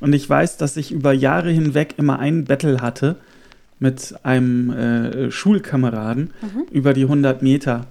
Und 0.00 0.12
ich 0.12 0.28
weiß, 0.28 0.56
dass 0.58 0.76
ich 0.76 0.92
über 0.92 1.12
Jahre 1.12 1.50
hinweg 1.50 1.94
immer 1.98 2.18
einen 2.18 2.44
Battle 2.44 2.80
hatte 2.80 3.16
mit 3.80 4.14
einem 4.22 4.70
äh, 4.70 5.30
Schulkameraden 5.30 6.32
Mhm. 6.42 6.62
über 6.70 6.92
die 6.94 7.02
100 7.04 7.42
Meter. 7.42 7.86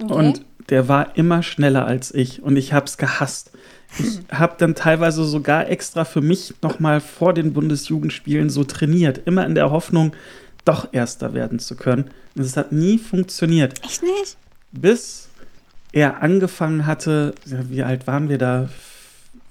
Okay. 0.00 0.12
Und 0.12 0.44
der 0.70 0.88
war 0.88 1.16
immer 1.16 1.42
schneller 1.42 1.86
als 1.86 2.14
ich 2.14 2.42
und 2.42 2.56
ich 2.56 2.72
hab's 2.72 2.96
gehasst. 2.98 3.50
Ich 3.98 4.20
habe 4.32 4.54
dann 4.58 4.74
teilweise 4.74 5.24
sogar 5.24 5.68
extra 5.68 6.04
für 6.04 6.20
mich 6.22 6.54
nochmal 6.62 7.00
vor 7.00 7.34
den 7.34 7.52
Bundesjugendspielen 7.52 8.48
so 8.48 8.64
trainiert, 8.64 9.20
immer 9.26 9.44
in 9.44 9.54
der 9.54 9.70
Hoffnung, 9.70 10.12
doch 10.64 10.88
Erster 10.92 11.34
werden 11.34 11.58
zu 11.58 11.76
können. 11.76 12.04
Und 12.34 12.42
es 12.42 12.56
hat 12.56 12.72
nie 12.72 12.96
funktioniert, 12.98 13.84
Echt 13.84 14.02
nicht? 14.02 14.36
bis 14.70 15.28
er 15.92 16.22
angefangen 16.22 16.86
hatte, 16.86 17.34
wie 17.44 17.82
alt 17.82 18.06
waren 18.06 18.28
wir 18.30 18.38
da? 18.38 18.68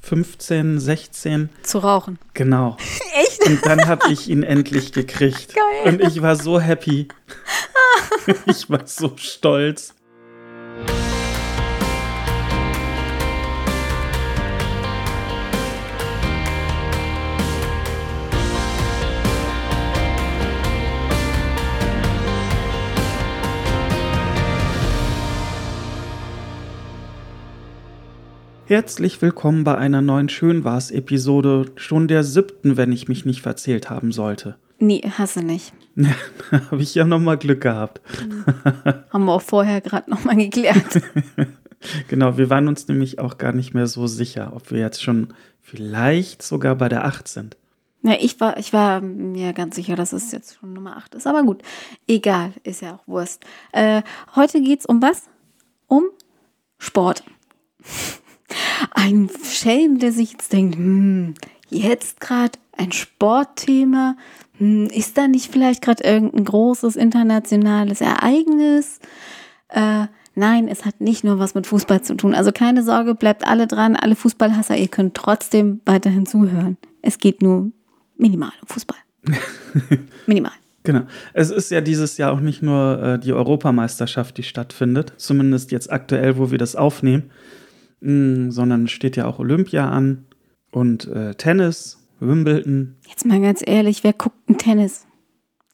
15, 0.01 0.79
16? 0.79 1.49
Zu 1.63 1.79
rauchen. 1.79 2.19
Genau. 2.33 2.77
Echt? 3.23 3.45
Und 3.45 3.65
dann 3.65 3.87
habe 3.87 4.11
ich 4.11 4.29
ihn 4.29 4.43
endlich 4.43 4.91
gekriegt. 4.91 5.55
Geil. 5.55 5.93
Und 5.93 6.01
ich 6.01 6.21
war 6.21 6.35
so 6.35 6.59
happy. 6.59 7.07
ich 8.45 8.69
war 8.69 8.85
so 8.85 9.13
stolz. 9.17 9.93
Herzlich 28.71 29.21
willkommen 29.21 29.65
bei 29.65 29.77
einer 29.77 30.01
neuen 30.01 30.29
Schönwars-Episode, 30.29 31.73
schon 31.75 32.07
der 32.07 32.23
siebten, 32.23 32.77
wenn 32.77 32.93
ich 32.93 33.09
mich 33.09 33.25
nicht 33.25 33.41
verzählt 33.41 33.89
haben 33.89 34.13
sollte. 34.13 34.55
Nee, 34.79 35.01
hasse 35.01 35.43
nicht. 35.43 35.73
Ja, 35.97 36.71
habe 36.71 36.81
ich 36.81 36.95
ja 36.95 37.03
nochmal 37.03 37.37
Glück 37.37 37.59
gehabt. 37.59 37.99
Haben 39.09 39.25
wir 39.25 39.33
auch 39.33 39.41
vorher 39.41 39.81
gerade 39.81 40.09
nochmal 40.09 40.37
geklärt. 40.37 41.01
Genau, 42.07 42.37
wir 42.37 42.49
waren 42.49 42.69
uns 42.69 42.87
nämlich 42.87 43.19
auch 43.19 43.37
gar 43.37 43.51
nicht 43.51 43.73
mehr 43.73 43.87
so 43.87 44.07
sicher, 44.07 44.53
ob 44.55 44.71
wir 44.71 44.79
jetzt 44.79 45.03
schon 45.03 45.33
vielleicht 45.59 46.41
sogar 46.41 46.75
bei 46.75 46.87
der 46.87 47.03
8 47.03 47.27
sind. 47.27 47.57
Ja, 48.03 48.15
ich 48.21 48.39
war, 48.39 48.57
ich 48.57 48.71
war 48.71 49.01
mir 49.01 49.51
ganz 49.51 49.75
sicher, 49.75 49.97
dass 49.97 50.13
es 50.13 50.31
jetzt 50.31 50.57
schon 50.57 50.71
Nummer 50.71 50.95
8 50.95 51.15
ist. 51.15 51.27
Aber 51.27 51.43
gut, 51.43 51.61
egal, 52.07 52.53
ist 52.63 52.81
ja 52.81 52.95
auch 52.95 53.05
Wurst. 53.05 53.43
Äh, 53.73 54.03
heute 54.33 54.61
geht's 54.61 54.85
um 54.85 55.01
was? 55.01 55.23
Um 55.87 56.05
Sport. 56.77 57.23
Ein 58.91 59.29
Schelm, 59.43 59.99
der 59.99 60.11
sich 60.11 60.31
jetzt 60.31 60.51
denkt, 60.53 60.75
hm, 60.75 61.35
jetzt 61.69 62.19
gerade 62.19 62.59
ein 62.77 62.91
Sportthema. 62.91 64.15
Hm, 64.57 64.87
ist 64.87 65.17
da 65.17 65.27
nicht 65.27 65.51
vielleicht 65.51 65.81
gerade 65.81 66.03
irgendein 66.03 66.45
großes 66.45 66.95
internationales 66.95 68.01
Ereignis? 68.01 68.99
Äh, 69.69 70.07
nein, 70.35 70.67
es 70.67 70.85
hat 70.85 71.01
nicht 71.01 71.23
nur 71.23 71.39
was 71.39 71.55
mit 71.55 71.67
Fußball 71.67 72.01
zu 72.01 72.15
tun. 72.15 72.33
Also 72.33 72.51
keine 72.51 72.83
Sorge, 72.83 73.15
bleibt 73.15 73.47
alle 73.47 73.67
dran, 73.67 73.95
alle 73.95 74.15
Fußballhasser, 74.15 74.77
ihr 74.77 74.87
könnt 74.87 75.15
trotzdem 75.15 75.81
weiterhin 75.85 76.25
zuhören. 76.25 76.77
Es 77.01 77.17
geht 77.17 77.41
nur 77.41 77.71
minimal 78.17 78.51
um 78.61 78.67
Fußball. 78.67 78.97
minimal. 80.27 80.51
Genau. 80.83 81.01
Es 81.33 81.51
ist 81.51 81.69
ja 81.69 81.81
dieses 81.81 82.17
Jahr 82.17 82.31
auch 82.31 82.39
nicht 82.39 82.63
nur 82.63 83.01
äh, 83.01 83.19
die 83.19 83.33
Europameisterschaft, 83.33 84.37
die 84.37 84.43
stattfindet, 84.43 85.13
zumindest 85.17 85.71
jetzt 85.71 85.91
aktuell, 85.91 86.37
wo 86.37 86.49
wir 86.49 86.57
das 86.57 86.75
aufnehmen, 86.75 87.29
mm, 88.01 88.51
sondern 88.51 88.87
steht 88.87 89.15
ja 89.15 89.25
auch 89.25 89.39
Olympia 89.39 89.89
an 89.89 90.25
und 90.71 91.07
äh, 91.07 91.35
Tennis, 91.35 91.99
Wimbledon. 92.19 92.95
Jetzt 93.07 93.25
mal 93.25 93.41
ganz 93.41 93.61
ehrlich, 93.65 94.03
wer 94.03 94.13
guckt 94.13 94.37
denn 94.47 94.57
Tennis? 94.57 95.07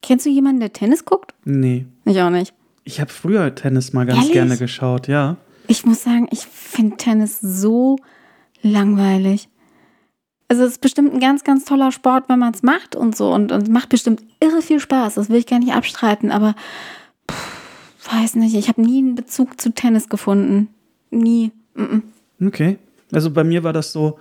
Kennst 0.01 0.25
du 0.25 0.29
jemanden, 0.29 0.59
der 0.59 0.73
Tennis 0.73 1.05
guckt? 1.05 1.33
Nee. 1.43 1.85
Ich 2.05 2.21
auch 2.21 2.29
nicht. 2.29 2.53
Ich 2.83 3.01
habe 3.01 3.11
früher 3.11 3.53
Tennis 3.53 3.91
mal 3.91 4.05
ganz 4.05 4.19
Ehrlich? 4.19 4.33
gerne 4.33 4.57
geschaut, 4.57 5.07
ja. 5.07 5.35
Ich 5.67 5.85
muss 5.85 6.03
sagen, 6.03 6.27
ich 6.31 6.45
finde 6.45 6.95
Tennis 6.95 7.39
so 7.41 7.97
langweilig. 8.61 9.49
Also 10.47 10.63
es 10.63 10.73
ist 10.73 10.81
bestimmt 10.81 11.13
ein 11.13 11.19
ganz, 11.19 11.43
ganz 11.43 11.65
toller 11.65 11.91
Sport, 11.91 12.29
wenn 12.29 12.39
man 12.39 12.53
es 12.53 12.63
macht 12.63 12.95
und 12.95 13.17
so. 13.17 13.33
Und, 13.33 13.51
und 13.51 13.67
macht 13.67 13.89
bestimmt 13.89 14.23
irre 14.39 14.61
viel 14.61 14.79
Spaß. 14.79 15.15
Das 15.15 15.29
will 15.29 15.35
ich 15.37 15.47
gar 15.47 15.59
nicht 15.59 15.73
abstreiten. 15.73 16.31
Aber 16.31 16.55
pff, 17.29 18.13
weiß 18.13 18.35
nicht, 18.35 18.55
ich 18.55 18.69
habe 18.69 18.81
nie 18.81 18.99
einen 18.99 19.15
Bezug 19.15 19.59
zu 19.59 19.73
Tennis 19.73 20.07
gefunden. 20.07 20.69
Nie. 21.09 21.51
Mm 21.75 21.83
-mm. 21.83 22.01
Okay. 22.41 22.77
Also 23.11 23.31
bei 23.31 23.43
mir 23.43 23.63
war 23.63 23.73
das 23.73 23.91
so 23.91 24.19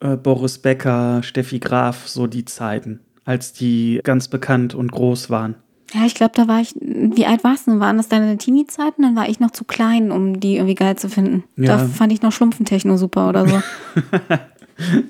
äh, 0.00 0.16
Boris 0.16 0.58
Becker, 0.58 1.22
Steffi 1.22 1.58
Graf, 1.58 2.08
so 2.08 2.26
die 2.26 2.44
Zeiten, 2.44 3.00
als 3.24 3.52
die 3.52 4.00
ganz 4.02 4.28
bekannt 4.28 4.74
und 4.74 4.92
groß 4.92 5.30
waren. 5.30 5.56
Ja, 5.92 6.06
ich 6.06 6.14
glaube, 6.14 6.32
da 6.36 6.46
war 6.46 6.60
ich. 6.60 6.74
Wie 6.76 7.26
alt 7.26 7.42
warst 7.42 7.66
du? 7.66 7.72
denn? 7.72 7.80
Waren 7.80 7.96
das 7.96 8.08
deine 8.08 8.38
Teenie-Zeiten? 8.38 9.02
Dann 9.02 9.16
war 9.16 9.28
ich 9.28 9.40
noch 9.40 9.50
zu 9.50 9.64
klein, 9.64 10.12
um 10.12 10.38
die 10.38 10.54
irgendwie 10.54 10.76
geil 10.76 10.96
zu 10.96 11.08
finden. 11.08 11.42
Ja. 11.56 11.78
Da 11.78 11.78
fand 11.78 12.12
ich 12.12 12.22
noch 12.22 12.30
Schlumpfentechno 12.30 12.96
super 12.96 13.28
oder 13.28 13.48
so. 13.48 13.60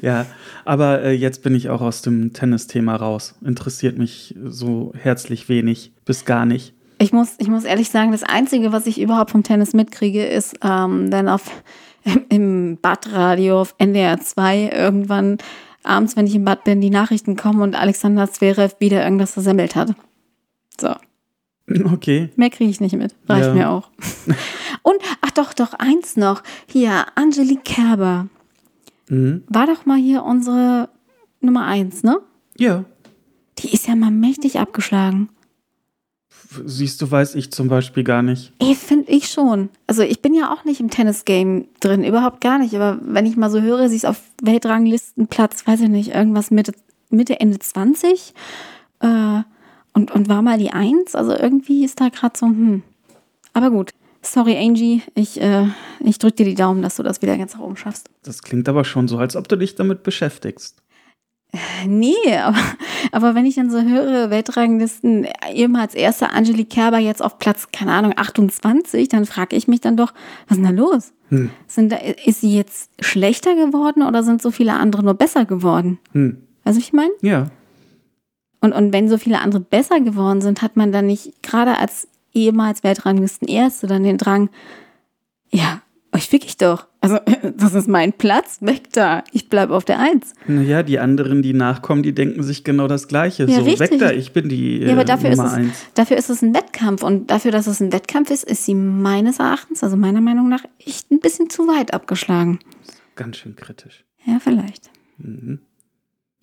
Ja, 0.02 0.26
aber 0.64 1.02
äh, 1.02 1.12
jetzt 1.12 1.42
bin 1.42 1.54
ich 1.54 1.68
auch 1.68 1.80
aus 1.80 2.02
dem 2.02 2.32
Tennis-Thema 2.32 2.96
raus. 2.96 3.34
Interessiert 3.44 3.98
mich 3.98 4.34
so 4.44 4.92
herzlich 4.96 5.48
wenig 5.48 5.92
bis 6.04 6.24
gar 6.24 6.44
nicht. 6.44 6.74
Ich 6.98 7.12
muss, 7.12 7.34
ich 7.38 7.48
muss 7.48 7.64
ehrlich 7.64 7.88
sagen, 7.88 8.12
das 8.12 8.22
Einzige, 8.22 8.72
was 8.72 8.86
ich 8.86 9.00
überhaupt 9.00 9.30
vom 9.30 9.42
Tennis 9.42 9.72
mitkriege, 9.72 10.26
ist 10.26 10.56
ähm, 10.62 11.10
dann 11.10 11.28
auf 11.28 11.50
im 12.28 12.78
Badradio 12.80 13.60
auf 13.60 13.74
NDR 13.78 14.20
2 14.20 14.70
irgendwann 14.74 15.38
abends, 15.82 16.16
wenn 16.16 16.26
ich 16.26 16.34
im 16.34 16.44
Bad 16.44 16.64
bin, 16.64 16.80
die 16.80 16.90
Nachrichten 16.90 17.36
kommen 17.36 17.60
und 17.62 17.74
Alexander 17.74 18.30
Zverev 18.30 18.76
wieder 18.80 19.02
irgendwas 19.02 19.32
versemmelt 19.32 19.76
hat. 19.76 19.94
So, 20.80 20.94
Okay. 21.92 22.30
mehr 22.36 22.50
kriege 22.50 22.70
ich 22.70 22.80
nicht 22.80 22.96
mit. 22.96 23.14
Reicht 23.28 23.46
Ja. 23.48 23.54
mir 23.54 23.70
auch. 23.70 23.90
Und, 24.82 24.96
ach 25.20 25.30
doch, 25.30 25.52
doch, 25.52 25.74
eins 25.74 26.16
noch. 26.16 26.42
Hier, 26.66 27.06
Angelique 27.14 27.62
Kerber. 27.64 28.26
Mhm. 29.08 29.44
War 29.46 29.66
doch 29.66 29.86
mal 29.86 29.98
hier 29.98 30.24
unsere 30.24 30.88
Nummer 31.40 31.66
eins, 31.66 32.02
ne? 32.02 32.18
Ja. 32.58 32.84
Die 33.58 33.72
ist 33.72 33.86
ja 33.86 33.94
mal 33.94 34.10
mächtig 34.10 34.58
abgeschlagen. 34.58 35.28
Siehst 36.64 37.00
du, 37.00 37.10
weiß 37.10 37.36
ich 37.36 37.52
zum 37.52 37.68
Beispiel 37.68 38.02
gar 38.02 38.22
nicht. 38.22 38.52
Ey, 38.58 38.74
finde 38.74 39.10
ich 39.12 39.28
schon. 39.28 39.68
Also 39.86 40.02
ich 40.02 40.20
bin 40.20 40.34
ja 40.34 40.52
auch 40.52 40.64
nicht 40.64 40.80
im 40.80 40.90
Tennis-Game 40.90 41.68
drin, 41.78 42.02
überhaupt 42.02 42.40
gar 42.40 42.58
nicht. 42.58 42.74
Aber 42.74 42.98
wenn 43.02 43.26
ich 43.26 43.36
mal 43.36 43.50
so 43.50 43.60
höre, 43.60 43.88
sie 43.88 43.96
ist 43.96 44.06
auf 44.06 44.20
Weltranglistenplatz, 44.42 45.66
weiß 45.66 45.82
ich 45.82 45.88
nicht, 45.88 46.14
irgendwas 46.14 46.50
Mitte, 46.50 46.72
Mitte 47.08 47.38
Ende 47.38 47.60
20 47.60 48.34
äh, 49.00 49.06
und, 49.92 50.10
und 50.10 50.28
war 50.28 50.42
mal 50.42 50.58
die 50.58 50.72
Eins. 50.72 51.14
Also 51.14 51.32
irgendwie 51.32 51.84
ist 51.84 52.00
da 52.00 52.08
gerade 52.08 52.36
so, 52.36 52.46
hm. 52.46 52.82
Aber 53.52 53.70
gut. 53.70 53.92
Sorry, 54.22 54.56
Angie, 54.56 55.02
ich, 55.14 55.40
äh, 55.40 55.66
ich 56.00 56.18
drück 56.18 56.36
dir 56.36 56.44
die 56.44 56.54
Daumen, 56.54 56.82
dass 56.82 56.96
du 56.96 57.02
das 57.02 57.22
wieder 57.22 57.38
ganz 57.38 57.54
nach 57.54 57.60
oben 57.60 57.76
schaffst. 57.76 58.10
Das 58.22 58.42
klingt 58.42 58.68
aber 58.68 58.84
schon 58.84 59.08
so, 59.08 59.16
als 59.16 59.34
ob 59.34 59.48
du 59.48 59.56
dich 59.56 59.76
damit 59.76 60.02
beschäftigst. 60.02 60.82
Nee, 61.86 62.14
aber, 62.42 62.58
aber 63.12 63.34
wenn 63.34 63.46
ich 63.46 63.56
dann 63.56 63.70
so 63.70 63.80
höre, 63.82 64.30
Weltranglisten, 64.30 65.26
ehemals 65.52 65.94
erster 65.94 66.32
Angelique 66.32 66.70
Kerber 66.70 66.98
jetzt 66.98 67.22
auf 67.22 67.38
Platz, 67.38 67.68
keine 67.72 67.92
Ahnung, 67.92 68.12
28, 68.16 69.08
dann 69.08 69.26
frage 69.26 69.56
ich 69.56 69.66
mich 69.66 69.80
dann 69.80 69.96
doch, 69.96 70.12
was 70.46 70.58
ist 70.58 70.64
denn 70.64 70.76
da 70.76 70.82
los? 70.82 71.12
Hm. 71.28 71.50
Sind 71.66 71.92
da, 71.92 71.96
ist 71.96 72.40
sie 72.40 72.56
jetzt 72.56 72.90
schlechter 73.00 73.54
geworden 73.54 74.02
oder 74.02 74.22
sind 74.22 74.42
so 74.42 74.50
viele 74.50 74.74
andere 74.74 75.02
nur 75.02 75.14
besser 75.14 75.44
geworden? 75.44 75.98
Hm. 76.12 76.38
Weißt 76.64 76.76
du, 76.76 76.80
was 76.80 76.86
ich 76.86 76.92
meine? 76.92 77.12
Ja. 77.22 77.50
Und, 78.60 78.72
und 78.72 78.92
wenn 78.92 79.08
so 79.08 79.18
viele 79.18 79.40
andere 79.40 79.60
besser 79.60 80.00
geworden 80.00 80.40
sind, 80.40 80.62
hat 80.62 80.76
man 80.76 80.92
dann 80.92 81.06
nicht 81.06 81.42
gerade 81.42 81.78
als 81.78 82.08
ehemals 82.32 82.84
Weltranglisten 82.84 83.48
Erste 83.48 83.86
dann 83.86 84.04
den 84.04 84.18
Drang, 84.18 84.50
ja, 85.50 85.80
euch 86.14 86.28
fick 86.28 86.44
ich 86.44 86.56
doch. 86.56 86.86
Also, 87.02 87.18
das 87.56 87.74
ist 87.74 87.88
mein 87.88 88.12
Platz, 88.12 88.58
weg 88.60 88.92
da. 88.92 89.24
Ich 89.32 89.48
bleib 89.48 89.70
auf 89.70 89.84
der 89.84 89.98
Eins. 89.98 90.34
Naja, 90.46 90.82
die 90.82 90.98
anderen, 90.98 91.40
die 91.42 91.54
nachkommen, 91.54 92.02
die 92.02 92.12
denken 92.14 92.42
sich 92.42 92.62
genau 92.62 92.88
das 92.88 93.08
Gleiche. 93.08 93.44
Ja, 93.44 93.56
so, 93.56 93.62
richtig. 93.62 93.90
weg 93.92 93.98
da, 93.98 94.10
ich 94.12 94.32
bin 94.32 94.48
die 94.50 94.78
Ja, 94.82 94.92
aber 94.92 95.02
äh, 95.02 95.04
dafür 95.06 95.30
ist, 95.30 95.38
Nummer 95.38 95.48
es, 95.50 95.54
eins. 95.56 95.86
dafür 95.94 96.16
ist 96.18 96.28
es 96.30 96.42
ein 96.42 96.54
Wettkampf. 96.54 97.02
Und 97.02 97.30
dafür, 97.30 97.52
dass 97.52 97.66
es 97.66 97.80
ein 97.80 97.92
Wettkampf 97.92 98.30
ist, 98.30 98.44
ist 98.44 98.64
sie 98.66 98.74
meines 98.74 99.38
Erachtens, 99.38 99.82
also 99.82 99.96
meiner 99.96 100.20
Meinung 100.20 100.48
nach, 100.48 100.62
echt 100.78 101.10
ein 101.10 101.20
bisschen 101.20 101.48
zu 101.48 101.66
weit 101.68 101.94
abgeschlagen. 101.94 102.58
Ganz 103.16 103.38
schön 103.38 103.56
kritisch. 103.56 104.04
Ja, 104.26 104.38
vielleicht. 104.38 104.90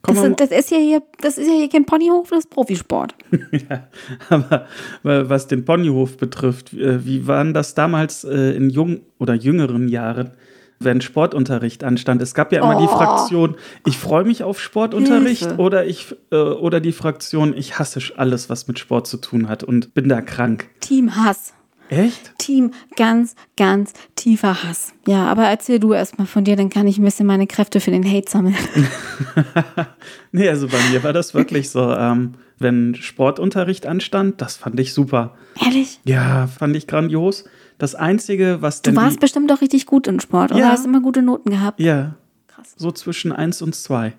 Komm 0.04 0.14
Das, 0.16 0.24
sind, 0.24 0.40
das, 0.40 0.52
ist 0.52 0.72
ja 0.72 0.78
hier, 0.78 1.02
das 1.22 1.38
ist 1.38 1.48
ja 1.48 1.54
hier 1.54 1.70
kein 1.70 1.86
Ponyhof, 1.86 2.30
das 2.30 2.40
ist 2.40 2.50
Profisport. 2.50 3.16
ja, 3.70 3.88
aber 4.30 4.68
wa- 5.04 5.30
was 5.30 5.48
den 5.48 5.66
Ponyhof 5.66 6.18
betrifft, 6.18 6.74
äh, 6.74 7.04
wie 7.06 7.28
waren 7.28 7.54
das 7.54 7.74
damals 7.74 8.24
äh, 8.24 8.56
in 8.56 8.70
jung 8.70 9.02
oder 9.18 9.34
jüngeren 9.34 9.88
Jahren, 9.88 10.32
wenn 10.80 11.02
Sportunterricht 11.02 11.84
anstand? 11.84 12.22
Es 12.22 12.34
gab 12.34 12.52
ja 12.52 12.62
immer 12.64 12.78
die 12.80 12.86
Oh. 12.86 12.96
Fraktion, 12.98 13.56
ich 13.86 13.98
freue 13.98 14.24
mich 14.24 14.44
auf 14.44 14.60
Sportunterricht 14.60 15.42
Hilfe. 15.46 15.58
oder 15.58 15.86
ich 15.86 16.16
äh, 16.32 16.36
oder 16.38 16.80
die 16.80 16.92
Fraktion, 16.92 17.56
ich 17.56 17.80
hasse 17.80 18.00
alles, 18.18 18.50
was 18.50 18.68
mit 18.68 18.80
Sport 18.80 19.08
zu 19.08 19.18
tun 19.18 19.50
hat 19.50 19.64
und 19.64 19.94
bin 19.94 20.08
da 20.10 20.22
krank. 20.22 20.70
Team 20.80 21.16
Hass. 21.16 21.54
Echt? 21.90 22.38
Team 22.38 22.72
ganz, 22.98 23.34
ganz 23.56 23.94
tiefer 24.16 24.62
Hass. 24.64 24.94
Ja, 25.08 25.26
aber 25.28 25.44
erzähl 25.46 25.80
du 25.80 25.94
erstmal 25.94 26.28
von 26.28 26.44
dir, 26.44 26.58
dann 26.58 26.70
kann 26.70 26.86
ich 26.86 26.98
ein 26.98 27.04
bisschen 27.06 27.26
meine 27.26 27.48
Kräfte 27.48 27.80
für 27.80 27.92
den 27.92 28.04
Hate 28.06 28.30
sammeln. 28.30 28.58
nee, 30.32 30.50
also 30.50 30.68
bei 30.68 30.80
mir 30.92 31.04
war 31.04 31.14
das 31.14 31.34
wirklich 31.34 31.70
so, 31.70 31.92
ähm, 31.94 32.34
wenn 32.60 32.96
Sportunterricht 32.96 33.86
anstand, 33.86 34.42
das 34.42 34.58
fand 34.58 34.80
ich 34.80 34.94
super. 34.94 35.36
Ehrlich? 35.64 36.00
Ja, 36.04 36.48
fand 36.48 36.76
ich 36.76 36.88
grandios. 36.88 37.46
Das 37.78 37.94
Einzige, 37.96 38.62
was 38.62 38.82
Du 38.82 38.92
denn. 38.92 38.98
warst 39.00 39.18
die, 39.18 39.20
bestimmt 39.20 39.52
doch 39.52 39.62
richtig 39.62 39.86
gut 39.86 40.08
in 40.08 40.20
Sport, 40.20 40.52
oder? 40.52 40.60
Ja. 40.60 40.70
Hast 40.70 40.86
immer 40.86 41.02
gute 41.02 41.22
Noten 41.22 41.52
gehabt. 41.52 41.80
Ja, 41.80 42.16
Krass. 42.48 42.74
so 42.76 42.92
zwischen 42.92 43.32
1 43.32 43.62
und 43.62 43.76
2. 43.76 44.14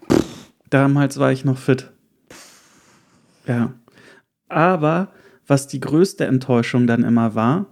Damals 0.70 1.18
war 1.18 1.32
ich 1.32 1.44
noch 1.44 1.58
fit. 1.58 1.90
Ja. 3.46 3.72
Aber 4.48 5.08
was 5.46 5.66
die 5.66 5.80
größte 5.80 6.26
Enttäuschung 6.26 6.86
dann 6.86 7.02
immer 7.04 7.34
war, 7.34 7.66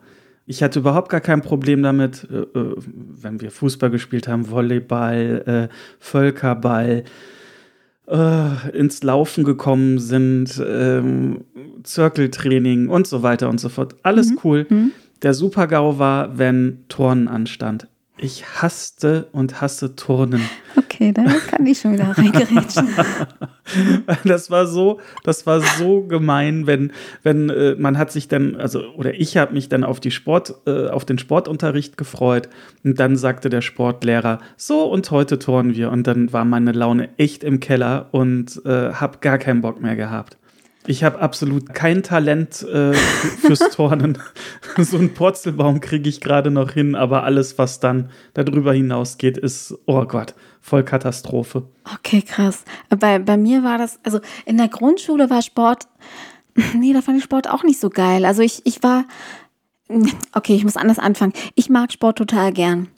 ich 0.46 0.62
hatte 0.62 0.78
überhaupt 0.78 1.08
gar 1.10 1.20
kein 1.20 1.42
Problem 1.42 1.82
damit, 1.82 2.26
äh, 2.30 2.36
äh, 2.58 2.74
wenn 2.76 3.40
wir 3.40 3.50
Fußball 3.50 3.90
gespielt 3.90 4.28
haben, 4.28 4.48
Volleyball, 4.50 5.68
äh, 5.70 5.74
Völkerball, 5.98 7.04
äh, 8.08 8.70
ins 8.78 9.02
Laufen 9.02 9.42
gekommen 9.44 9.98
sind, 9.98 10.62
ähm, 10.64 11.44
Zirkeltraining 11.82 12.88
und 12.88 13.06
so 13.06 13.22
weiter 13.22 13.48
und 13.48 13.58
so 13.60 13.68
fort. 13.68 13.96
Alles 14.04 14.32
cool. 14.44 14.66
Der 15.22 15.34
Super-GAU 15.34 15.98
war, 15.98 16.38
wenn 16.38 16.84
Turnen 16.88 17.28
anstand. 17.28 17.88
Ich 18.18 18.62
hasste 18.62 19.28
und 19.32 19.60
hasse 19.60 19.94
Turnen. 19.94 20.40
Okay, 20.74 21.12
da 21.12 21.24
kann 21.24 21.66
ich 21.66 21.80
schon 21.80 21.92
wieder 21.92 22.16
reingerätschen. 22.16 22.88
Das 24.24 24.48
war 24.50 24.66
so, 24.66 25.00
das 25.24 25.44
war 25.44 25.60
so 25.60 26.02
gemein, 26.02 26.68
wenn, 26.68 26.92
wenn 27.24 27.50
äh, 27.50 27.74
man 27.76 27.98
hat 27.98 28.12
sich 28.12 28.28
dann, 28.28 28.54
also 28.54 28.80
oder 28.94 29.12
ich 29.14 29.36
habe 29.36 29.54
mich 29.54 29.68
dann 29.68 29.82
auf 29.82 29.98
die 29.98 30.12
Sport, 30.12 30.54
äh, 30.66 30.86
auf 30.86 31.04
den 31.04 31.18
Sportunterricht 31.18 31.96
gefreut 31.96 32.48
und 32.84 33.00
dann 33.00 33.16
sagte 33.16 33.50
der 33.50 33.62
Sportlehrer, 33.62 34.38
so 34.56 34.84
und 34.84 35.10
heute 35.10 35.40
turnen 35.40 35.74
wir 35.74 35.90
und 35.90 36.06
dann 36.06 36.32
war 36.32 36.44
meine 36.44 36.70
Laune 36.70 37.08
echt 37.18 37.42
im 37.42 37.58
Keller 37.58 38.08
und 38.12 38.64
äh, 38.64 38.92
habe 38.92 39.18
gar 39.20 39.38
keinen 39.38 39.62
Bock 39.62 39.82
mehr 39.82 39.96
gehabt. 39.96 40.38
Ich 40.86 41.02
habe 41.02 41.18
absolut 41.18 41.74
kein 41.74 42.02
Talent 42.02 42.62
äh, 42.62 42.92
fürs 42.94 43.58
Turnen. 43.74 44.18
so 44.78 44.96
einen 44.96 45.14
Purzelbaum 45.14 45.80
kriege 45.80 46.08
ich 46.08 46.20
gerade 46.20 46.50
noch 46.50 46.70
hin, 46.70 46.94
aber 46.94 47.24
alles, 47.24 47.58
was 47.58 47.80
dann 47.80 48.10
darüber 48.34 48.72
hinausgeht, 48.72 49.36
ist, 49.36 49.74
oh 49.86 50.04
Gott, 50.04 50.34
voll 50.60 50.84
Katastrophe. 50.84 51.64
Okay, 51.98 52.22
krass. 52.22 52.64
Bei, 52.88 53.18
bei 53.18 53.36
mir 53.36 53.64
war 53.64 53.78
das, 53.78 53.98
also 54.04 54.20
in 54.44 54.56
der 54.56 54.68
Grundschule 54.68 55.28
war 55.28 55.42
Sport, 55.42 55.84
nee, 56.74 56.92
da 56.92 57.02
fand 57.02 57.18
ich 57.18 57.24
Sport 57.24 57.50
auch 57.50 57.64
nicht 57.64 57.80
so 57.80 57.90
geil. 57.90 58.24
Also 58.24 58.42
ich, 58.42 58.62
ich 58.64 58.82
war, 58.82 59.04
okay, 60.34 60.54
ich 60.54 60.64
muss 60.64 60.76
anders 60.76 60.98
anfangen. 60.98 61.32
Ich 61.54 61.68
mag 61.68 61.92
Sport 61.92 62.18
total 62.18 62.52
gern. 62.52 62.88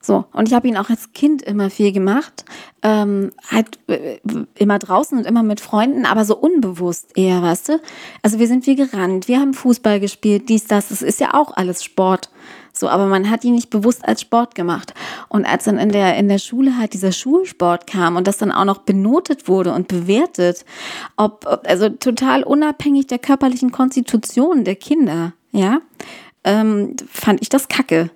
So, 0.00 0.26
und 0.32 0.48
ich 0.48 0.54
habe 0.54 0.68
ihn 0.68 0.76
auch 0.76 0.90
als 0.90 1.12
Kind 1.12 1.42
immer 1.42 1.70
viel 1.70 1.90
gemacht. 1.90 2.44
Ähm, 2.82 3.32
halt 3.50 3.80
äh, 3.88 4.18
immer 4.54 4.78
draußen 4.78 5.18
und 5.18 5.26
immer 5.26 5.42
mit 5.42 5.60
Freunden, 5.60 6.06
aber 6.06 6.24
so 6.24 6.36
unbewusst 6.36 7.16
eher, 7.16 7.42
weißt 7.42 7.70
du? 7.70 7.80
Also 8.22 8.38
wir 8.38 8.46
sind 8.46 8.64
viel 8.64 8.76
gerannt, 8.76 9.26
wir 9.26 9.40
haben 9.40 9.54
Fußball 9.54 9.98
gespielt, 9.98 10.48
dies, 10.48 10.66
das, 10.68 10.88
das 10.88 11.02
ist 11.02 11.18
ja 11.18 11.34
auch 11.34 11.56
alles 11.56 11.82
Sport. 11.82 12.30
So, 12.72 12.88
aber 12.88 13.06
man 13.06 13.28
hat 13.28 13.44
ihn 13.44 13.54
nicht 13.54 13.70
bewusst 13.70 14.06
als 14.06 14.20
Sport 14.20 14.54
gemacht. 14.54 14.94
Und 15.28 15.44
als 15.44 15.64
dann 15.64 15.78
in 15.78 15.90
der, 15.90 16.16
in 16.16 16.28
der 16.28 16.38
Schule 16.38 16.78
halt 16.78 16.94
dieser 16.94 17.10
Schulsport 17.10 17.88
kam 17.88 18.14
und 18.14 18.28
das 18.28 18.38
dann 18.38 18.52
auch 18.52 18.64
noch 18.64 18.78
benotet 18.78 19.48
wurde 19.48 19.72
und 19.72 19.88
bewertet, 19.88 20.64
ob, 21.16 21.44
also 21.64 21.88
total 21.88 22.44
unabhängig 22.44 23.08
der 23.08 23.18
körperlichen 23.18 23.72
Konstitution 23.72 24.62
der 24.62 24.76
Kinder, 24.76 25.32
ja, 25.50 25.80
ähm, 26.44 26.94
fand 27.10 27.42
ich 27.42 27.48
das 27.48 27.66
kacke. 27.66 28.10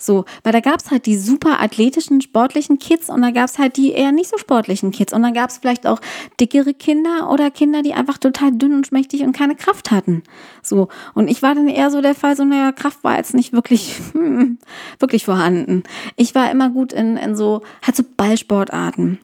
So, 0.00 0.24
weil 0.44 0.52
da 0.52 0.60
gab's 0.60 0.92
halt 0.92 1.06
die 1.06 1.18
super 1.18 1.60
athletischen, 1.60 2.20
sportlichen 2.20 2.78
Kids 2.78 3.10
und 3.10 3.20
da 3.20 3.32
gab's 3.32 3.58
halt 3.58 3.76
die 3.76 3.90
eher 3.90 4.12
nicht 4.12 4.30
so 4.30 4.38
sportlichen 4.38 4.92
Kids. 4.92 5.12
Und 5.12 5.22
dann 5.22 5.34
gab's 5.34 5.58
vielleicht 5.58 5.88
auch 5.88 6.00
dickere 6.38 6.72
Kinder 6.72 7.28
oder 7.32 7.50
Kinder, 7.50 7.82
die 7.82 7.94
einfach 7.94 8.16
total 8.16 8.52
dünn 8.52 8.74
und 8.74 8.86
schmächtig 8.86 9.22
und 9.22 9.32
keine 9.32 9.56
Kraft 9.56 9.90
hatten. 9.90 10.22
So, 10.62 10.86
und 11.14 11.28
ich 11.28 11.42
war 11.42 11.56
dann 11.56 11.66
eher 11.66 11.90
so 11.90 12.00
der 12.00 12.14
Fall, 12.14 12.36
so, 12.36 12.44
naja, 12.44 12.70
Kraft 12.70 13.02
war 13.02 13.16
jetzt 13.16 13.34
nicht 13.34 13.52
wirklich, 13.52 13.96
hm, 14.12 14.58
wirklich 15.00 15.24
vorhanden. 15.24 15.82
Ich 16.14 16.32
war 16.36 16.48
immer 16.48 16.70
gut 16.70 16.92
in, 16.92 17.16
in 17.16 17.34
so, 17.34 17.62
halt 17.82 17.96
so 17.96 18.04
Ballsportarten. 18.16 19.18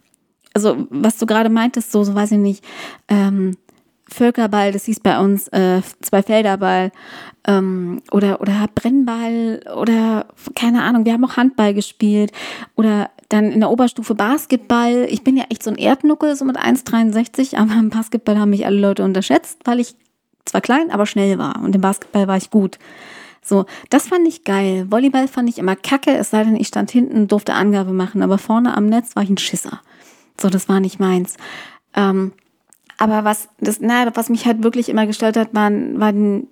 Also, 0.54 0.86
was 0.90 1.18
du 1.18 1.26
gerade 1.26 1.50
meintest, 1.50 1.92
so, 1.92 2.02
so 2.02 2.16
weiß 2.16 2.32
ich 2.32 2.38
nicht, 2.38 2.64
ähm, 3.08 3.56
Völkerball, 4.14 4.72
das 4.72 4.84
hieß 4.84 5.00
bei 5.00 5.18
uns 5.18 5.48
äh, 5.48 5.82
Zweifelderball 6.00 6.92
ähm, 7.46 8.00
oder, 8.10 8.40
oder 8.40 8.66
Brennball 8.74 9.60
oder 9.76 10.26
keine 10.54 10.82
Ahnung, 10.82 11.04
wir 11.04 11.12
haben 11.12 11.24
auch 11.24 11.36
Handball 11.36 11.74
gespielt 11.74 12.32
oder 12.74 13.10
dann 13.28 13.50
in 13.50 13.60
der 13.60 13.70
Oberstufe 13.70 14.14
Basketball. 14.14 15.06
Ich 15.10 15.24
bin 15.24 15.36
ja 15.36 15.44
echt 15.50 15.62
so 15.62 15.70
ein 15.70 15.76
Erdnuckel, 15.76 16.36
so 16.36 16.44
mit 16.44 16.56
1,63, 16.56 17.56
aber 17.56 17.74
im 17.74 17.90
Basketball 17.90 18.38
haben 18.38 18.50
mich 18.50 18.66
alle 18.66 18.78
Leute 18.78 19.04
unterschätzt, 19.04 19.60
weil 19.64 19.80
ich 19.80 19.94
zwar 20.44 20.60
klein, 20.60 20.90
aber 20.90 21.06
schnell 21.06 21.38
war 21.38 21.62
und 21.62 21.74
im 21.74 21.80
Basketball 21.80 22.28
war 22.28 22.36
ich 22.36 22.50
gut. 22.50 22.78
So, 23.42 23.66
das 23.90 24.08
fand 24.08 24.26
ich 24.26 24.44
geil. 24.44 24.86
Volleyball 24.90 25.28
fand 25.28 25.50
ich 25.50 25.58
immer 25.58 25.76
kacke, 25.76 26.16
es 26.16 26.30
sei 26.30 26.44
denn, 26.44 26.56
ich 26.56 26.68
stand 26.68 26.90
hinten, 26.90 27.28
durfte 27.28 27.52
Angabe 27.52 27.92
machen, 27.92 28.22
aber 28.22 28.38
vorne 28.38 28.74
am 28.74 28.86
Netz 28.86 29.16
war 29.16 29.22
ich 29.22 29.30
ein 29.30 29.38
Schisser. 29.38 29.80
So, 30.40 30.48
das 30.48 30.68
war 30.68 30.80
nicht 30.80 30.98
meins. 30.98 31.36
Ähm, 31.94 32.32
aber 32.98 33.24
was, 33.24 33.48
das, 33.58 33.78
na, 33.80 34.14
was 34.14 34.28
mich 34.28 34.46
halt 34.46 34.62
wirklich 34.62 34.88
immer 34.88 35.06
gestört 35.06 35.36
hat, 35.36 35.54
waren, 35.54 35.98
waren 36.00 36.48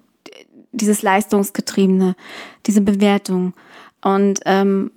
dieses 0.73 1.03
Leistungsgetriebene, 1.03 2.17
diese 2.67 2.81
Bewertung. 2.81 3.55
Und 4.05 4.41
ähm, 4.47 4.91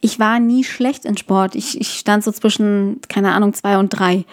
ich 0.00 0.18
war 0.18 0.40
nie 0.40 0.64
schlecht 0.64 1.04
in 1.04 1.16
Sport. 1.16 1.54
Ich, 1.54 1.80
ich 1.80 1.98
stand 1.98 2.24
so 2.24 2.32
zwischen, 2.32 3.00
keine 3.08 3.32
Ahnung, 3.32 3.52
zwei 3.52 3.76
und 3.78 3.90
drei. 3.90 4.24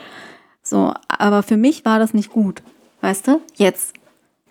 So, 0.63 0.93
aber 1.07 1.43
für 1.43 1.57
mich 1.57 1.83
war 1.83 1.99
das 1.99 2.13
nicht 2.13 2.31
gut. 2.31 2.61
Weißt 3.01 3.27
du? 3.27 3.41
Jetzt. 3.55 3.93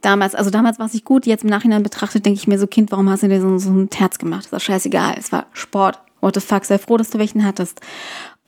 Damals, 0.03 0.35
also 0.35 0.51
damals 0.51 0.79
war 0.79 0.87
es 0.87 0.93
nicht 0.93 1.05
gut, 1.05 1.27
jetzt 1.27 1.43
im 1.43 1.51
Nachhinein 1.51 1.83
betrachtet, 1.83 2.25
denke 2.25 2.39
ich 2.39 2.47
mir 2.47 2.59
so, 2.59 2.69
Kind, 2.69 2.93
warum 2.93 3.11
hast 3.11 3.25
du 3.25 3.29
dir 3.29 3.41
so, 3.41 3.59
so 3.59 3.71
ein 3.71 3.91
Terz 3.91 4.19
gemacht? 4.19 4.45
Das 4.45 4.53
war 4.53 4.61
scheißegal. 4.61 5.17
Es 5.19 5.33
war 5.33 5.47
Sport. 5.53 5.99
What 6.21 6.35
the 6.35 6.41
fuck, 6.41 6.65
sei 6.65 6.79
froh, 6.79 6.97
dass 6.97 7.11
du 7.11 7.19
welchen 7.19 7.45
hattest. 7.45 7.81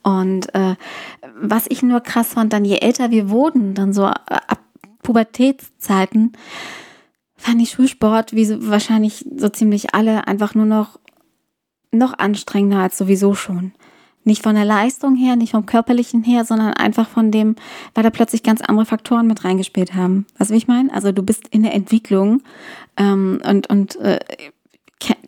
Und 0.02 0.54
äh, 0.54 0.76
was 1.40 1.66
ich 1.68 1.82
nur 1.82 2.00
krass 2.00 2.34
fand, 2.34 2.52
dann 2.52 2.64
je 2.64 2.78
älter 2.78 3.10
wir 3.10 3.30
wurden, 3.30 3.74
dann 3.74 3.92
so 3.92 4.06
ab 4.06 4.60
Pubertätszeiten, 5.02 6.32
fand 7.36 7.62
ich 7.62 7.70
Schulsport, 7.70 8.34
wie 8.34 8.44
so, 8.44 8.68
wahrscheinlich 8.68 9.24
so 9.36 9.48
ziemlich 9.48 9.94
alle, 9.94 10.26
einfach 10.26 10.54
nur 10.54 10.66
noch, 10.66 11.00
noch 11.90 12.18
anstrengender 12.18 12.78
als 12.78 12.98
sowieso 12.98 13.34
schon. 13.34 13.72
Nicht 14.22 14.42
von 14.42 14.54
der 14.54 14.66
Leistung 14.66 15.16
her, 15.16 15.34
nicht 15.36 15.52
vom 15.52 15.64
körperlichen 15.64 16.22
her, 16.22 16.44
sondern 16.44 16.74
einfach 16.74 17.08
von 17.08 17.30
dem, 17.30 17.56
weil 17.94 18.04
da 18.04 18.10
plötzlich 18.10 18.42
ganz 18.42 18.60
andere 18.60 18.84
Faktoren 18.84 19.26
mit 19.26 19.44
reingespielt 19.44 19.94
haben. 19.94 20.26
Weißt 20.36 20.50
du, 20.50 20.54
wie 20.54 20.58
ich 20.58 20.68
meine? 20.68 20.92
Also 20.92 21.10
du 21.10 21.22
bist 21.22 21.48
in 21.48 21.62
der 21.62 21.72
Entwicklung 21.72 22.42
ähm, 22.98 23.40
und, 23.48 23.70
und 23.70 23.96
äh, 23.96 24.20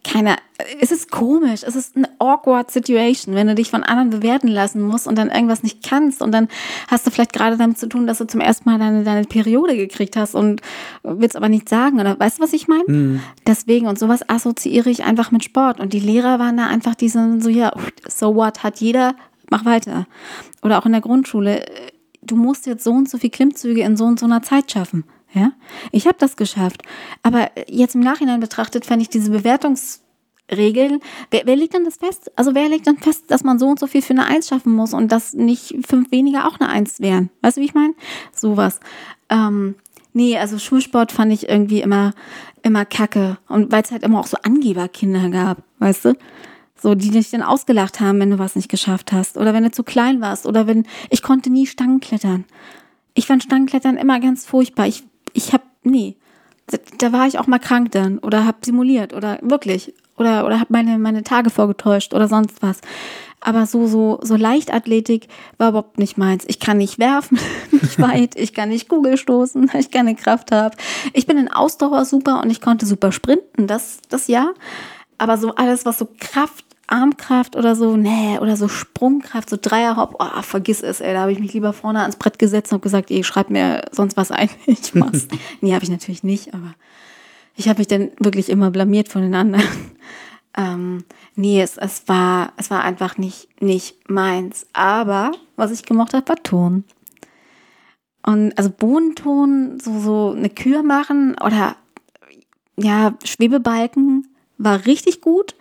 keiner, 0.04 0.36
es 0.80 0.92
ist 0.92 1.10
komisch, 1.10 1.62
es 1.66 1.76
ist 1.76 1.96
eine 1.96 2.08
awkward 2.18 2.70
Situation, 2.70 3.34
wenn 3.34 3.46
du 3.46 3.54
dich 3.54 3.70
von 3.70 3.82
anderen 3.82 4.10
bewerten 4.10 4.48
lassen 4.48 4.82
musst 4.82 5.06
und 5.06 5.16
dann 5.16 5.30
irgendwas 5.30 5.62
nicht 5.62 5.82
kannst 5.82 6.22
und 6.22 6.32
dann 6.32 6.48
hast 6.88 7.06
du 7.06 7.10
vielleicht 7.10 7.32
gerade 7.32 7.56
damit 7.56 7.78
zu 7.78 7.88
tun, 7.88 8.06
dass 8.06 8.18
du 8.18 8.26
zum 8.26 8.40
ersten 8.40 8.68
Mal 8.68 8.78
deine, 8.78 9.04
deine 9.04 9.24
Periode 9.24 9.76
gekriegt 9.76 10.16
hast 10.16 10.34
und 10.34 10.60
willst 11.02 11.36
aber 11.36 11.48
nichts 11.48 11.70
sagen 11.70 12.00
oder 12.00 12.18
weißt 12.18 12.38
du, 12.38 12.42
was 12.42 12.52
ich 12.52 12.68
meine? 12.68 12.84
Mhm. 12.86 13.20
Deswegen 13.46 13.86
und 13.86 13.98
sowas 13.98 14.28
assoziiere 14.28 14.90
ich 14.90 15.04
einfach 15.04 15.30
mit 15.30 15.44
Sport 15.44 15.80
und 15.80 15.92
die 15.92 16.00
Lehrer 16.00 16.38
waren 16.38 16.56
da 16.56 16.66
einfach 16.66 16.94
diese 16.94 17.40
so, 17.40 17.48
ja, 17.48 17.72
so 18.08 18.34
what, 18.34 18.62
hat 18.62 18.80
jeder, 18.80 19.14
mach 19.50 19.64
weiter. 19.64 20.06
Oder 20.62 20.78
auch 20.78 20.86
in 20.86 20.92
der 20.92 21.00
Grundschule, 21.00 21.64
du 22.22 22.36
musst 22.36 22.66
jetzt 22.66 22.84
so 22.84 22.92
und 22.92 23.08
so 23.08 23.18
viel 23.18 23.30
Klimmzüge 23.30 23.82
in 23.82 23.96
so 23.96 24.04
und 24.04 24.18
so 24.18 24.26
einer 24.26 24.42
Zeit 24.42 24.70
schaffen. 24.70 25.04
Ja, 25.34 25.52
ich 25.92 26.06
habe 26.06 26.18
das 26.18 26.36
geschafft. 26.36 26.82
Aber 27.22 27.50
jetzt 27.66 27.94
im 27.94 28.02
Nachhinein 28.02 28.40
betrachtet, 28.40 28.84
fände 28.84 29.02
ich 29.02 29.08
diese 29.08 29.30
Bewertungsregeln. 29.30 31.00
Wer, 31.30 31.42
wer 31.46 31.56
legt 31.56 31.72
denn 31.72 31.84
das 31.84 31.96
fest? 31.96 32.30
Also 32.36 32.54
wer 32.54 32.68
legt 32.68 32.86
dann 32.86 32.98
fest, 32.98 33.30
dass 33.30 33.42
man 33.42 33.58
so 33.58 33.66
und 33.66 33.78
so 33.78 33.86
viel 33.86 34.02
für 34.02 34.12
eine 34.12 34.26
Eins 34.26 34.48
schaffen 34.48 34.74
muss 34.74 34.92
und 34.92 35.10
dass 35.10 35.32
nicht 35.32 35.74
fünf 35.86 36.10
weniger 36.10 36.46
auch 36.46 36.60
eine 36.60 36.68
Eins 36.68 37.00
wären? 37.00 37.30
Weißt 37.40 37.56
du, 37.56 37.62
wie 37.62 37.66
ich 37.66 37.74
meine? 37.74 37.94
Sowas. 38.34 38.78
Ähm, 39.30 39.76
nee, 40.12 40.36
also 40.36 40.58
Schulsport 40.58 41.12
fand 41.12 41.32
ich 41.32 41.48
irgendwie 41.48 41.80
immer, 41.80 42.12
immer 42.62 42.84
kacke. 42.84 43.38
Und 43.48 43.72
weil 43.72 43.82
es 43.82 43.90
halt 43.90 44.02
immer 44.02 44.20
auch 44.20 44.26
so 44.26 44.36
Angeberkinder 44.42 45.30
gab, 45.30 45.62
weißt 45.78 46.04
du? 46.04 46.14
So, 46.78 46.94
die 46.94 47.10
dich 47.10 47.30
dann 47.30 47.42
ausgelacht 47.42 48.00
haben, 48.00 48.18
wenn 48.18 48.30
du 48.30 48.38
was 48.38 48.56
nicht 48.56 48.68
geschafft 48.68 49.12
hast. 49.12 49.38
Oder 49.38 49.54
wenn 49.54 49.62
du 49.62 49.70
zu 49.70 49.84
klein 49.84 50.20
warst. 50.20 50.46
Oder 50.46 50.66
wenn, 50.66 50.84
ich 51.10 51.22
konnte 51.22 51.48
nie 51.48 51.66
Stangen 51.66 52.00
klettern. 52.00 52.44
Ich 53.14 53.26
fand 53.26 53.42
Stangenklettern 53.44 53.96
immer 53.96 54.20
ganz 54.20 54.46
furchtbar. 54.46 54.88
Ich 54.88 55.04
ich 55.32 55.52
habe 55.52 55.64
nee, 55.82 56.16
da, 56.66 56.78
da, 56.98 57.12
war 57.12 57.26
ich 57.26 57.38
auch 57.38 57.46
mal 57.46 57.58
krank 57.58 57.90
dann 57.92 58.18
oder 58.18 58.44
habe 58.46 58.58
simuliert 58.64 59.12
oder 59.12 59.38
wirklich 59.42 59.94
oder 60.16 60.46
oder 60.46 60.60
habe 60.60 60.72
meine 60.72 60.98
meine 60.98 61.24
Tage 61.24 61.50
vorgetäuscht 61.50 62.14
oder 62.14 62.28
sonst 62.28 62.62
was. 62.62 62.80
Aber 63.44 63.66
so, 63.66 63.88
so, 63.88 64.20
so 64.22 64.36
Leichtathletik 64.36 65.26
war 65.58 65.70
überhaupt 65.70 65.98
nicht 65.98 66.16
meins. 66.16 66.44
Ich 66.46 66.60
kann 66.60 66.78
nicht 66.78 67.00
werfen, 67.00 67.38
nicht 67.72 67.98
weit, 67.98 68.36
ich 68.36 68.54
kann 68.54 68.68
nicht 68.68 68.88
Kugel 68.88 69.16
stoßen, 69.16 69.72
weil 69.72 69.80
ich 69.80 69.90
keine 69.90 70.14
Kraft 70.14 70.52
habe. 70.52 70.76
Ich 71.12 71.26
bin 71.26 71.36
in 71.36 71.48
Ausdauer 71.48 72.04
super 72.04 72.40
und 72.40 72.50
ich 72.50 72.60
konnte 72.60 72.86
super 72.86 73.10
sprinten, 73.12 73.66
das, 73.66 73.98
das 74.08 74.28
ja. 74.28 74.52
Aber 75.18 75.36
so 75.38 75.54
alles, 75.54 75.84
was 75.84 75.98
so 75.98 76.08
Kraft, 76.18 76.64
Armkraft 76.92 77.56
oder 77.56 77.74
so, 77.74 77.96
nee, 77.96 78.38
oder 78.38 78.56
so 78.56 78.68
Sprungkraft, 78.68 79.48
so 79.48 79.56
Dreierhop, 79.60 80.16
oh, 80.18 80.42
vergiss 80.42 80.82
es, 80.82 81.00
ey. 81.00 81.14
Da 81.14 81.22
habe 81.22 81.32
ich 81.32 81.38
mich 81.38 81.54
lieber 81.54 81.72
vorne 81.72 82.00
ans 82.02 82.16
Brett 82.16 82.38
gesetzt 82.38 82.70
und 82.70 82.76
habe 82.76 82.82
gesagt, 82.82 83.10
ey, 83.10 83.24
schreib 83.24 83.48
mir 83.48 83.86
sonst 83.92 84.16
was 84.16 84.30
ein. 84.30 84.50
Ich 84.66 84.94
mach's. 84.94 85.26
nee, 85.62 85.72
habe 85.72 85.84
ich 85.84 85.90
natürlich 85.90 86.22
nicht, 86.22 86.52
aber 86.52 86.74
ich 87.56 87.68
habe 87.68 87.78
mich 87.78 87.88
dann 87.88 88.10
wirklich 88.18 88.50
immer 88.50 88.70
blamiert 88.70 89.08
von 89.08 89.22
den 89.22 89.34
anderen. 89.34 89.64
Ähm, 90.54 91.04
nee, 91.34 91.62
es, 91.62 91.78
es, 91.78 92.06
war, 92.08 92.52
es 92.58 92.70
war 92.70 92.82
einfach 92.82 93.16
nicht, 93.16 93.48
nicht 93.62 94.10
meins. 94.10 94.66
Aber 94.74 95.32
was 95.56 95.70
ich 95.70 95.86
gemocht 95.86 96.12
habe, 96.12 96.28
war 96.28 96.42
Ton. 96.42 96.84
Und 98.22 98.58
also 98.58 98.68
Bodenton, 98.68 99.80
so, 99.80 99.98
so 99.98 100.34
eine 100.36 100.50
Kür 100.50 100.82
machen 100.82 101.36
oder 101.42 101.76
ja, 102.76 103.14
Schwebebalken 103.24 104.28
war 104.58 104.84
richtig 104.84 105.22
gut. 105.22 105.54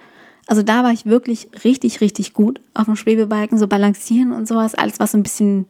Also 0.51 0.63
da 0.63 0.83
war 0.83 0.91
ich 0.91 1.05
wirklich 1.05 1.47
richtig, 1.63 2.01
richtig 2.01 2.33
gut 2.33 2.59
auf 2.73 2.83
dem 2.83 2.97
Schwebebalken, 2.97 3.57
so 3.57 3.67
balancieren 3.67 4.33
und 4.33 4.49
sowas. 4.49 4.75
Alles, 4.75 4.99
was 4.99 5.13
so 5.13 5.17
ein 5.17 5.23
bisschen, 5.23 5.65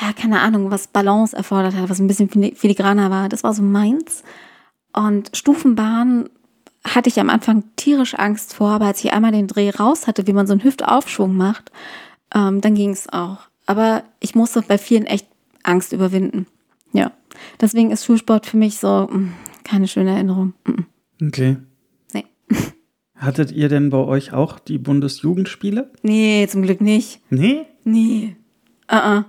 ja, 0.00 0.14
keine 0.14 0.40
Ahnung, 0.40 0.70
was 0.70 0.86
Balance 0.86 1.36
erfordert 1.36 1.74
hat, 1.74 1.90
was 1.90 2.00
ein 2.00 2.06
bisschen 2.06 2.30
filigraner 2.56 3.10
war. 3.10 3.28
Das 3.28 3.44
war 3.44 3.52
so 3.52 3.62
meins. 3.62 4.22
Und 4.94 5.36
Stufenbahn 5.36 6.30
hatte 6.88 7.10
ich 7.10 7.20
am 7.20 7.28
Anfang 7.28 7.64
tierisch 7.76 8.14
Angst 8.14 8.54
vor, 8.54 8.70
aber 8.70 8.86
als 8.86 9.04
ich 9.04 9.12
einmal 9.12 9.32
den 9.32 9.46
Dreh 9.46 9.68
raus 9.68 10.06
hatte, 10.06 10.26
wie 10.26 10.32
man 10.32 10.46
so 10.46 10.54
einen 10.54 10.64
Hüftaufschwung 10.64 11.36
macht, 11.36 11.70
ähm, 12.34 12.62
dann 12.62 12.74
ging 12.74 12.92
es 12.92 13.10
auch. 13.10 13.40
Aber 13.66 14.04
ich 14.20 14.34
musste 14.34 14.62
bei 14.62 14.78
vielen 14.78 15.04
echt 15.04 15.26
Angst 15.64 15.92
überwinden. 15.92 16.46
Ja. 16.94 17.12
Deswegen 17.60 17.90
ist 17.90 18.06
Schulsport 18.06 18.46
für 18.46 18.56
mich 18.56 18.78
so 18.78 19.06
mh, 19.12 19.18
mm, 19.18 19.32
keine 19.64 19.86
schöne 19.86 20.12
Erinnerung. 20.12 20.54
Mhm. 20.64 20.86
Okay. 21.26 21.58
Hattet 23.22 23.52
ihr 23.52 23.68
denn 23.68 23.90
bei 23.90 23.98
euch 23.98 24.32
auch 24.32 24.58
die 24.58 24.78
Bundesjugendspiele? 24.78 25.88
Nee, 26.02 26.48
zum 26.50 26.62
Glück 26.62 26.80
nicht. 26.80 27.20
Nee? 27.30 27.66
Nee. 27.84 28.34
Uh 28.90 28.96
-uh. 28.96 29.24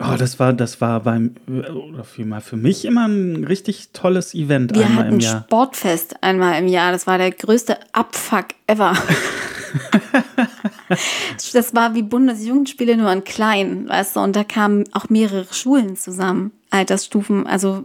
Oh, 0.00 0.16
das 0.18 0.40
war, 0.40 0.52
das 0.52 0.80
war 0.80 1.00
beim, 1.00 1.34
oder 1.46 2.02
für, 2.02 2.40
für 2.40 2.56
mich 2.56 2.84
immer 2.84 3.06
ein 3.06 3.44
richtig 3.44 3.90
tolles 3.92 4.34
Event 4.34 4.74
Wir 4.74 4.86
einmal 4.86 5.04
hatten 5.04 5.14
im 5.14 5.20
Jahr. 5.20 5.44
Sportfest 5.44 6.24
einmal 6.24 6.58
im 6.58 6.66
Jahr. 6.66 6.90
Das 6.90 7.06
war 7.06 7.18
der 7.18 7.30
größte 7.30 7.78
Abfuck 7.92 8.46
ever. 8.66 8.94
das 11.52 11.74
war 11.74 11.94
wie 11.94 12.02
Bundesjugendspiele 12.02 12.96
nur 12.96 13.12
in 13.12 13.24
klein, 13.24 13.88
weißt 13.88 14.16
du, 14.16 14.20
und 14.20 14.36
da 14.36 14.44
kamen 14.44 14.84
auch 14.92 15.08
mehrere 15.08 15.52
Schulen 15.52 15.96
zusammen. 15.96 16.52
Altersstufen, 16.70 17.46
also 17.46 17.84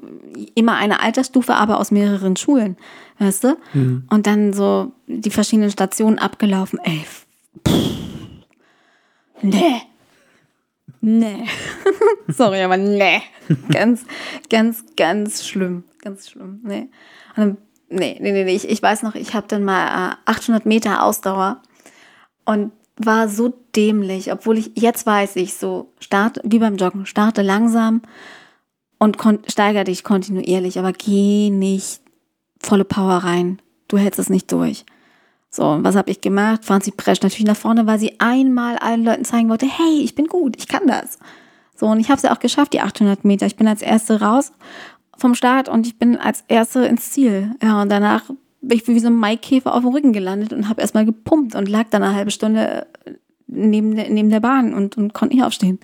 immer 0.56 0.76
eine 0.76 1.02
Altersstufe, 1.02 1.54
aber 1.54 1.80
aus 1.80 1.92
mehreren 1.92 2.38
Schulen, 2.38 2.78
weißt 3.20 3.44
du? 3.44 3.58
Mhm. 3.74 4.04
Und 4.10 4.28
dann 4.28 4.54
so 4.54 4.94
die 5.08 5.30
verschiedenen 5.30 5.72
Stationen 5.72 6.20
abgelaufen. 6.20 6.80
Ey, 6.84 7.06
pff, 7.66 7.74
nee 9.42 9.82
Nee. 11.02 11.46
Sorry, 12.28 12.62
aber 12.62 12.78
nee. 12.78 13.22
Ganz, 13.72 14.06
ganz, 14.50 14.84
ganz 14.96 15.48
schlimm. 15.48 15.84
Ganz 16.02 16.30
schlimm. 16.30 16.60
Nee. 16.64 16.90
Und 17.36 17.58
nee, 17.90 18.18
nee, 18.20 18.32
nee, 18.32 18.44
nee. 18.44 18.56
Ich, 18.56 18.68
ich 18.68 18.82
weiß 18.82 19.04
noch, 19.04 19.16
ich 19.16 19.34
habe 19.34 19.48
dann 19.48 19.64
mal 19.64 20.12
äh, 20.12 20.16
800 20.26 20.66
Meter 20.66 21.04
Ausdauer 21.04 21.62
und 22.48 22.72
war 22.96 23.28
so 23.28 23.54
dämlich, 23.76 24.32
obwohl 24.32 24.58
ich, 24.58 24.72
jetzt 24.76 25.06
weiß 25.06 25.36
ich 25.36 25.54
so, 25.54 25.92
starte, 26.00 26.42
wie 26.44 26.60
beim 26.60 26.78
Joggen, 26.78 27.06
starte 27.06 27.42
langsam 27.42 28.02
und 28.98 29.18
steigere 29.48 29.84
dich 29.84 30.04
kontinuierlich, 30.04 30.80
aber 30.80 30.94
geh 30.94 31.50
nicht 31.52 32.02
volle 32.60 32.86
Power 32.86 33.18
rein. 33.18 33.62
Du 33.88 33.98
hältst 33.98 34.20
es 34.20 34.30
nicht 34.30 34.52
durch. 34.52 34.86
So, 35.50 35.66
und 35.66 35.84
was 35.84 35.96
habe 35.96 36.10
ich 36.10 36.22
gemacht? 36.22 36.66
Franzi 36.66 36.92
prescht 36.92 37.22
natürlich 37.22 37.46
nach 37.46 37.58
vorne, 37.58 37.86
weil 37.86 38.00
sie 38.00 38.20
einmal 38.20 38.78
allen 38.78 39.04
Leuten 39.04 39.26
zeigen 39.26 39.50
wollte, 39.50 39.68
hey, 39.68 40.00
ich 40.02 40.16
bin 40.16 40.28
gut, 40.28 40.56
ich 40.58 40.68
kann 40.68 40.88
das. 40.88 41.20
So, 41.76 41.86
und 41.86 42.00
ich 42.00 42.08
habe 42.08 42.18
es 42.18 42.24
ja 42.24 42.34
auch 42.34 42.40
geschafft, 42.40 42.74
die 42.74 42.82
800 42.82 43.26
Meter. 43.26 43.46
Ich 43.46 43.58
bin 43.58 43.68
als 43.68 43.82
Erste 43.82 44.22
raus 44.22 44.54
vom 45.18 45.36
Start 45.36 45.68
und 45.70 45.86
ich 45.86 46.00
bin 46.00 46.16
als 46.16 46.44
Erste 46.48 46.86
ins 46.86 47.12
Ziel. 47.12 47.56
Ja, 47.62 47.82
und 47.82 47.90
danach 47.90 48.24
bin 48.62 48.78
ich 48.78 48.88
wie 48.88 49.00
so 49.00 49.08
ein 49.08 49.16
Maikäfer 49.16 49.74
auf 49.74 49.82
dem 49.82 49.94
Rücken 49.94 50.14
gelandet 50.14 50.54
und 50.54 50.70
habe 50.70 50.82
erstmal 50.82 51.06
gepumpt 51.06 51.56
und 51.56 51.70
lag 51.70 51.90
dann 51.90 52.04
eine 52.04 52.16
halbe 52.16 52.32
Stunde 52.32 52.88
neben 53.48 53.96
der, 53.96 54.10
neben 54.10 54.30
der 54.30 54.40
Bahn 54.40 54.74
und, 54.74 54.98
und 54.98 55.14
konnte 55.14 55.36
nicht 55.36 55.44
aufstehen. 55.44 55.80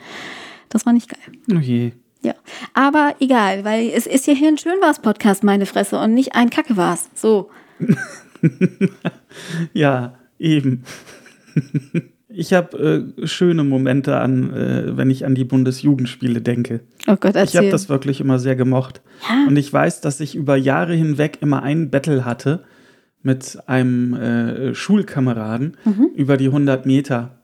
Das 0.70 0.86
war 0.86 0.94
nicht 0.94 1.10
geil. 1.10 1.36
Oh 1.52 1.60
je. 1.60 1.92
Ja, 2.24 2.36
aber 2.74 3.16
egal, 3.20 3.66
weil 3.66 3.90
es 3.90 4.08
ist 4.08 4.28
ja 4.28 4.34
hier 4.34 4.48
ein 4.48 4.58
Schönwars-Podcast, 4.58 5.44
meine 5.44 5.66
Fresse, 5.66 6.00
und 6.00 6.14
nicht 6.14 6.36
ein 6.36 6.50
Kacke 6.50 6.78
war's. 6.78 7.10
So. 7.14 7.50
ja, 9.74 10.16
eben. 10.40 10.84
Ich 12.36 12.54
habe 12.54 13.14
äh, 13.22 13.28
schöne 13.28 13.64
Momente 13.64 14.18
an, 14.18 14.54
äh, 14.54 14.98
wenn 14.98 15.10
ich 15.10 15.26
an 15.26 15.36
die 15.36 15.44
Bundesjugendspiele 15.44 16.42
denke. 16.42 16.82
Oh 17.08 17.16
Gott, 17.16 17.36
erzähl. 17.36 17.46
Ich 17.46 17.58
habe 17.58 17.70
das 17.70 17.90
wirklich 17.90 18.20
immer 18.20 18.40
sehr 18.40 18.56
gemocht. 18.56 19.02
Ja. 19.30 19.46
Und 19.48 19.56
ich 19.56 19.72
weiß, 19.72 20.02
dass 20.02 20.20
ich 20.20 20.36
über 20.36 20.56
Jahre 20.56 20.94
hinweg 20.94 21.38
immer 21.42 21.64
ein 21.64 21.92
Battle 21.92 22.26
hatte 22.26 22.64
mit 23.22 23.58
einem 23.68 24.14
äh, 24.16 24.76
Schulkameraden 24.76 25.78
mhm. 25.86 26.10
über 26.16 26.38
die 26.38 26.48
100 26.48 26.86
Meter. 26.86 27.40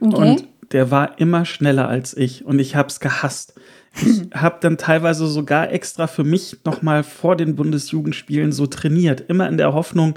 Okay. 0.00 0.30
Und 0.30 0.48
der 0.72 0.90
war 0.90 1.18
immer 1.18 1.44
schneller 1.44 1.88
als 1.88 2.16
ich 2.16 2.44
und 2.44 2.58
ich 2.58 2.76
habe 2.76 2.88
es 2.88 3.00
gehasst. 3.00 3.54
Ich 4.00 4.30
habe 4.34 4.58
dann 4.60 4.78
teilweise 4.78 5.26
sogar 5.26 5.72
extra 5.72 6.06
für 6.06 6.24
mich 6.24 6.58
nochmal 6.64 7.02
vor 7.02 7.36
den 7.36 7.56
Bundesjugendspielen 7.56 8.52
so 8.52 8.66
trainiert, 8.66 9.22
immer 9.28 9.48
in 9.48 9.56
der 9.56 9.72
Hoffnung, 9.72 10.14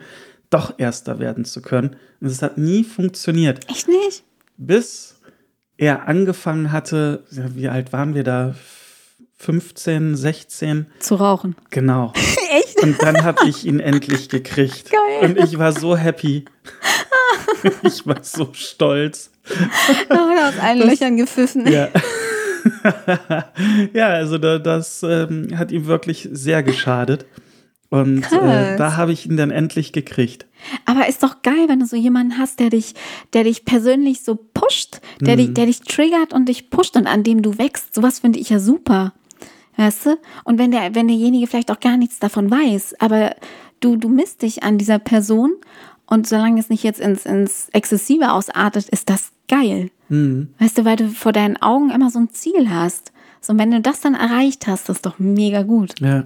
doch 0.50 0.74
Erster 0.78 1.20
werden 1.20 1.46
zu 1.46 1.62
können. 1.62 1.96
Und 2.22 2.28
es 2.28 2.42
hat 2.42 2.58
nie 2.58 2.84
funktioniert. 2.84 3.70
Echt 3.70 3.88
nicht? 3.88 4.24
Bis 4.58 5.20
er 5.78 6.08
angefangen 6.08 6.72
hatte, 6.72 7.24
wie 7.30 7.70
alt 7.70 7.94
waren 7.94 8.16
wir 8.16 8.24
da? 8.24 8.56
15, 9.38 10.18
16. 10.18 10.88
Zu 11.00 11.16
rauchen. 11.16 11.56
Genau. 11.70 12.12
Echt? 12.52 12.84
Und 12.84 13.02
dann 13.02 13.24
habe 13.24 13.48
ich 13.48 13.66
ihn 13.66 13.80
endlich 13.80 14.28
gekriegt. 14.28 14.92
Geil. 14.92 15.30
Und 15.30 15.38
ich 15.38 15.58
war 15.58 15.72
so 15.72 15.96
happy. 15.96 16.44
ich 17.84 18.06
war 18.06 18.22
so 18.22 18.50
stolz. 18.54 19.32
Aus 20.10 20.60
allen 20.62 20.80
das, 20.80 20.90
Löchern 20.90 21.16
gepfiffen. 21.16 21.72
Ja. 21.72 21.88
ja, 23.94 24.08
also 24.10 24.38
da, 24.38 24.60
das 24.60 25.04
ähm, 25.04 25.58
hat 25.58 25.72
ihm 25.72 25.86
wirklich 25.86 26.28
sehr 26.34 26.62
geschadet. 26.62 27.26
Und 27.90 28.32
äh, 28.32 28.78
da 28.78 28.98
habe 28.98 29.12
ich 29.12 29.26
ihn 29.26 29.36
dann 29.36 29.50
endlich 29.50 29.92
gekriegt. 29.92 30.46
Aber 30.86 31.08
ist 31.08 31.24
doch 31.24 31.42
geil, 31.42 31.66
wenn 31.68 31.80
du 31.80 31.88
so 31.88 31.96
jemanden 31.96 32.38
hast, 32.38 32.60
der 32.60 32.70
dich, 32.70 32.94
der 33.34 33.46
dich 33.46 33.66
persönlich 33.66 34.22
so 34.22 34.36
pusht, 34.36 35.02
der, 35.22 35.36
mhm. 35.36 35.38
dich, 35.40 35.54
der 35.54 35.66
dich 35.66 35.82
triggert 35.82 36.34
und 36.34 36.50
dich 36.50 36.70
pusht 36.70 36.96
und 36.96 37.08
an 37.08 37.24
dem 37.24 37.42
du 37.42 37.58
wächst. 37.58 37.96
Sowas 37.96 38.20
finde 38.20 38.40
ich 38.40 38.50
ja 38.50 38.60
super. 38.60 39.14
Weißt 39.78 40.06
du? 40.06 40.18
Und 40.44 40.60
wenn 40.60 40.72
der, 40.72 40.94
wenn 40.94 41.08
derjenige 41.08 41.48
vielleicht 41.48 41.72
auch 41.72 41.80
gar 41.80 41.98
nichts 41.98 42.20
davon 42.20 42.52
weiß, 42.52 42.96
aber 43.00 43.36
du, 43.80 43.96
du 43.96 44.10
misst 44.10 44.44
dich 44.44 44.62
an 44.62 44.78
dieser 44.78 45.00
Person 45.00 45.54
und 46.06 46.28
solange 46.28 46.60
es 46.60 46.70
nicht 46.70 46.84
jetzt 46.84 47.00
ins, 47.00 47.26
ins 47.26 47.70
Exzessive 47.70 48.32
ausartet, 48.32 48.90
ist 48.90 49.10
das 49.10 49.32
geil. 49.48 49.90
Mhm. 50.10 50.50
Weißt 50.60 50.78
du, 50.78 50.86
weil 50.86 50.98
du 50.98 51.10
vor 51.10 51.32
deinen 51.32 51.58
Augen 51.58 51.90
immer 51.90 52.12
so 52.12 52.20
ein 52.20 52.30
Ziel 52.30 52.70
hast. 52.70 53.14
So, 53.42 53.54
und 53.54 53.60
wenn 53.60 53.72
du 53.72 53.80
das 53.80 54.02
dann 54.02 54.16
erreicht 54.16 54.68
hast, 54.68 54.90
das 54.90 54.98
ist 54.98 55.06
doch 55.06 55.18
mega 55.18 55.64
gut. 55.64 56.00
Ja. 56.02 56.26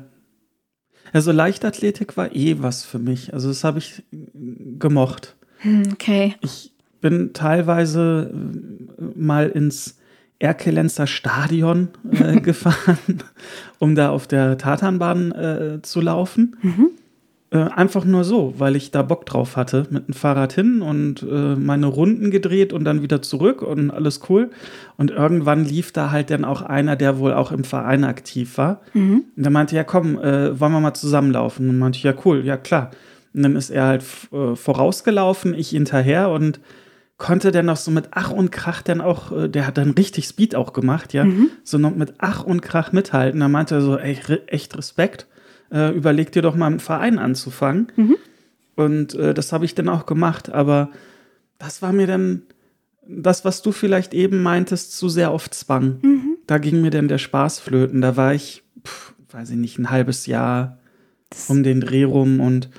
Also 1.13 1.31
Leichtathletik 1.31 2.17
war 2.17 2.35
eh 2.35 2.57
was 2.59 2.83
für 2.83 2.99
mich. 2.99 3.33
Also 3.33 3.47
das 3.47 3.63
habe 3.63 3.77
ich 3.77 4.03
gemocht. 4.79 5.35
Hm, 5.59 5.83
okay. 5.93 6.35
Ich 6.41 6.73
bin 7.01 7.33
teilweise 7.33 8.33
äh, 8.33 9.03
mal 9.15 9.49
ins 9.49 9.97
Erkelenzer 10.39 11.05
Stadion 11.07 11.89
äh, 12.11 12.39
gefahren, 12.41 13.23
um 13.79 13.95
da 13.95 14.09
auf 14.09 14.27
der 14.27 14.57
Tatanbahn 14.57 15.31
äh, 15.31 15.81
zu 15.83 16.01
laufen. 16.01 16.57
Mhm. 16.61 16.89
Äh, 17.53 17.69
einfach 17.75 18.03
nur 18.03 18.23
so, 18.23 18.55
weil 18.57 18.75
ich 18.75 18.89
da 18.89 19.03
Bock 19.03 19.27
drauf 19.27 19.57
hatte. 19.57 19.85
Mit 19.91 20.07
dem 20.07 20.15
Fahrrad 20.15 20.53
hin 20.53 20.81
und 20.81 21.21
äh, 21.21 21.55
meine 21.55 21.85
Runden 21.85 22.31
gedreht 22.31 22.73
und 22.73 22.83
dann 22.83 23.03
wieder 23.03 23.21
zurück 23.21 23.61
und 23.61 23.91
alles 23.91 24.21
cool. 24.27 24.49
Und 24.97 25.11
irgendwann 25.11 25.63
lief 25.63 25.91
da 25.91 26.09
halt 26.09 26.31
dann 26.31 26.45
auch 26.45 26.63
einer, 26.63 26.95
der 26.95 27.19
wohl 27.19 27.31
auch 27.31 27.51
im 27.51 27.63
Verein 27.63 28.05
aktiv 28.05 28.57
war. 28.57 28.81
Mhm. 28.95 29.25
Und 29.37 29.43
der 29.43 29.51
meinte, 29.51 29.75
ja 29.75 29.83
komm, 29.83 30.17
äh, 30.17 30.59
wollen 30.59 30.71
wir 30.71 30.79
mal 30.79 30.95
zusammenlaufen? 30.95 31.69
Und 31.69 31.77
meinte 31.77 31.97
ich, 31.97 32.03
ja 32.03 32.15
cool, 32.25 32.43
ja 32.43 32.57
klar. 32.57 32.89
Und 33.35 33.43
dann 33.43 33.55
ist 33.55 33.69
er 33.69 33.85
halt 33.85 34.03
äh, 34.31 34.55
vorausgelaufen, 34.55 35.53
ich 35.53 35.69
hinterher 35.69 36.31
und 36.31 36.59
konnte 37.17 37.51
dann 37.51 37.67
noch 37.67 37.77
so 37.77 37.91
mit 37.91 38.07
Ach 38.11 38.31
und 38.31 38.51
Krach 38.51 38.81
dann 38.81 38.99
auch, 38.99 39.31
äh, 39.31 39.47
der 39.47 39.67
hat 39.67 39.77
dann 39.77 39.91
richtig 39.91 40.25
Speed 40.25 40.55
auch 40.55 40.73
gemacht, 40.73 41.13
ja, 41.13 41.25
mhm. 41.25 41.51
so 41.63 41.77
noch 41.77 41.95
mit 41.95 42.15
Ach 42.17 42.43
und 42.43 42.63
Krach 42.63 42.93
mithalten. 42.93 43.41
Da 43.41 43.47
meinte 43.47 43.75
er 43.75 43.81
so, 43.81 43.95
ey, 43.95 44.17
echt 44.47 44.75
Respekt 44.75 45.27
äh, 45.73 45.89
überleg 45.89 46.31
dir 46.31 46.41
doch 46.41 46.55
mal 46.55 46.67
einen 46.67 46.79
Verein 46.79 47.17
anzufangen. 47.17 47.91
Mhm. 47.95 48.15
Und 48.75 49.15
äh, 49.15 49.33
das 49.33 49.51
habe 49.51 49.65
ich 49.65 49.75
dann 49.75 49.89
auch 49.89 50.05
gemacht. 50.05 50.51
Aber 50.51 50.91
das 51.57 51.81
war 51.81 51.91
mir 51.91 52.07
dann 52.07 52.43
das, 53.05 53.43
was 53.43 53.61
du 53.61 53.71
vielleicht 53.71 54.13
eben 54.13 54.41
meintest, 54.41 54.95
zu 54.95 55.09
sehr 55.09 55.31
auf 55.31 55.49
Zwang. 55.49 55.99
Mhm. 56.01 56.37
Da 56.47 56.59
ging 56.59 56.81
mir 56.81 56.91
dann 56.91 57.07
der 57.07 57.17
Spaß 57.17 57.59
flöten. 57.59 58.01
Da 58.01 58.15
war 58.15 58.33
ich, 58.33 58.63
pf, 58.85 59.13
weiß 59.31 59.49
ich 59.49 59.57
nicht, 59.57 59.79
ein 59.79 59.89
halbes 59.89 60.27
Jahr 60.27 60.77
das 61.29 61.49
um 61.49 61.63
den 61.63 61.81
Dreh 61.81 62.03
rum 62.03 62.39
und 62.39 62.69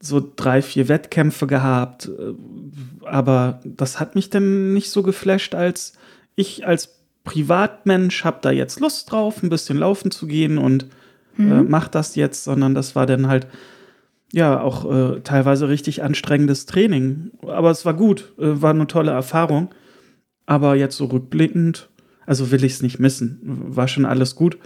so 0.00 0.20
drei, 0.36 0.60
vier 0.60 0.88
Wettkämpfe 0.88 1.46
gehabt. 1.46 2.10
Aber 3.04 3.60
das 3.64 4.00
hat 4.00 4.16
mich 4.16 4.28
dann 4.28 4.74
nicht 4.74 4.90
so 4.90 5.02
geflasht, 5.02 5.54
als 5.54 5.94
ich 6.34 6.66
als 6.66 6.98
Privatmensch 7.22 8.24
habe 8.24 8.38
da 8.42 8.50
jetzt 8.50 8.80
Lust 8.80 9.10
drauf, 9.10 9.42
ein 9.42 9.48
bisschen 9.48 9.78
laufen 9.78 10.10
zu 10.10 10.26
gehen 10.26 10.58
und 10.58 10.84
äh, 10.84 10.86
mhm. 11.36 11.52
äh, 11.52 11.62
mach 11.62 11.88
das 11.88 12.16
jetzt, 12.16 12.44
sondern 12.44 12.74
das 12.74 12.94
war 12.96 13.06
dann 13.06 13.28
halt 13.28 13.46
ja 14.32 14.60
auch 14.60 14.90
äh, 14.90 15.20
teilweise 15.20 15.68
richtig 15.68 16.02
anstrengendes 16.02 16.66
Training. 16.66 17.30
Aber 17.46 17.70
es 17.70 17.84
war 17.84 17.94
gut, 17.94 18.32
äh, 18.38 18.60
war 18.60 18.70
eine 18.70 18.86
tolle 18.86 19.12
Erfahrung. 19.12 19.68
Aber 20.46 20.74
jetzt 20.74 20.96
so 20.96 21.06
rückblickend, 21.06 21.88
also 22.26 22.50
will 22.50 22.64
ich 22.64 22.74
es 22.74 22.82
nicht 22.82 22.98
missen. 22.98 23.40
War 23.42 23.88
schon 23.88 24.04
alles 24.04 24.34
gut. 24.34 24.58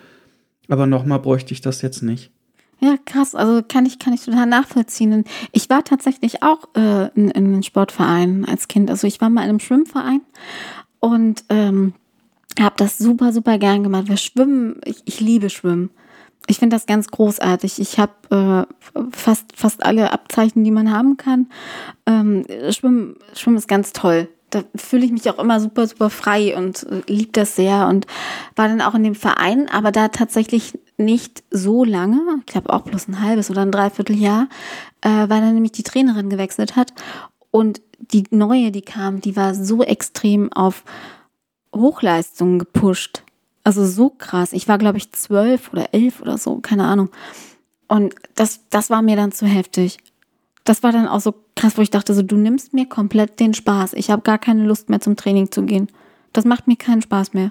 Aber 0.69 0.87
nochmal 0.87 1.21
bräuchte 1.21 1.53
ich 1.53 1.61
das 1.61 1.83
jetzt 1.83 2.03
nicht. 2.03 2.33
Ja, 2.81 2.97
krass. 3.05 3.35
Also 3.35 3.63
kann 3.67 3.87
ich, 3.87 3.99
kann 3.99 4.13
ich 4.13 4.25
total 4.25 4.47
nachvollziehen. 4.47 5.25
Ich 5.53 5.69
war 5.69 5.85
tatsächlich 5.85 6.43
auch 6.43 6.69
äh, 6.75 7.09
in, 7.15 7.31
in 7.31 7.47
einem 7.47 7.63
Sportverein 7.63 8.45
als 8.45 8.69
Kind. 8.69 8.91
Also 8.91 9.07
ich 9.07 9.21
war 9.21 9.31
mal 9.31 9.43
in 9.43 9.51
einem 9.51 9.61
Schwimmverein 9.61 10.21
und 11.01 11.45
ähm, 11.49 11.95
habe 12.61 12.75
das 12.77 12.99
super, 12.99 13.33
super 13.33 13.59
gern 13.59 13.83
gemacht. 13.83 14.09
Wir 14.09 14.17
schwimmen, 14.17 14.81
ich, 14.85 15.03
ich 15.07 15.21
liebe 15.21 15.51
Schwimmen. 15.51 15.91
Ich 16.49 16.59
finde 16.59 16.75
das 16.75 16.87
ganz 16.87 17.09
großartig. 17.09 17.79
Ich 17.79 17.99
habe 17.99 18.67
äh, 18.95 19.01
fast, 19.13 19.55
fast 19.55 19.85
alle 19.85 20.13
Abzeichen, 20.13 20.65
die 20.65 20.71
man 20.71 20.91
haben 20.91 21.19
kann. 21.19 21.49
Ähm, 22.07 22.45
Schwimmen, 22.71 23.17
Schwimmen 23.35 23.59
ist 23.59 23.69
ganz 23.69 23.93
toll. 23.93 24.29
Da 24.49 24.65
fühle 24.75 25.05
ich 25.05 25.13
mich 25.13 25.29
auch 25.29 25.39
immer 25.39 25.61
super, 25.61 25.87
super 25.87 26.09
frei 26.09 26.57
und 26.57 26.85
äh, 26.85 27.03
liebe 27.07 27.33
das 27.33 27.55
sehr 27.55 27.87
und 27.87 28.07
war 28.57 28.67
dann 28.67 28.81
auch 28.81 28.95
in 28.95 29.05
dem 29.05 29.15
Verein, 29.15 29.69
aber 29.69 29.93
da 29.93 30.09
tatsächlich 30.09 30.79
nicht 30.97 31.45
so 31.51 31.85
lange, 31.85 32.21
ich 32.41 32.47
glaube 32.47 32.73
auch 32.73 32.81
bloß 32.81 33.09
ein 33.09 33.21
halbes 33.21 33.51
oder 33.51 33.61
ein 33.61 33.71
Dreivierteljahr, 33.71 34.49
äh, 35.03 35.09
weil 35.11 35.43
dann 35.43 35.53
nämlich 35.53 35.73
die 35.73 35.83
Trainerin 35.83 36.31
gewechselt 36.31 36.77
hat 36.77 36.95
und 37.51 37.83
die 37.99 38.25
neue, 38.31 38.71
die 38.71 38.81
kam, 38.81 39.21
die 39.21 39.37
war 39.37 39.55
so 39.55 39.83
extrem 39.83 40.51
auf 40.51 40.83
Hochleistungen 41.75 42.59
gepusht. 42.59 43.23
Also 43.69 43.85
so 43.85 44.09
krass. 44.09 44.55
Ich 44.55 44.67
war, 44.67 44.79
glaube 44.79 44.97
ich, 44.97 45.13
zwölf 45.13 45.71
oder 45.75 45.93
elf 45.93 46.23
oder 46.23 46.39
so, 46.39 46.57
keine 46.57 46.87
Ahnung. 46.87 47.11
Und 47.87 48.15
das, 48.35 48.61
das 48.71 48.89
war 48.89 49.03
mir 49.03 49.15
dann 49.15 49.31
zu 49.31 49.45
heftig. 49.45 49.99
Das 50.65 50.83
war 50.83 50.91
dann 50.91 51.07
auch 51.07 51.21
so 51.21 51.35
krass, 51.55 51.77
wo 51.77 51.83
ich 51.83 51.91
dachte, 51.91 52.15
so, 52.15 52.23
du 52.23 52.39
nimmst 52.39 52.73
mir 52.73 52.87
komplett 52.87 53.39
den 53.41 53.53
Spaß. 53.53 53.93
Ich 53.93 54.11
habe 54.11 54.23
gar 54.23 54.39
keine 54.39 54.65
Lust 54.65 54.89
mehr 54.89 55.03
zum 55.03 55.17
Training 55.17 55.53
zu 55.53 55.65
gehen. 55.65 55.89
Das 56.33 56.47
macht 56.47 56.67
mir 56.67 56.77
keinen 56.77 57.03
Spaß 57.03 57.35
mehr. 57.35 57.51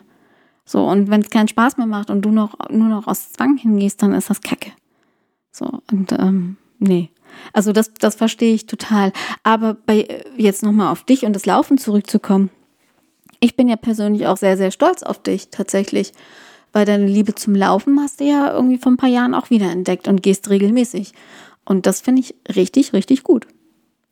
So, 0.66 0.90
und 0.90 1.12
wenn 1.12 1.22
es 1.22 1.30
keinen 1.30 1.50
Spaß 1.50 1.78
mehr 1.78 1.86
macht 1.86 2.10
und 2.10 2.24
du 2.24 2.32
noch 2.32 2.68
nur 2.72 2.88
noch 2.88 3.06
aus 3.06 3.32
Zwang 3.34 3.56
hingehst, 3.58 4.02
dann 4.02 4.16
ist 4.16 4.32
das 4.32 4.42
Kacke. 4.42 4.72
So, 5.52 5.84
und 5.92 6.14
ähm, 6.14 6.58
nee. 6.80 7.12
Also 7.54 7.74
das, 7.74 7.94
das 7.94 8.16
verstehe 8.16 8.56
ich 8.56 8.66
total. 8.66 9.14
Aber 9.44 9.76
bei 9.76 10.24
jetzt 10.36 10.64
nochmal 10.64 10.92
auf 10.92 11.04
dich 11.04 11.26
und 11.26 11.34
das 11.34 11.46
Laufen 11.46 11.78
zurückzukommen, 11.78 12.50
ich 13.40 13.56
bin 13.56 13.68
ja 13.68 13.76
persönlich 13.76 14.28
auch 14.28 14.38
sehr, 14.38 14.58
sehr 14.58 14.72
stolz 14.72 15.04
auf 15.04 15.22
dich 15.22 15.50
tatsächlich, 15.50 16.14
weil 16.74 16.86
deine 16.86 17.08
Liebe 17.08 17.36
zum 17.36 17.56
Laufen 17.56 18.00
hast 18.00 18.20
du 18.20 18.26
ja 18.26 18.54
irgendwie 18.54 18.78
vor 18.78 18.92
ein 18.92 18.98
paar 18.98 19.10
Jahren 19.10 19.34
auch 19.34 19.50
wieder 19.50 19.72
entdeckt 19.72 20.08
und 20.08 20.24
gehst 20.24 20.50
regelmäßig. 20.50 21.14
Und 21.66 21.86
das 21.86 22.02
finde 22.02 22.22
ich 22.22 22.36
richtig, 22.56 22.94
richtig 22.94 23.24
gut. 23.24 23.48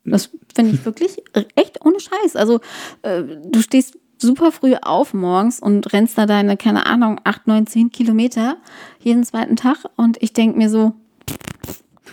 Das 0.04 0.30
finde 0.54 0.74
ich 0.74 0.84
wirklich 0.84 1.16
echt 1.54 1.84
ohne 1.84 2.00
Scheiß. 2.00 2.36
Also 2.36 2.60
äh, 3.02 3.22
du 3.22 3.60
stehst 3.60 3.98
super 4.18 4.52
früh 4.52 4.74
auf 4.80 5.14
morgens 5.14 5.60
und 5.60 5.92
rennst 5.92 6.16
da 6.16 6.26
deine, 6.26 6.56
keine 6.56 6.86
Ahnung, 6.86 7.20
8, 7.24 7.46
9, 7.46 7.66
10 7.66 7.90
Kilometer 7.90 8.56
jeden 9.00 9.24
zweiten 9.24 9.56
Tag 9.56 9.78
und 9.96 10.22
ich 10.22 10.32
denke 10.32 10.56
mir 10.56 10.70
so, 10.70 10.94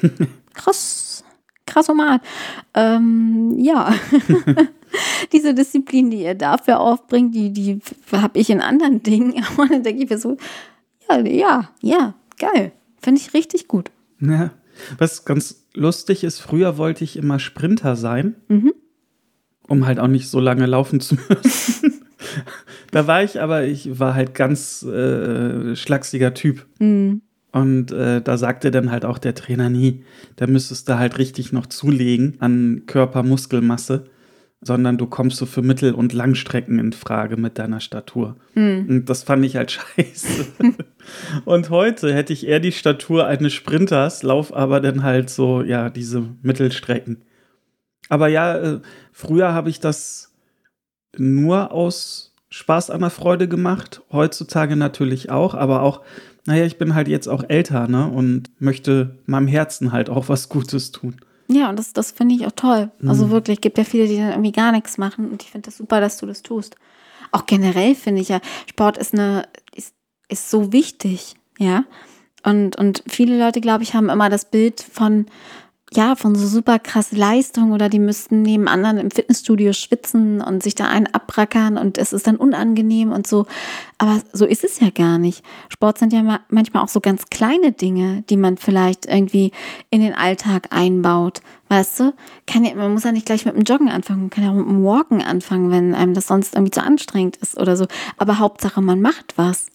krass, 0.54 1.24
krass 1.66 1.88
normal. 1.88 2.20
Ähm, 2.74 3.56
ja. 3.58 3.94
diese 5.34 5.54
Disziplin, 5.54 6.10
die 6.10 6.24
ihr 6.24 6.36
dafür 6.36 6.80
aufbringt, 6.80 7.34
die, 7.36 7.52
die 7.52 7.80
habe 8.12 8.40
ich 8.40 8.50
in 8.50 8.62
anderen 8.62 9.04
Dingen. 9.04 9.34
Und 9.58 9.72
dann 9.72 9.84
denke 9.84 10.04
ich 10.04 10.10
mir 10.10 10.18
so, 10.18 10.38
ja, 11.10 11.20
ja, 11.20 11.70
ja, 11.82 12.14
geil. 12.38 12.72
Finde 13.02 13.22
ich 13.22 13.34
richtig 13.34 13.68
gut. 13.68 13.92
Ja. 14.20 14.52
Was 14.98 15.26
ganz 15.26 15.68
lustig 15.74 16.24
ist, 16.24 16.40
früher 16.40 16.78
wollte 16.78 17.04
ich 17.04 17.18
immer 17.18 17.40
Sprinter 17.40 17.96
sein, 17.96 18.36
mhm. 18.48 18.74
um 19.68 19.86
halt 19.86 20.00
auch 20.00 20.08
nicht 20.08 20.30
so 20.30 20.40
lange 20.40 20.66
laufen 20.66 21.00
zu 21.00 21.16
müssen. 21.30 22.02
da 22.92 23.06
war 23.06 23.24
ich 23.24 23.40
aber, 23.40 23.66
ich 23.66 24.00
war 24.00 24.16
halt 24.16 24.34
ganz 24.34 24.84
äh, 24.84 25.76
schlachsiger 25.76 26.34
Typ. 26.34 26.66
Mhm. 26.80 27.22
Und 27.52 27.92
äh, 27.92 28.20
da 28.20 28.38
sagte 28.38 28.72
dann 28.72 28.90
halt 28.90 29.06
auch 29.06 29.20
der 29.20 29.36
Trainer 29.36 29.70
nie, 29.70 30.04
da 30.38 30.48
müsstest 30.48 30.90
du 30.90 30.98
halt 30.98 31.20
richtig 31.20 31.52
noch 31.52 31.68
zulegen 31.68 32.38
an 32.40 32.84
Körpermuskelmasse 32.88 34.06
sondern 34.64 34.98
du 34.98 35.06
kommst 35.08 35.38
so 35.38 35.46
für 35.46 35.62
Mittel- 35.62 35.94
und 35.94 36.14
Langstrecken 36.14 36.80
in 36.80 36.94
Frage 36.94 37.38
mit 37.38 37.60
deiner 37.60 37.80
Statur. 37.80 38.38
Mhm. 38.56 38.86
Und 38.90 39.10
das 39.10 39.24
fand 39.24 39.46
ich 39.46 39.56
halt 39.56 39.72
scheiße. 39.98 40.46
und 41.46 41.70
heute 41.70 42.14
hätte 42.14 42.34
ich 42.34 42.48
eher 42.48 42.60
die 42.60 42.72
Statur 42.72 43.28
eines 43.28 43.54
Sprinters, 43.54 44.24
lauf 44.24 44.54
aber 44.54 44.80
dann 44.80 45.04
halt 45.04 45.30
so, 45.30 45.62
ja, 45.62 45.90
diese 45.90 46.24
Mittelstrecken. 46.42 47.24
Aber 48.10 48.28
ja, 48.28 48.58
äh, 48.58 48.80
früher 49.12 49.54
habe 49.54 49.70
ich 49.70 49.80
das 49.80 50.34
nur 51.18 51.72
aus 51.72 52.34
Spaß 52.50 52.90
an 52.90 53.02
der 53.02 53.10
Freude 53.10 53.48
gemacht, 53.48 54.02
heutzutage 54.12 54.76
natürlich 54.76 55.30
auch, 55.32 55.56
aber 55.56 55.82
auch, 55.82 56.02
naja, 56.46 56.66
ich 56.66 56.78
bin 56.78 56.94
halt 56.94 57.08
jetzt 57.08 57.28
auch 57.28 57.44
älter, 57.48 57.88
ne, 57.88 58.08
und 58.08 58.52
möchte 58.60 59.18
meinem 59.26 59.48
Herzen 59.48 59.92
halt 59.92 60.10
auch 60.10 60.30
was 60.30 60.50
Gutes 60.50 60.92
tun. 60.92 61.16
Ja, 61.54 61.70
und 61.70 61.78
das, 61.78 61.94
das 61.94 62.12
finde 62.12 62.36
ich 62.36 62.48
auch 62.48 62.52
toll. 62.52 62.92
Also 63.06 63.28
mhm. 63.28 63.32
wirklich, 63.32 63.62
gibt 63.62 63.78
ja 63.78 63.84
viele, 63.84 64.08
die 64.08 64.18
dann 64.18 64.32
irgendwie 64.32 64.52
gar 64.52 64.72
nichts 64.72 64.98
machen 64.98 65.30
und 65.30 65.44
ich 65.44 65.52
finde 65.52 65.68
das 65.68 65.78
super, 65.78 66.02
dass 66.02 66.18
du 66.18 66.26
das 66.26 66.42
tust. 66.42 66.76
Auch 67.32 67.46
generell 67.46 67.96
finde 67.96 68.22
ich 68.22 68.30
ja, 68.30 68.40
Sport 68.70 68.98
ist 68.98 69.14
eine, 69.14 69.48
ist, 69.76 69.94
ist 70.30 70.50
so 70.50 70.72
wichtig, 70.72 71.36
ja. 71.60 71.86
Und, 72.44 72.76
und 72.76 73.04
viele 73.08 73.38
Leute, 73.40 73.62
glaube 73.62 73.84
ich, 73.84 73.94
haben 73.94 74.10
immer 74.10 74.30
das 74.30 74.46
Bild 74.46 74.82
von, 74.82 75.28
ja, 75.96 76.16
von 76.16 76.36
so 76.36 76.48
super 76.48 76.80
krass 76.80 77.12
Leistung 77.12 77.72
oder 77.72 77.90
die 77.90 78.00
müssten 78.00 78.42
neben 78.42 78.68
anderen 78.68 78.98
im 78.98 79.12
Fitnessstudio 79.12 79.74
schwitzen 79.74 80.42
und 80.42 80.64
sich 80.64 80.76
da 80.76 80.86
einen 80.88 81.08
abrackern 81.08 81.78
und 81.78 81.98
es 81.98 82.14
ist 82.14 82.28
dann 82.28 82.36
unangenehm 82.36 83.12
und 83.12 83.28
so. 83.28 83.46
Aber 83.98 84.22
so 84.34 84.46
ist 84.46 84.64
es 84.64 84.80
ja 84.80 84.90
gar 84.90 85.18
nicht. 85.18 85.44
Sport 85.70 85.98
sind 85.98 86.14
ja 86.14 86.40
manchmal 86.50 86.84
auch 86.84 86.90
so 86.90 87.00
ganz 87.00 87.28
kleine 87.28 87.72
Dinge, 87.72 88.24
die 88.30 88.38
man 88.38 88.58
vielleicht 88.58 89.06
irgendwie 89.06 89.52
in 89.90 90.02
den 90.02 90.14
Alltag 90.14 90.68
einbaut. 90.72 91.42
Weißt 91.70 92.00
du? 92.00 92.14
Kann 92.46 92.66
ja, 92.66 92.76
man 92.76 92.94
muss 92.94 93.04
ja 93.04 93.12
nicht 93.12 93.26
gleich 93.26 93.46
mit 93.46 93.56
dem 93.56 93.64
Joggen 93.64 93.90
anfangen, 93.90 94.22
man 94.22 94.30
kann 94.30 94.44
ja 94.44 94.52
auch 94.52 94.56
mit 94.56 94.68
dem 94.68 94.84
Walken 94.84 95.22
anfangen, 95.22 95.72
wenn 95.72 95.96
einem 95.96 96.14
das 96.14 96.28
sonst 96.28 96.56
irgendwie 96.56 96.72
zu 96.72 96.84
anstrengend 96.84 97.38
ist 97.38 97.58
oder 97.58 97.78
so. 97.78 97.88
Aber 98.18 98.40
Hauptsache, 98.40 98.82
man 98.82 99.02
macht 99.02 99.34
was. 99.38 99.68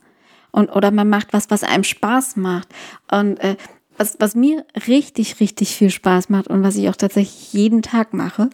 Und, 0.50 0.70
oder 0.70 0.90
man 0.90 1.08
macht 1.08 1.32
was, 1.32 1.50
was 1.50 1.62
einem 1.62 1.84
Spaß 1.84 2.36
macht. 2.36 2.68
Und 3.10 3.38
äh, 3.40 3.56
was, 3.98 4.16
was 4.20 4.34
mir 4.34 4.64
richtig, 4.86 5.40
richtig 5.40 5.76
viel 5.76 5.90
Spaß 5.90 6.30
macht 6.30 6.48
und 6.48 6.62
was 6.62 6.76
ich 6.76 6.88
auch 6.88 6.96
tatsächlich 6.96 7.52
jeden 7.52 7.82
Tag 7.82 8.14
mache, 8.14 8.50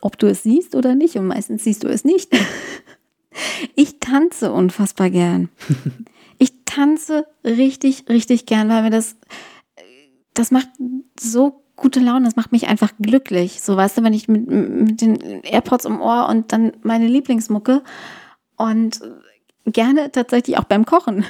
ob 0.00 0.18
du 0.18 0.26
es 0.26 0.42
siehst 0.42 0.74
oder 0.74 0.94
nicht, 0.94 1.16
und 1.16 1.26
meistens 1.26 1.64
siehst 1.64 1.84
du 1.84 1.88
es 1.88 2.04
nicht. 2.04 2.32
Ich 3.74 4.00
tanze 4.00 4.50
unfassbar 4.50 5.10
gern. 5.10 5.50
Ich 6.38 6.64
tanze 6.64 7.26
richtig, 7.44 8.08
richtig 8.08 8.46
gern, 8.46 8.70
weil 8.70 8.82
mir 8.82 8.90
das, 8.90 9.16
das 10.34 10.50
macht 10.50 10.68
so 11.18 11.62
gute 11.76 12.00
Laune, 12.00 12.24
das 12.26 12.36
macht 12.36 12.52
mich 12.52 12.68
einfach 12.68 12.92
glücklich. 13.00 13.60
So, 13.62 13.76
weißt 13.76 13.98
du, 13.98 14.02
wenn 14.02 14.14
ich 14.14 14.28
mit, 14.28 14.46
mit 14.48 15.00
den 15.00 15.16
AirPods 15.42 15.84
im 15.84 16.00
Ohr 16.00 16.28
und 16.28 16.52
dann 16.52 16.72
meine 16.82 17.06
Lieblingsmucke 17.06 17.82
und 18.56 19.00
gerne 19.66 20.10
tatsächlich 20.12 20.58
auch 20.58 20.64
beim 20.64 20.86
Kochen. 20.86 21.24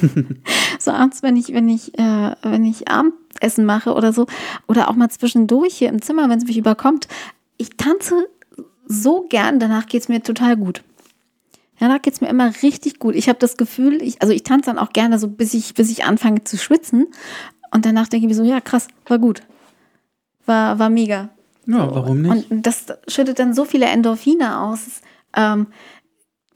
so 0.78 0.90
abends, 0.90 1.22
wenn 1.22 1.36
ich, 1.36 1.52
wenn 1.52 1.68
ich, 1.68 1.98
äh, 1.98 2.34
wenn 2.42 2.64
ich 2.64 2.88
Abendessen 2.88 3.64
mache 3.64 3.94
oder 3.94 4.12
so, 4.12 4.26
oder 4.66 4.88
auch 4.88 4.94
mal 4.94 5.10
zwischendurch 5.10 5.74
hier 5.76 5.88
im 5.88 6.02
Zimmer, 6.02 6.28
wenn 6.28 6.38
es 6.38 6.46
mich 6.46 6.58
überkommt, 6.58 7.08
ich 7.56 7.70
tanze 7.76 8.28
so 8.86 9.26
gern, 9.28 9.60
danach 9.60 9.86
geht 9.86 10.02
es 10.02 10.08
mir 10.08 10.22
total 10.22 10.56
gut. 10.56 10.82
Danach 11.78 12.02
geht 12.02 12.14
es 12.14 12.20
mir 12.20 12.28
immer 12.28 12.52
richtig 12.62 12.98
gut. 12.98 13.14
Ich 13.14 13.28
habe 13.28 13.38
das 13.38 13.56
Gefühl, 13.56 14.00
ich, 14.00 14.22
also 14.22 14.32
ich 14.32 14.44
tanze 14.44 14.66
dann 14.66 14.78
auch 14.78 14.92
gerne 14.92 15.18
so, 15.18 15.28
bis 15.28 15.54
ich, 15.54 15.74
bis 15.74 15.90
ich 15.90 16.04
anfange 16.04 16.44
zu 16.44 16.56
schwitzen. 16.56 17.08
Und 17.72 17.84
danach 17.84 18.08
denke 18.08 18.26
ich 18.26 18.28
mir 18.28 18.36
so, 18.36 18.44
ja, 18.44 18.60
krass, 18.60 18.88
war 19.06 19.18
gut. 19.18 19.42
War, 20.46 20.78
war 20.78 20.88
mega. 20.88 21.30
Ja, 21.66 21.92
warum 21.92 22.22
nicht? 22.22 22.50
Und 22.50 22.66
das 22.66 22.86
schüttet 23.08 23.38
dann 23.38 23.54
so 23.54 23.64
viele 23.64 23.86
Endorphine 23.86 24.60
aus. 24.60 25.00
Ähm, 25.36 25.66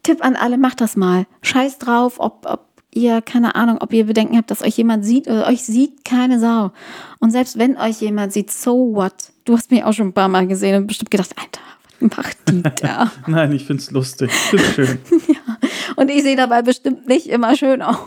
Tipp 0.09 0.25
an 0.25 0.35
alle, 0.35 0.57
macht 0.57 0.81
das 0.81 0.95
mal. 0.95 1.27
Scheiß 1.43 1.77
drauf, 1.77 2.15
ob, 2.17 2.47
ob 2.49 2.65
ihr, 2.91 3.21
keine 3.21 3.53
Ahnung, 3.53 3.77
ob 3.79 3.93
ihr 3.93 4.07
Bedenken 4.07 4.37
habt, 4.37 4.49
dass 4.49 4.63
euch 4.63 4.75
jemand 4.75 5.05
sieht 5.05 5.27
oder 5.27 5.45
euch 5.45 5.61
sieht 5.61 6.03
keine 6.03 6.39
Sau. 6.39 6.71
Und 7.19 7.29
selbst 7.29 7.59
wenn 7.59 7.77
euch 7.77 8.01
jemand 8.01 8.33
sieht, 8.33 8.49
so 8.49 8.95
what? 8.95 9.13
Du 9.45 9.55
hast 9.55 9.69
mich 9.69 9.83
auch 9.83 9.93
schon 9.93 10.07
ein 10.07 10.13
paar 10.13 10.27
Mal 10.27 10.47
gesehen 10.47 10.77
und 10.77 10.87
bestimmt 10.87 11.11
gedacht, 11.11 11.35
Alter, 11.37 12.15
macht 12.15 12.37
die 12.49 12.63
da? 12.81 13.11
Nein, 13.27 13.51
ich 13.51 13.65
find's 13.65 13.91
lustig. 13.91 14.31
Ich 14.31 14.35
find's 14.35 14.73
schön. 14.73 14.97
ja. 15.27 15.57
Und 15.95 16.09
ich 16.09 16.23
sehe 16.23 16.35
dabei 16.35 16.63
bestimmt 16.63 17.07
nicht 17.07 17.27
immer 17.27 17.55
schön 17.55 17.83
aus. 17.83 17.97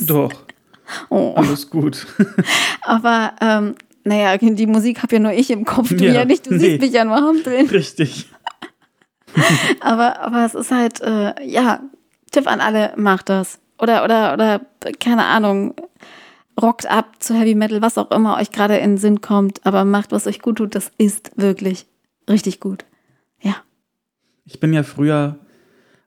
Doch. 0.00 0.32
Oh. 1.08 1.34
Alles 1.36 1.70
gut. 1.70 2.08
Aber 2.82 3.32
ähm, 3.40 3.76
naja, 4.02 4.36
die 4.36 4.66
Musik 4.66 5.04
habe 5.04 5.14
ja 5.14 5.20
nur 5.20 5.32
ich 5.32 5.50
im 5.50 5.64
Kopf, 5.64 5.90
du 5.90 6.04
ja, 6.04 6.14
ja 6.14 6.24
nicht, 6.24 6.46
du 6.46 6.54
nee. 6.54 6.58
siehst 6.58 6.80
mich 6.80 6.92
ja 6.92 7.04
nur 7.04 7.14
hampeln. 7.14 7.68
Richtig. 7.68 8.28
aber, 9.80 10.20
aber 10.20 10.44
es 10.44 10.54
ist 10.54 10.70
halt, 10.70 11.00
äh, 11.00 11.34
ja, 11.44 11.80
Tipp 12.30 12.46
an 12.46 12.60
alle, 12.60 12.92
macht 12.96 13.28
das. 13.28 13.60
Oder, 13.78 14.04
oder, 14.04 14.34
oder, 14.34 14.60
keine 15.00 15.24
Ahnung, 15.24 15.74
rockt 16.60 16.86
ab 16.86 17.16
zu 17.22 17.34
Heavy 17.34 17.54
Metal, 17.54 17.82
was 17.82 17.98
auch 17.98 18.10
immer 18.10 18.38
euch 18.38 18.50
gerade 18.50 18.76
in 18.76 18.92
den 18.92 18.98
Sinn 18.98 19.20
kommt, 19.20 19.64
aber 19.64 19.84
macht, 19.84 20.12
was 20.12 20.26
euch 20.26 20.40
gut 20.40 20.56
tut, 20.56 20.74
das 20.74 20.90
ist 20.98 21.32
wirklich 21.36 21.86
richtig 22.28 22.60
gut. 22.60 22.84
Ja. 23.40 23.56
Ich 24.44 24.60
bin 24.60 24.72
ja 24.72 24.82
früher 24.82 25.38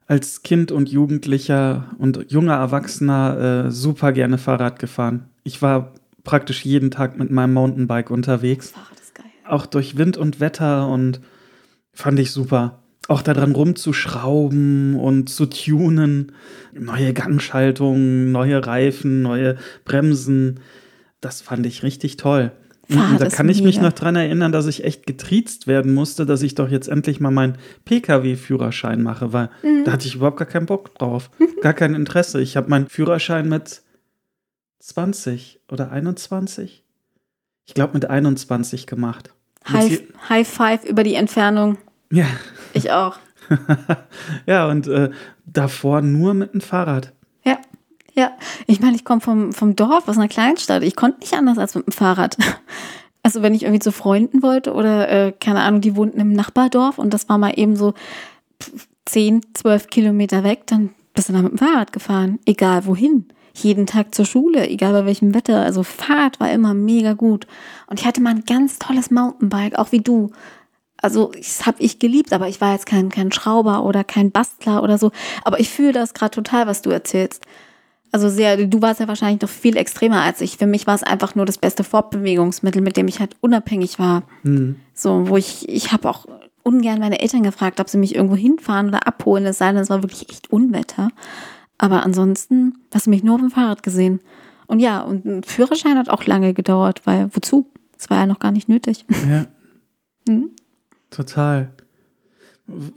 als 0.06 0.42
Kind 0.42 0.72
und 0.72 0.88
Jugendlicher 0.88 1.90
und 1.98 2.30
junger 2.30 2.54
Erwachsener 2.54 3.66
äh, 3.66 3.70
super 3.70 4.12
gerne 4.12 4.38
Fahrrad 4.38 4.78
gefahren. 4.78 5.28
Ich 5.44 5.60
war 5.60 5.92
praktisch 6.24 6.64
jeden 6.64 6.90
Tag 6.90 7.18
mit 7.18 7.30
meinem 7.30 7.52
Mountainbike 7.52 8.10
unterwegs. 8.10 8.70
Fahrrad 8.70 8.98
ist 8.98 9.14
geil. 9.14 9.26
Auch 9.46 9.66
durch 9.66 9.98
Wind 9.98 10.16
und 10.16 10.40
Wetter 10.40 10.88
und 10.88 11.20
fand 11.92 12.18
ich 12.18 12.32
super. 12.32 12.82
Auch 13.08 13.22
daran 13.22 13.52
rumzuschrauben 13.52 14.94
und 14.94 15.28
zu 15.28 15.46
tunen, 15.46 16.32
neue 16.72 17.12
Gangschaltungen, 17.14 18.30
neue 18.30 18.64
Reifen, 18.64 19.22
neue 19.22 19.56
Bremsen, 19.84 20.60
das 21.20 21.40
fand 21.40 21.66
ich 21.66 21.82
richtig 21.82 22.16
toll. 22.16 22.52
Fahrrad 22.90 23.20
da 23.20 23.28
kann 23.28 23.48
ich 23.48 23.62
mich 23.62 23.80
noch 23.80 23.92
dran 23.92 24.16
erinnern, 24.16 24.50
dass 24.50 24.66
ich 24.66 24.84
echt 24.84 25.06
getriezt 25.06 25.66
werden 25.66 25.92
musste, 25.92 26.24
dass 26.24 26.42
ich 26.42 26.54
doch 26.54 26.70
jetzt 26.70 26.88
endlich 26.88 27.20
mal 27.20 27.30
meinen 27.30 27.58
Pkw-Führerschein 27.84 29.02
mache, 29.02 29.32
weil 29.32 29.50
mhm. 29.62 29.84
da 29.84 29.92
hatte 29.92 30.06
ich 30.06 30.14
überhaupt 30.14 30.38
gar 30.38 30.48
keinen 30.48 30.66
Bock 30.66 30.94
drauf, 30.94 31.30
gar 31.60 31.74
kein 31.74 31.94
Interesse. 31.94 32.40
Ich 32.40 32.56
habe 32.56 32.70
meinen 32.70 32.88
Führerschein 32.88 33.48
mit 33.48 33.82
20 34.80 35.60
oder 35.70 35.90
21? 35.90 36.84
Ich 37.66 37.74
glaube 37.74 37.94
mit 37.94 38.08
21 38.08 38.86
gemacht. 38.86 39.34
High, 39.70 40.02
High 40.30 40.48
Five 40.48 40.84
über 40.84 41.04
die 41.04 41.14
Entfernung. 41.14 41.76
Ja. 42.10 42.26
Ich 42.72 42.90
auch. 42.90 43.16
ja, 44.46 44.68
und 44.68 44.86
äh, 44.88 45.10
davor 45.46 46.02
nur 46.02 46.34
mit 46.34 46.52
dem 46.52 46.60
Fahrrad. 46.60 47.12
Ja. 47.44 47.58
Ja, 48.14 48.32
ich 48.66 48.80
meine, 48.80 48.96
ich 48.96 49.04
komme 49.04 49.20
vom, 49.20 49.52
vom 49.52 49.76
Dorf, 49.76 50.08
aus 50.08 50.18
einer 50.18 50.28
Kleinstadt. 50.28 50.82
Ich 50.82 50.96
konnte 50.96 51.20
nicht 51.20 51.34
anders 51.34 51.58
als 51.58 51.74
mit 51.74 51.86
dem 51.86 51.92
Fahrrad. 51.92 52.36
Also 53.24 53.42
wenn 53.42 53.52
ich 53.52 53.64
irgendwie 53.64 53.80
zu 53.80 53.92
Freunden 53.92 54.42
wollte 54.42 54.72
oder, 54.72 55.08
äh, 55.10 55.32
keine 55.32 55.60
Ahnung, 55.60 55.82
die 55.82 55.96
wohnten 55.96 56.20
im 56.20 56.32
Nachbardorf 56.32 56.98
und 56.98 57.12
das 57.12 57.28
war 57.28 57.36
mal 57.36 57.52
eben 57.56 57.76
so 57.76 57.92
10, 59.04 59.42
12 59.54 59.88
Kilometer 59.88 60.44
weg, 60.44 60.62
dann 60.66 60.90
bist 61.12 61.28
du 61.28 61.32
da 61.32 61.42
mit 61.42 61.52
dem 61.52 61.58
Fahrrad 61.58 61.92
gefahren. 61.92 62.38
Egal 62.46 62.86
wohin. 62.86 63.26
Jeden 63.54 63.86
Tag 63.86 64.14
zur 64.14 64.24
Schule, 64.24 64.68
egal 64.68 64.92
bei 64.92 65.04
welchem 65.04 65.34
Wetter. 65.34 65.60
Also 65.60 65.82
Fahrrad 65.82 66.38
war 66.38 66.50
immer 66.52 66.74
mega 66.74 67.14
gut. 67.14 67.46
Und 67.88 68.00
ich 68.00 68.06
hatte 68.06 68.20
mal 68.20 68.30
ein 68.30 68.44
ganz 68.44 68.78
tolles 68.78 69.10
Mountainbike, 69.10 69.78
auch 69.78 69.92
wie 69.92 70.00
du. 70.00 70.30
Also 71.00 71.30
das 71.36 71.64
habe 71.64 71.80
ich 71.80 71.98
geliebt, 71.98 72.32
aber 72.32 72.48
ich 72.48 72.60
war 72.60 72.72
jetzt 72.72 72.86
kein, 72.86 73.08
kein 73.08 73.32
Schrauber 73.32 73.84
oder 73.84 74.04
kein 74.04 74.30
Bastler 74.30 74.82
oder 74.82 74.98
so. 74.98 75.12
Aber 75.44 75.60
ich 75.60 75.70
fühle 75.70 75.92
das 75.92 76.12
gerade 76.12 76.32
total, 76.32 76.66
was 76.66 76.82
du 76.82 76.90
erzählst. 76.90 77.44
Also 78.10 78.28
sehr, 78.28 78.56
du 78.56 78.82
warst 78.82 79.00
ja 79.00 79.08
wahrscheinlich 79.08 79.42
noch 79.42 79.50
viel 79.50 79.76
extremer 79.76 80.22
als 80.22 80.40
ich. 80.40 80.56
Für 80.56 80.66
mich 80.66 80.86
war 80.86 80.94
es 80.94 81.02
einfach 81.02 81.34
nur 81.34 81.46
das 81.46 81.58
beste 81.58 81.84
Fortbewegungsmittel, 81.84 82.82
mit 82.82 82.96
dem 82.96 83.06
ich 83.06 83.20
halt 83.20 83.36
unabhängig 83.40 83.98
war. 83.98 84.22
Mhm. 84.42 84.76
So, 84.94 85.28
wo 85.28 85.36
ich, 85.36 85.68
ich 85.68 85.92
habe 85.92 86.08
auch 86.08 86.26
ungern 86.62 87.00
meine 87.00 87.20
Eltern 87.20 87.42
gefragt, 87.42 87.80
ob 87.80 87.88
sie 87.88 87.98
mich 87.98 88.14
irgendwo 88.14 88.36
hinfahren 88.36 88.88
oder 88.88 89.06
abholen, 89.06 89.46
es 89.46 89.58
sei 89.58 89.72
denn, 89.72 89.82
es 89.82 89.90
war 89.90 90.02
wirklich 90.02 90.28
echt 90.30 90.50
Unwetter. 90.50 91.10
Aber 91.76 92.04
ansonsten 92.04 92.78
hast 92.92 93.06
du 93.06 93.10
mich 93.10 93.22
nur 93.22 93.36
auf 93.36 93.40
dem 93.40 93.50
Fahrrad 93.50 93.82
gesehen. 93.82 94.20
Und 94.66 94.80
ja, 94.80 95.00
und 95.00 95.24
ein 95.24 95.42
Führerschein 95.44 95.96
hat 95.96 96.08
auch 96.08 96.24
lange 96.24 96.54
gedauert, 96.54 97.02
weil 97.04 97.30
wozu? 97.32 97.70
Das 97.96 98.10
war 98.10 98.18
ja 98.18 98.26
noch 98.26 98.38
gar 98.38 98.52
nicht 98.52 98.68
nötig. 98.68 99.04
Ja. 99.28 99.46
Hm? 100.28 100.50
Total. 101.10 101.70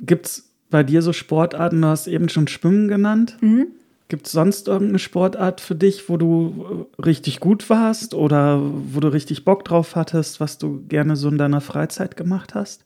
Gibt's 0.02 0.50
bei 0.69 0.84
dir 0.84 1.02
so 1.02 1.13
Sportarten, 1.13 1.82
du 1.82 1.88
hast 1.88 2.08
eben 2.08 2.30
schon 2.30 2.47
Schwimmen 2.47 2.88
genannt? 2.88 3.38
Mhm. 3.41 3.67
Gibt 4.08 4.26
es 4.26 4.34
sonst 4.34 4.67
irgendeine 4.67 5.00
Sportart 5.00 5.62
für 5.62 5.76
dich, 5.76 6.10
wo 6.10 6.17
du 6.17 6.88
äh, 6.97 7.02
richtig 7.02 7.39
gut 7.39 7.69
warst 7.69 8.13
oder 8.13 8.60
wo 8.62 9.00
du 9.00 9.08
richtig 9.08 9.45
Bock 9.45 9.63
drauf 9.63 9.95
hattest, 9.95 10.41
was 10.41 10.58
du 10.58 10.84
gerne 10.89 11.15
so 11.15 11.30
in 11.30 11.38
deiner 11.38 11.62
Freizeit 11.62 12.17
gemacht 12.17 12.54
hast? 12.54 12.84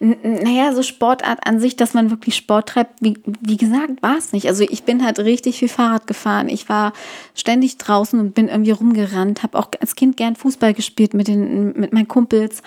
naja, 0.00 0.72
so 0.72 0.82
Sportart 0.82 1.46
an 1.46 1.60
sich, 1.60 1.76
dass 1.76 1.92
man 1.92 2.10
wirklich 2.10 2.36
Sport 2.36 2.70
treibt, 2.70 3.02
wie, 3.02 3.18
wie 3.40 3.56
gesagt, 3.56 4.02
war 4.02 4.16
es 4.16 4.32
nicht. 4.32 4.48
Also 4.48 4.64
ich 4.64 4.84
bin 4.84 5.04
halt 5.04 5.18
richtig 5.18 5.58
viel 5.58 5.68
Fahrrad 5.68 6.06
gefahren. 6.06 6.48
Ich 6.48 6.68
war 6.68 6.92
ständig 7.34 7.76
draußen 7.76 8.18
und 8.18 8.34
bin 8.34 8.48
irgendwie 8.48 8.70
rumgerannt, 8.70 9.42
habe 9.42 9.58
auch 9.58 9.68
als 9.80 9.94
Kind 9.94 10.16
gern 10.16 10.36
Fußball 10.36 10.72
gespielt 10.72 11.14
mit, 11.14 11.28
den, 11.28 11.78
mit 11.78 11.92
meinen 11.92 12.08
Kumpels. 12.08 12.62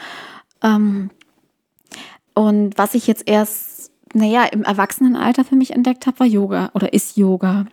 Ähm, 0.62 1.10
und 2.34 2.78
was 2.78 2.94
ich 2.94 3.08
jetzt 3.08 3.28
erst 3.28 3.82
naja, 4.14 4.44
im 4.46 4.64
Erwachsenenalter 4.64 5.44
für 5.44 5.56
mich 5.56 5.72
entdeckt 5.72 6.08
habe, 6.08 6.20
war 6.20 6.28
Yoga 6.28 6.72
oder 6.74 6.94
ist 6.94 7.18
Yoga. 7.18 7.66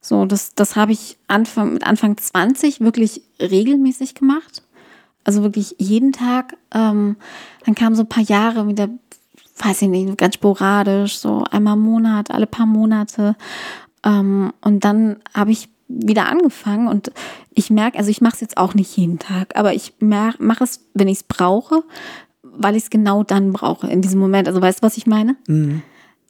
So, 0.00 0.24
das, 0.24 0.54
das 0.54 0.76
habe 0.76 0.92
ich 0.92 1.18
Anfang, 1.26 1.74
mit 1.74 1.86
Anfang 1.86 2.16
20 2.16 2.80
wirklich 2.80 3.22
regelmäßig 3.40 4.14
gemacht. 4.14 4.62
Also 5.24 5.42
wirklich 5.42 5.76
jeden 5.78 6.12
Tag. 6.12 6.56
Ähm, 6.72 7.16
dann 7.64 7.74
kamen 7.74 7.96
so 7.96 8.02
ein 8.02 8.08
paar 8.08 8.22
Jahre 8.22 8.66
wieder, 8.68 8.88
weiß 9.58 9.82
ich 9.82 9.88
nicht, 9.88 10.16
ganz 10.16 10.36
sporadisch, 10.36 11.18
so 11.18 11.44
einmal 11.50 11.74
im 11.74 11.82
Monat, 11.82 12.30
alle 12.30 12.46
paar 12.46 12.66
Monate. 12.66 13.36
Ähm, 14.04 14.52
und 14.60 14.84
dann 14.84 15.16
habe 15.34 15.50
ich 15.50 15.68
wieder 15.88 16.28
angefangen 16.28 16.86
und 16.86 17.10
ich 17.54 17.70
merke, 17.70 17.98
also 17.98 18.10
ich 18.10 18.20
mache 18.20 18.34
es 18.34 18.40
jetzt 18.40 18.58
auch 18.58 18.74
nicht 18.74 18.94
jeden 18.96 19.18
Tag, 19.18 19.56
aber 19.56 19.72
ich 19.72 19.94
mache 20.00 20.62
es, 20.62 20.86
wenn 20.92 21.08
ich 21.08 21.18
es 21.18 21.22
brauche, 21.22 21.82
weil 22.58 22.76
ich 22.76 22.84
es 22.84 22.90
genau 22.90 23.22
dann 23.22 23.52
brauche, 23.52 23.86
in 23.86 24.02
diesem 24.02 24.20
Moment. 24.20 24.48
Also 24.48 24.60
weißt 24.60 24.80
du, 24.80 24.86
was 24.86 24.96
ich 24.96 25.06
meine? 25.06 25.36
Mhm. 25.46 25.82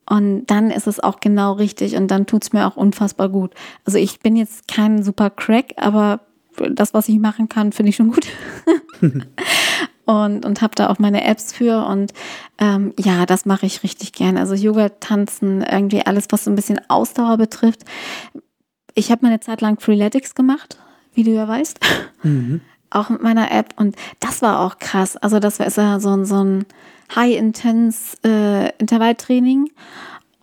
Und 0.09 0.47
dann 0.47 0.71
ist 0.71 0.87
es 0.87 1.01
auch 1.01 1.21
genau 1.21 1.53
richtig 1.53 1.97
und 1.97 2.11
dann 2.11 2.27
tut 2.27 2.43
es 2.43 2.53
mir 2.53 2.67
auch 2.67 2.77
unfassbar 2.77 3.29
gut. 3.29 3.53
Also 3.85 3.99
ich 3.99 4.21
bin 4.21 4.37
jetzt 4.37 4.67
kein 4.67 5.03
super 5.03 5.29
Crack, 5.29 5.75
aber 5.77 6.21
das, 6.71 6.95
was 6.95 7.09
ich 7.09 7.19
machen 7.19 7.49
kann, 7.49 7.73
finde 7.73 7.91
ich 7.91 7.97
schon 7.97 8.13
gut. 8.13 8.27
und 10.07 10.47
und 10.47 10.63
habe 10.63 10.75
da 10.75 10.89
auch 10.89 10.99
meine 10.99 11.25
Apps 11.25 11.53
für 11.53 11.85
und 11.87 12.15
ähm, 12.59 12.95
ja, 12.99 13.27
das 13.27 13.45
mache 13.45 13.67
ich 13.67 13.83
richtig 13.83 14.13
gern. 14.13 14.39
Also 14.39 14.55
Yoga, 14.55 14.89
Tanzen, 14.89 15.63
irgendwie 15.63 16.05
alles, 16.07 16.27
was 16.31 16.45
so 16.45 16.51
ein 16.51 16.57
bisschen 16.57 16.81
Ausdauer 16.89 17.37
betrifft. 17.37 17.85
Ich 18.95 19.11
habe 19.11 19.27
meine 19.27 19.41
Zeit 19.41 19.61
lang 19.61 19.79
Freeletics 19.79 20.35
gemacht, 20.35 20.79
wie 21.13 21.23
du 21.23 21.33
ja 21.33 21.47
weißt. 21.47 21.81
Mhm 22.23 22.63
auch 22.91 23.11
mit 23.11 23.23
meiner 23.23 23.51
App 23.51 23.75
und 23.77 23.97
das 24.21 24.43
war 24.43 24.61
auch 24.61 24.79
krass. 24.79 25.17
Also 25.17 25.41
das 25.41 25.59
war 25.59 25.67
ja 25.77 26.01
so 26.01 26.11
ein, 26.11 26.25
so 26.25 26.43
ein 26.43 26.67
High-Intense 27.15 28.19
äh, 28.23 28.73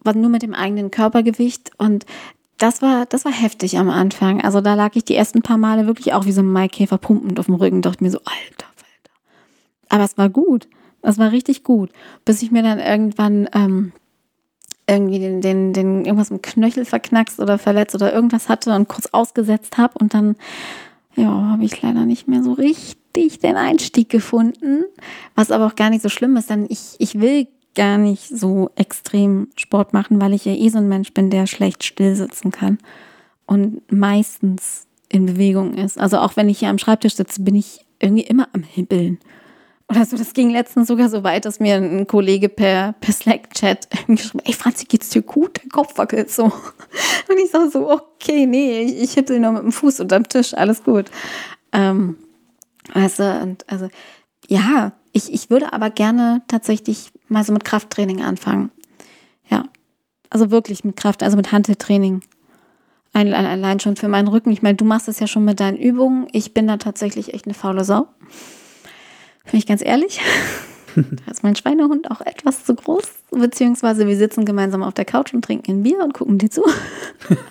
war 0.04 0.16
nur 0.16 0.30
mit 0.30 0.44
dem 0.44 0.54
eigenen 0.54 0.92
Körpergewicht 0.92 1.72
und 1.78 2.06
das 2.58 2.82
war, 2.82 3.06
das 3.06 3.26
war 3.26 3.34
heftig 3.34 3.78
am 3.78 3.90
Anfang. 3.90 4.42
Also 4.42 4.62
da 4.62 4.76
lag 4.76 4.96
ich 4.96 5.04
die 5.04 5.16
ersten 5.16 5.42
paar 5.42 5.58
Male 5.58 5.88
wirklich 5.88 6.14
auch 6.14 6.26
wie 6.26 6.32
so 6.32 6.42
ein 6.42 6.52
Maikäfer 6.52 6.98
pumpend 6.98 7.40
auf 7.40 7.48
dem 7.48 7.56
Rücken, 7.56 7.82
dachte 7.82 8.04
mir 8.04 8.12
so, 8.12 8.20
alter 8.20 8.68
Alter. 8.68 9.14
Aber 9.90 10.04
es 10.04 10.18
war 10.18 10.30
gut. 10.30 10.68
Es 11.02 11.18
war 11.18 11.32
richtig 11.32 11.64
gut. 11.64 11.92
Bis 12.24 12.42
ich 12.42 12.52
mir 12.52 12.64
dann 12.64 12.80
irgendwann 12.80 13.48
ähm, 13.54 13.92
irgendwie 14.88 15.20
den, 15.20 15.42
den, 15.42 15.74
den 15.74 16.06
irgendwas 16.06 16.32
im 16.32 16.42
Knöchel 16.42 16.86
verknackst 16.86 17.40
oder 17.40 17.58
verletzt 17.58 17.96
oder 17.96 18.14
irgendwas 18.14 18.50
hatte 18.50 18.74
und 18.74 18.88
kurz 18.88 19.08
ausgesetzt 19.08 19.78
habe 19.78 19.98
und 20.00 20.14
dann 20.14 20.36
ja, 21.16 21.30
habe 21.30 21.66
ich 21.66 21.82
leider 21.82 22.06
nicht 22.06 22.28
mehr 22.28 22.44
so 22.44 22.54
richtig 22.54 23.40
den 23.40 23.56
Einstieg 23.56 24.10
gefunden. 24.10 24.84
Was 25.36 25.52
aber 25.52 25.68
auch 25.68 25.76
gar 25.76 25.90
nicht 25.90 26.02
so 26.02 26.10
schlimm 26.10 26.36
ist, 26.38 26.50
denn 26.50 26.66
ich, 26.70 26.96
ich 27.00 27.20
will 27.20 27.48
gar 27.76 27.98
nicht 27.98 28.28
so 28.28 28.70
extrem 28.76 29.50
Sport 29.56 29.94
machen, 29.94 30.20
weil 30.22 30.34
ich 30.34 30.46
ja 30.46 30.54
eh 30.54 30.70
so 30.70 30.78
ein 30.78 30.88
Mensch 30.88 31.14
bin, 31.14 31.30
der 31.30 31.46
schlecht 31.46 31.84
still 31.84 32.16
sitzen 32.16 32.52
kann 32.52 32.78
und 33.46 33.82
meistens 33.92 34.88
in 35.10 35.26
Bewegung 35.26 35.76
ist. 35.76 36.00
Also 36.00 36.18
auch 36.18 36.36
wenn 36.36 36.50
ich 36.50 36.60
hier 36.60 36.70
am 36.70 36.78
Schreibtisch 36.78 37.16
sitze, 37.16 37.42
bin 37.42 37.56
ich 37.56 37.86
irgendwie 38.00 38.24
immer 38.24 38.48
am 38.54 38.64
Hibbeln. 38.64 39.20
Oder 39.88 40.06
so, 40.06 40.18
das 40.18 40.34
ging 40.34 40.50
letztens 40.50 40.88
sogar 40.88 41.10
so 41.10 41.24
weit, 41.24 41.46
dass 41.46 41.60
mir 41.60 41.76
ein 41.76 42.08
Kollege 42.08 42.50
per, 42.50 42.94
per 42.94 43.14
Slack-Chat 43.14 43.88
geschrieben 44.08 44.44
ey 44.44 44.54
Franzi, 44.54 44.86
geht's 44.86 45.10
dir 45.10 45.22
gut? 45.22 45.62
Der 45.62 45.70
Kopf 45.70 45.98
wackelt 45.98 46.32
so. 46.32 46.46
Und 47.30 47.38
ich 47.44 47.52
sag 47.52 47.72
so, 47.72 47.92
okay, 47.92 48.48
nee, 48.48 48.82
ich, 48.82 49.04
ich 49.04 49.14
hippel 49.14 49.40
nur 49.40 49.52
mit 49.52 49.64
dem 49.64 49.72
Fuß 49.72 50.00
unterm 50.00 50.28
Tisch, 50.28 50.54
alles 50.56 50.84
gut. 50.84 51.06
Ähm, 51.72 52.18
du, 52.94 53.42
und 53.42 53.70
also, 53.70 53.90
ja, 54.48 54.94
ich, 55.12 55.34
ich 55.34 55.50
würde 55.50 55.74
aber 55.74 55.90
gerne 55.90 56.42
tatsächlich 56.48 57.12
mal 57.28 57.44
so 57.44 57.52
mit 57.54 57.64
Krafttraining 57.64 58.22
anfangen. 58.22 58.72
Ja, 59.50 59.66
also 60.30 60.52
wirklich 60.52 60.84
mit 60.84 60.96
Kraft, 60.96 61.24
also 61.24 61.38
mit 61.38 61.52
Handeltraining. 61.52 62.22
Allein 63.14 63.80
schon 63.80 63.96
für 63.96 64.10
meinen 64.10 64.28
Rücken. 64.28 64.52
Ich 64.52 64.62
meine, 64.62 64.76
du 64.76 64.84
machst 64.84 65.08
es 65.08 65.20
ja 65.20 65.28
schon 65.28 65.46
mit 65.46 65.62
deinen 65.62 65.78
Übungen. 65.78 66.28
Ich 66.34 66.54
bin 66.54 66.68
da 66.68 66.78
tatsächlich 66.78 67.34
echt 67.34 67.46
eine 67.46 67.54
faule 67.54 67.86
Sau. 67.86 68.08
Bin 69.46 69.60
ich 69.60 69.66
ganz 69.66 69.84
ehrlich. 69.84 70.22
Da 70.96 71.30
ist 71.30 71.44
mein 71.44 71.58
Schweinehund 71.58 72.10
auch 72.10 72.22
etwas 72.22 72.64
zu 72.64 72.74
groß, 72.74 73.04
beziehungsweise 73.32 74.08
wir 74.08 74.16
sitzen 74.16 74.46
gemeinsam 74.46 74.82
auf 74.82 74.94
der 74.94 75.04
Couch 75.04 75.34
und 75.34 75.44
trinken 75.44 75.72
ein 75.72 75.84
Bier 75.84 76.02
und 76.02 76.14
gucken 76.14 76.38
dir 76.38 76.50
zu. 76.50 76.64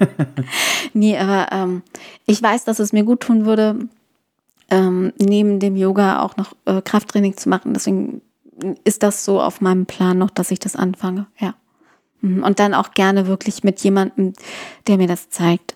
nee, 0.94 1.18
aber 1.18 1.52
ähm, 1.52 1.82
ich 2.24 2.42
weiß, 2.42 2.64
dass 2.64 2.78
es 2.78 2.94
mir 2.94 3.04
gut 3.04 3.20
tun 3.20 3.44
würde, 3.44 3.86
ähm, 4.70 5.12
neben 5.18 5.60
dem 5.60 5.76
Yoga 5.76 6.22
auch 6.22 6.38
noch 6.38 6.54
äh, 6.64 6.80
Krafttraining 6.80 7.36
zu 7.36 7.50
machen. 7.50 7.74
Deswegen 7.74 8.22
ist 8.84 9.02
das 9.02 9.24
so 9.24 9.40
auf 9.40 9.60
meinem 9.60 9.86
Plan 9.86 10.16
noch, 10.16 10.30
dass 10.30 10.50
ich 10.50 10.58
das 10.58 10.76
anfange. 10.76 11.26
Ja. 11.38 11.54
Mhm. 12.20 12.42
Und 12.42 12.58
dann 12.58 12.74
auch 12.74 12.92
gerne 12.92 13.26
wirklich 13.26 13.62
mit 13.62 13.80
jemandem, 13.80 14.32
der 14.86 14.96
mir 14.96 15.06
das 15.08 15.28
zeigt. 15.28 15.73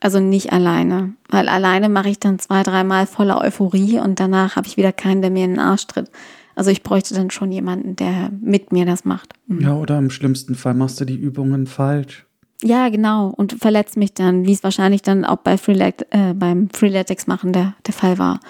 Also 0.00 0.20
nicht 0.20 0.52
alleine, 0.52 1.14
weil 1.28 1.48
alleine 1.48 1.88
mache 1.88 2.08
ich 2.08 2.20
dann 2.20 2.38
zwei, 2.38 2.62
dreimal 2.62 3.06
voller 3.06 3.40
Euphorie 3.40 3.98
und 3.98 4.20
danach 4.20 4.54
habe 4.54 4.68
ich 4.68 4.76
wieder 4.76 4.92
keinen, 4.92 5.22
der 5.22 5.30
mir 5.30 5.44
in 5.44 5.52
den 5.52 5.60
Arsch 5.60 5.86
tritt. 5.88 6.10
Also 6.54 6.70
ich 6.70 6.82
bräuchte 6.82 7.14
dann 7.14 7.30
schon 7.30 7.50
jemanden, 7.52 7.96
der 7.96 8.30
mit 8.40 8.72
mir 8.72 8.86
das 8.86 9.04
macht. 9.04 9.32
Mhm. 9.46 9.60
Ja, 9.60 9.74
oder 9.74 9.98
im 9.98 10.10
schlimmsten 10.10 10.54
Fall 10.54 10.74
machst 10.74 11.00
du 11.00 11.04
die 11.04 11.16
Übungen 11.16 11.66
falsch. 11.66 12.26
Ja, 12.62 12.88
genau. 12.88 13.28
Und 13.28 13.54
verletzt 13.60 13.96
mich 13.96 14.14
dann, 14.14 14.44
wie 14.44 14.52
es 14.52 14.64
wahrscheinlich 14.64 15.02
dann 15.02 15.24
auch 15.24 15.38
bei 15.38 15.56
Freelat 15.58 16.06
äh, 16.10 16.34
beim 16.34 16.68
Freeletics 16.70 17.26
machen 17.26 17.52
der, 17.52 17.74
der 17.86 17.94
Fall 17.94 18.18
war. 18.18 18.40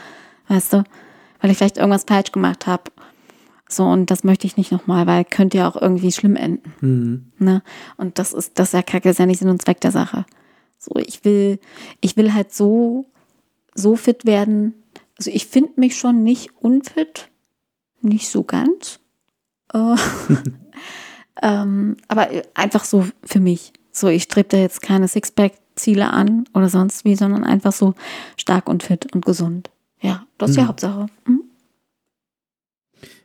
Weißt 0.49 0.73
du? 0.73 0.85
Weil 1.41 1.51
ich 1.51 1.59
vielleicht 1.59 1.77
irgendwas 1.77 2.05
falsch 2.05 2.33
gemacht 2.33 2.67
habe. 2.67 2.85
So, 3.69 3.85
und 3.85 4.11
das 4.11 4.25
möchte 4.25 4.47
ich 4.47 4.57
nicht 4.57 4.73
nochmal, 4.73 5.07
weil 5.07 5.25
könnte 5.27 5.59
ja 5.59 5.69
auch 5.69 5.81
irgendwie 5.81 6.11
schlimm 6.11 6.37
enden. 6.37 6.73
Mhm. 6.81 7.27
Ne? 7.39 7.63
Und 7.99 8.19
das 8.19 8.33
ist, 8.33 8.59
das 8.59 8.69
ist 8.69 8.73
ja 8.73 8.83
kacke, 8.83 9.11
ist 9.11 9.19
ja 9.19 9.27
nicht 9.27 9.41
Sinn 9.41 9.51
und 9.51 9.61
Zweck 9.61 9.81
der 9.83 9.93
Sache. 9.93 10.25
So, 10.79 10.97
ich 10.97 11.25
will, 11.25 11.59
ich 12.01 12.17
will 12.17 12.33
halt 12.33 12.55
so, 12.55 13.07
so 13.75 13.97
fit 13.97 14.25
werden. 14.25 14.75
Also 15.19 15.31
ich 15.31 15.47
finde 15.47 15.73
mich 15.77 15.99
schon 15.99 16.23
nicht 16.23 16.51
unfit. 16.57 17.29
Nicht 18.01 18.29
so 18.29 18.45
ganz. 18.45 19.01
Äh, 19.73 19.97
ähm, 21.43 21.97
aber 22.07 22.29
einfach 22.55 22.85
so 22.85 23.07
für 23.25 23.41
mich. 23.41 23.73
So, 23.91 24.07
ich 24.09 24.23
strebe 24.23 24.49
da 24.51 24.57
jetzt 24.59 24.81
keine 24.81 25.09
Sixpack-Ziele 25.09 26.11
an 26.13 26.45
oder 26.55 26.69
sonst 26.69 27.05
wie, 27.05 27.17
sondern 27.17 27.43
einfach 27.43 27.73
so 27.73 27.95
stark 28.37 28.69
und 28.69 28.85
fit 28.85 29.13
und 29.13 29.25
gesund. 29.25 29.71
Ja, 30.01 30.27
das 30.39 30.51
ist 30.51 30.57
mhm. 30.57 30.61
die 30.61 30.67
Hauptsache. 30.69 31.07
Mhm. 31.27 31.43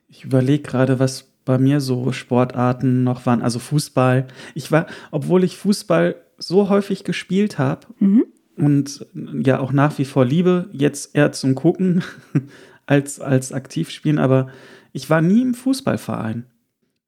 Ich 0.07 0.23
überlege 0.23 0.63
gerade, 0.63 0.97
was 0.99 1.29
bei 1.45 1.57
mir 1.57 1.81
so 1.81 2.11
Sportarten 2.11 3.03
noch 3.03 3.25
waren. 3.25 3.41
Also 3.41 3.59
Fußball. 3.59 4.27
Ich 4.55 4.71
war, 4.71 4.87
obwohl 5.11 5.43
ich 5.43 5.57
Fußball 5.57 6.15
so 6.47 6.69
häufig 6.69 7.03
gespielt 7.03 7.58
habe 7.58 7.88
mhm. 7.99 8.25
und 8.58 9.06
ja 9.13 9.60
auch 9.60 9.71
nach 9.71 9.97
wie 9.97 10.06
vor 10.06 10.25
liebe, 10.25 10.69
jetzt 10.71 11.15
eher 11.15 11.32
zum 11.32 11.56
Gucken 11.56 12.03
als, 12.86 13.19
als 13.19 13.51
aktiv 13.51 13.89
spielen, 13.89 14.19
aber 14.19 14.47
ich 14.91 15.10
war 15.10 15.21
nie 15.21 15.41
im 15.41 15.53
Fußballverein. 15.53 16.45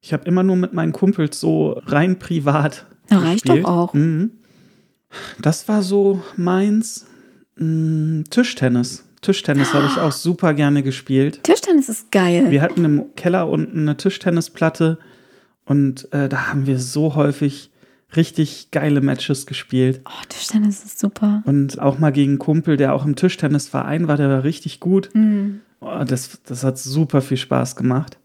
Ich 0.00 0.12
habe 0.12 0.24
immer 0.24 0.42
nur 0.42 0.56
mit 0.56 0.72
meinen 0.72 0.92
Kumpels 0.92 1.40
so 1.40 1.80
rein 1.86 2.18
privat. 2.18 2.86
Ja, 3.10 3.18
reicht 3.18 3.48
doch 3.48 3.64
auch. 3.64 3.94
Mhm. 3.94 4.32
Das 5.40 5.68
war 5.68 5.82
so 5.82 6.22
meins. 6.36 7.06
Mhm, 7.56 8.24
Tischtennis. 8.30 9.04
Tischtennis 9.22 9.72
habe 9.74 9.86
ich 9.86 9.98
auch 9.98 10.12
super 10.12 10.54
gerne 10.54 10.82
gespielt. 10.82 11.42
Tischtennis 11.42 11.88
ist 11.88 12.12
geil. 12.12 12.50
Wir 12.50 12.62
hatten 12.62 12.84
im 12.84 13.14
Keller 13.16 13.48
unten 13.48 13.80
eine 13.80 13.96
Tischtennisplatte 13.96 14.98
und 15.64 16.12
äh, 16.12 16.28
da 16.28 16.48
haben 16.48 16.66
wir 16.66 16.78
so 16.78 17.14
häufig 17.16 17.70
richtig 18.16 18.70
geile 18.70 19.00
Matches 19.00 19.46
gespielt. 19.46 20.00
Oh, 20.04 20.24
Tischtennis 20.28 20.84
ist 20.84 20.98
super. 20.98 21.42
Und 21.46 21.80
auch 21.80 21.98
mal 21.98 22.12
gegen 22.12 22.32
einen 22.32 22.38
Kumpel, 22.38 22.76
der 22.76 22.94
auch 22.94 23.04
im 23.04 23.16
Tischtennisverein 23.16 24.08
war, 24.08 24.16
der 24.16 24.28
war 24.28 24.44
richtig 24.44 24.80
gut. 24.80 25.10
Mhm. 25.14 25.60
Oh, 25.80 26.04
das, 26.06 26.40
das 26.44 26.64
hat 26.64 26.78
super 26.78 27.20
viel 27.20 27.36
Spaß 27.36 27.76
gemacht. 27.76 28.18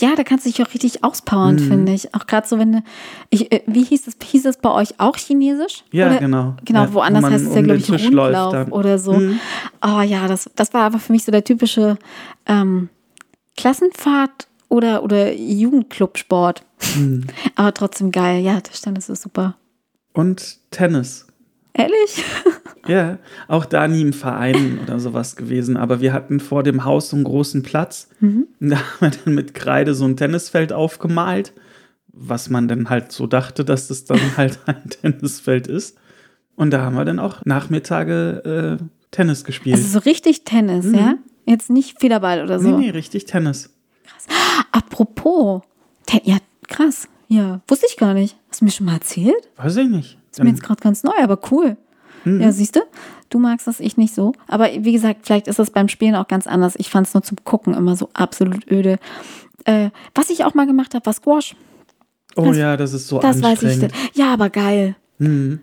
Ja, 0.00 0.14
da 0.14 0.22
kannst 0.22 0.46
du 0.46 0.50
dich 0.50 0.62
auch 0.62 0.72
richtig 0.72 1.02
auspowern, 1.02 1.56
mhm. 1.56 1.68
finde 1.68 1.92
ich. 1.92 2.14
Auch 2.14 2.26
gerade 2.26 2.46
so, 2.46 2.58
wenn 2.58 2.72
du, 2.72 2.82
ich, 3.30 3.50
äh, 3.50 3.62
wie 3.66 3.82
hieß 3.82 4.04
das, 4.04 4.16
hieß 4.22 4.44
das 4.44 4.58
bei 4.58 4.70
euch 4.70 5.00
auch 5.00 5.16
Chinesisch? 5.16 5.84
Ja, 5.90 6.06
oder? 6.06 6.18
genau. 6.18 6.54
Genau, 6.64 6.82
ja, 6.84 6.94
woanders 6.94 7.24
heißt 7.24 7.46
es 7.46 7.54
ja, 7.54 7.62
glaube 7.62 7.80
ich, 7.80 7.90
Rundlauf 7.90 8.70
oder 8.70 8.98
so. 8.98 9.14
Mhm. 9.14 9.40
Oh 9.84 10.00
ja, 10.02 10.28
das, 10.28 10.48
das 10.54 10.72
war 10.72 10.82
aber 10.82 11.00
für 11.00 11.12
mich 11.12 11.24
so 11.24 11.32
der 11.32 11.42
typische 11.42 11.98
ähm, 12.46 12.90
Klassenfahrt 13.56 14.46
oder, 14.68 15.02
oder 15.02 15.32
Jugendclubsport. 15.34 16.62
Mhm. 16.96 17.24
Aber 17.54 17.72
trotzdem 17.74 18.10
geil. 18.10 18.42
Ja, 18.42 18.60
Tischtennis 18.60 19.08
ist 19.08 19.22
super. 19.22 19.56
Und 20.12 20.58
Tennis. 20.70 21.26
Ehrlich? 21.74 22.24
ja, 22.88 23.18
auch 23.46 23.64
da 23.64 23.86
nie 23.86 24.02
im 24.02 24.12
Verein 24.12 24.80
oder 24.82 24.98
sowas 24.98 25.36
gewesen. 25.36 25.76
Aber 25.76 26.00
wir 26.00 26.12
hatten 26.12 26.40
vor 26.40 26.62
dem 26.62 26.84
Haus 26.84 27.10
so 27.10 27.16
einen 27.16 27.24
großen 27.24 27.62
Platz. 27.62 28.08
Mhm. 28.20 28.46
Da 28.60 28.76
haben 28.76 29.00
wir 29.00 29.10
dann 29.10 29.34
mit 29.34 29.54
Kreide 29.54 29.94
so 29.94 30.04
ein 30.04 30.16
Tennisfeld 30.16 30.72
aufgemalt, 30.72 31.52
was 32.08 32.50
man 32.50 32.66
dann 32.66 32.90
halt 32.90 33.12
so 33.12 33.26
dachte, 33.26 33.64
dass 33.64 33.88
das 33.88 34.04
dann 34.04 34.20
halt 34.36 34.58
ein 34.66 34.90
Tennisfeld 34.90 35.68
ist. 35.68 35.96
Und 36.56 36.72
da 36.72 36.80
haben 36.80 36.96
wir 36.96 37.04
dann 37.04 37.20
auch 37.20 37.44
Nachmittage 37.44 38.78
äh, 38.80 38.84
Tennis 39.12 39.44
gespielt. 39.44 39.76
Also 39.76 39.88
so 39.88 39.98
richtig 40.00 40.42
Tennis, 40.44 40.86
mhm. 40.86 40.94
ja? 40.94 41.14
Jetzt 41.46 41.70
nicht 41.70 42.00
Federball 42.00 42.42
oder 42.42 42.58
so. 42.58 42.76
Nee, 42.76 42.86
nee, 42.86 42.90
richtig 42.90 43.24
Tennis. 43.24 43.70
Krass. 44.04 44.26
Apropos, 44.72 45.62
ja, 46.24 46.38
krass. 46.68 47.08
Ja, 47.28 47.60
wusste 47.68 47.86
ich 47.88 47.96
gar 47.96 48.14
nicht. 48.14 48.36
Hast 48.48 48.60
du 48.60 48.64
mir 48.64 48.70
schon 48.70 48.86
mal 48.86 48.94
erzählt? 48.94 49.48
Weiß 49.56 49.76
ich 49.76 49.88
nicht. 49.88 50.18
Ist 50.30 50.42
mir 50.42 50.50
jetzt 50.50 50.62
gerade 50.62 50.80
ganz 50.80 51.02
neu, 51.02 51.16
aber 51.20 51.38
cool. 51.50 51.76
Mhm. 52.24 52.40
Ja, 52.40 52.52
siehst 52.52 52.76
du? 52.76 52.80
Du 53.30 53.38
magst 53.38 53.66
das, 53.66 53.80
ich 53.80 53.96
nicht 53.96 54.14
so. 54.14 54.32
Aber 54.46 54.68
wie 54.72 54.92
gesagt, 54.92 55.26
vielleicht 55.26 55.48
ist 55.48 55.58
das 55.58 55.70
beim 55.70 55.88
Spielen 55.88 56.14
auch 56.14 56.28
ganz 56.28 56.46
anders. 56.46 56.74
Ich 56.76 56.88
fand 56.88 57.06
es 57.06 57.14
nur 57.14 57.22
zum 57.22 57.38
Gucken 57.44 57.74
immer 57.74 57.96
so 57.96 58.08
absolut 58.14 58.70
öde. 58.70 58.98
Äh, 59.64 59.90
was 60.14 60.30
ich 60.30 60.44
auch 60.44 60.54
mal 60.54 60.66
gemacht 60.66 60.94
habe, 60.94 61.04
war 61.04 61.12
Squash. 61.12 61.56
Oh 62.36 62.46
das, 62.46 62.56
ja, 62.56 62.76
das 62.76 62.92
ist 62.92 63.08
so 63.08 63.18
das 63.18 63.42
anstrengend. 63.42 63.92
Weiß 63.92 64.00
ich. 64.10 64.16
Ja, 64.16 64.32
aber 64.32 64.48
geil. 64.48 64.96
Mhm. 65.18 65.60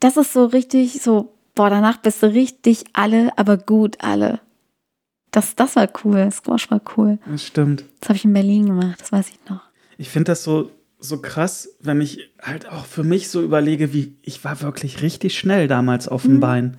Das 0.00 0.16
ist 0.16 0.32
so 0.32 0.46
richtig 0.46 1.02
so, 1.02 1.32
boah, 1.54 1.70
danach 1.70 1.98
bist 1.98 2.22
du 2.22 2.32
richtig 2.32 2.84
alle, 2.92 3.36
aber 3.36 3.56
gut 3.56 3.96
alle. 4.00 4.40
Das, 5.30 5.54
das 5.54 5.76
war 5.76 5.88
cool. 6.04 6.30
Squash 6.32 6.70
war 6.70 6.80
cool. 6.96 7.18
Das 7.30 7.46
stimmt. 7.46 7.84
Das 8.00 8.08
habe 8.08 8.16
ich 8.16 8.24
in 8.24 8.32
Berlin 8.32 8.66
gemacht, 8.66 9.00
das 9.00 9.12
weiß 9.12 9.28
ich 9.28 9.38
noch. 9.50 9.60
Ich 9.98 10.08
finde 10.08 10.32
das 10.32 10.42
so, 10.42 10.70
so 10.98 11.20
krass, 11.20 11.68
wenn 11.80 12.00
ich 12.00 12.30
halt 12.40 12.68
auch 12.68 12.86
für 12.86 13.04
mich 13.04 13.28
so 13.28 13.42
überlege, 13.42 13.92
wie 13.92 14.16
ich 14.22 14.42
war 14.44 14.62
wirklich 14.62 15.02
richtig 15.02 15.38
schnell 15.38 15.68
damals 15.68 16.08
auf 16.08 16.22
dem 16.22 16.36
mhm. 16.36 16.40
Bein. 16.40 16.76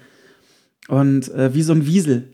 Und 0.87 1.31
äh, 1.33 1.53
wie 1.53 1.61
so 1.61 1.73
ein 1.73 1.85
Wiesel. 1.85 2.29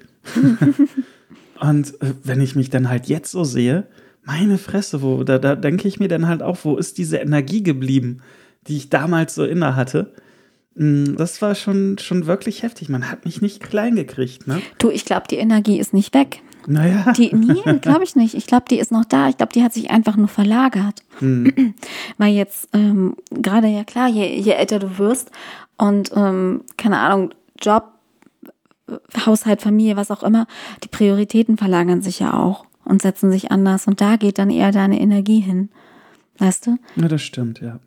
und 1.60 2.02
äh, 2.02 2.14
wenn 2.24 2.40
ich 2.40 2.56
mich 2.56 2.70
dann 2.70 2.90
halt 2.90 3.08
jetzt 3.08 3.32
so 3.32 3.44
sehe, 3.44 3.88
meine 4.24 4.58
Fresse, 4.58 5.02
wo, 5.02 5.24
da, 5.24 5.38
da 5.38 5.56
denke 5.56 5.88
ich 5.88 6.00
mir 6.00 6.08
dann 6.08 6.28
halt 6.28 6.42
auch, 6.42 6.60
wo 6.64 6.78
ist 6.78 6.98
diese 6.98 7.18
Energie 7.18 7.64
geblieben, 7.64 8.22
die 8.68 8.78
ich 8.78 8.90
damals 8.90 9.36
so 9.36 9.44
inne 9.44 9.76
hatte? 9.76 10.14
Mm, 10.76 11.16
das 11.16 11.42
war 11.42 11.56
schon, 11.56 11.98
schon 11.98 12.26
wirklich 12.26 12.64
heftig. 12.64 12.90
Man 12.90 13.10
hat 13.10 13.26
mich 13.26 13.42
nicht 13.42 13.62
klein 13.62 13.96
gekriegt, 13.96 14.48
ne? 14.48 14.62
Du, 14.78 14.90
ich 14.90 15.06
glaube, 15.06 15.28
die 15.30 15.38
Energie 15.38 15.80
ist 15.80 15.94
nicht 15.94 16.14
weg. 16.14 16.42
Naja. 16.68 17.14
Die, 17.14 17.34
nee, 17.34 17.62
glaube 17.82 18.04
ich 18.04 18.16
nicht. 18.16 18.34
Ich 18.34 18.48
glaube, 18.48 18.66
die 18.70 18.80
ist 18.80 18.92
noch 18.92 19.06
da. 19.06 19.30
Ich 19.30 19.38
glaube, 19.38 19.54
die 19.54 19.64
hat 19.64 19.74
sich 19.74 19.92
einfach 19.92 20.16
nur 20.16 20.28
verlagert. 20.28 21.04
Hm. 21.20 21.76
Weil 22.18 22.34
jetzt, 22.34 22.70
ähm, 22.74 23.16
gerade 23.32 23.68
ja 23.68 23.84
klar, 23.84 24.08
je, 24.08 24.40
je 24.40 24.52
älter 24.52 24.80
du 24.80 24.98
wirst 24.98 25.32
und, 25.78 26.12
ähm, 26.16 26.62
keine 26.78 27.00
Ahnung, 27.00 27.34
Job, 27.60 27.92
Haushalt, 29.26 29.62
Familie, 29.62 29.96
was 29.96 30.12
auch 30.12 30.24
immer, 30.24 30.48
die 30.84 30.88
Prioritäten 30.88 31.58
verlagern 31.58 32.02
sich 32.02 32.20
ja 32.20 32.34
auch 32.34 32.66
und 32.84 33.02
setzen 33.02 33.32
sich 33.32 33.52
anders. 33.52 33.88
Und 33.88 34.02
da 34.02 34.16
geht 34.16 34.38
dann 34.38 34.50
eher 34.50 34.72
deine 34.72 35.00
Energie 35.00 35.40
hin. 35.40 35.70
Weißt 36.38 36.68
du? 36.68 36.78
Ja, 36.96 37.08
das 37.08 37.22
stimmt, 37.22 37.62
ja. 37.62 37.80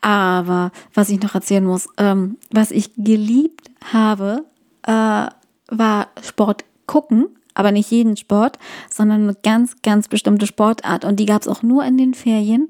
Aber 0.00 0.72
was 0.92 1.08
ich 1.08 1.20
noch 1.20 1.34
erzählen 1.34 1.64
muss, 1.64 1.88
ähm, 1.96 2.36
was 2.50 2.70
ich 2.70 2.90
geliebt 2.96 3.70
habe, 3.92 4.44
äh, 4.82 5.26
war 5.68 6.08
Sport 6.22 6.64
gucken 6.86 7.26
aber 7.54 7.72
nicht 7.72 7.90
jeden 7.90 8.16
Sport, 8.16 8.58
sondern 8.90 9.22
eine 9.22 9.36
ganz, 9.42 9.80
ganz 9.82 10.08
bestimmte 10.08 10.46
Sportart. 10.46 11.04
Und 11.04 11.20
die 11.20 11.26
gab 11.26 11.42
es 11.42 11.48
auch 11.48 11.62
nur 11.62 11.84
in 11.84 11.96
den 11.96 12.14
Ferien, 12.14 12.68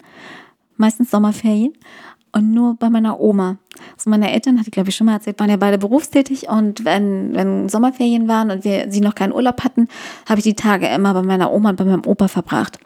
meistens 0.77 1.11
Sommerferien 1.11 1.73
und 2.33 2.53
nur 2.53 2.75
bei 2.75 2.90
meiner 2.90 3.20
Oma. 3.20 3.57
Also 3.97 4.11
meine 4.11 4.33
Eltern, 4.33 4.59
hatte 4.59 4.68
ich 4.68 4.73
glaube 4.73 4.90
ich 4.90 4.97
schon 4.97 5.07
mal 5.07 5.14
erzählt, 5.14 5.38
waren 5.38 5.51
ja 5.51 5.57
beide 5.57 5.79
berufstätig 5.79 6.49
und 6.49 6.85
wenn, 6.85 7.35
wenn 7.35 7.68
Sommerferien 7.68 8.29
waren 8.29 8.51
und 8.51 8.64
wir 8.64 8.90
sie 8.90 9.01
noch 9.01 9.14
keinen 9.14 9.33
Urlaub 9.33 9.62
hatten, 9.62 9.88
habe 10.29 10.40
ich 10.40 10.44
die 10.44 10.57
Tage 10.57 10.87
immer 10.88 11.14
bei 11.14 11.23
meiner 11.23 11.53
Oma 11.53 11.70
und 11.70 11.77
bei 11.77 11.85
meinem 11.85 12.05
Opa 12.05 12.29
verbracht. 12.29 12.79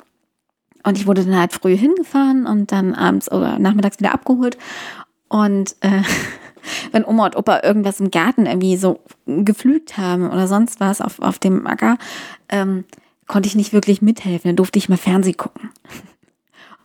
Und 0.85 0.99
ich 0.99 1.07
wurde 1.07 1.25
dann 1.25 1.39
halt 1.39 1.53
früh 1.53 1.77
hingefahren 1.77 2.47
und 2.47 2.73
dann 2.73 2.95
abends 2.95 3.31
oder 3.31 3.59
nachmittags 3.59 3.99
wieder 3.99 4.15
abgeholt. 4.15 4.57
Und 5.29 5.77
äh, 5.81 6.03
wenn 6.93 7.05
Oma 7.05 7.27
und 7.27 7.37
Opa 7.37 7.61
irgendwas 7.63 8.01
im 8.01 8.11
Garten 8.11 8.47
irgendwie 8.47 8.77
so 8.77 9.01
gepflügt 9.27 9.97
haben 9.99 10.31
oder 10.31 10.47
sonst 10.47 10.81
was 10.81 11.01
auf, 11.01 11.21
auf 11.21 11.39
dem 11.39 11.67
Acker, 11.67 11.99
ähm, 12.49 12.85
konnte 13.27 13.47
ich 13.47 13.55
nicht 13.55 13.73
wirklich 13.73 14.03
mithelfen. 14.03 14.49
Dann 14.49 14.57
durfte 14.57 14.79
ich 14.79 14.89
mal 14.89 14.97
Fernseh 14.97 15.35
gucken. 15.35 15.71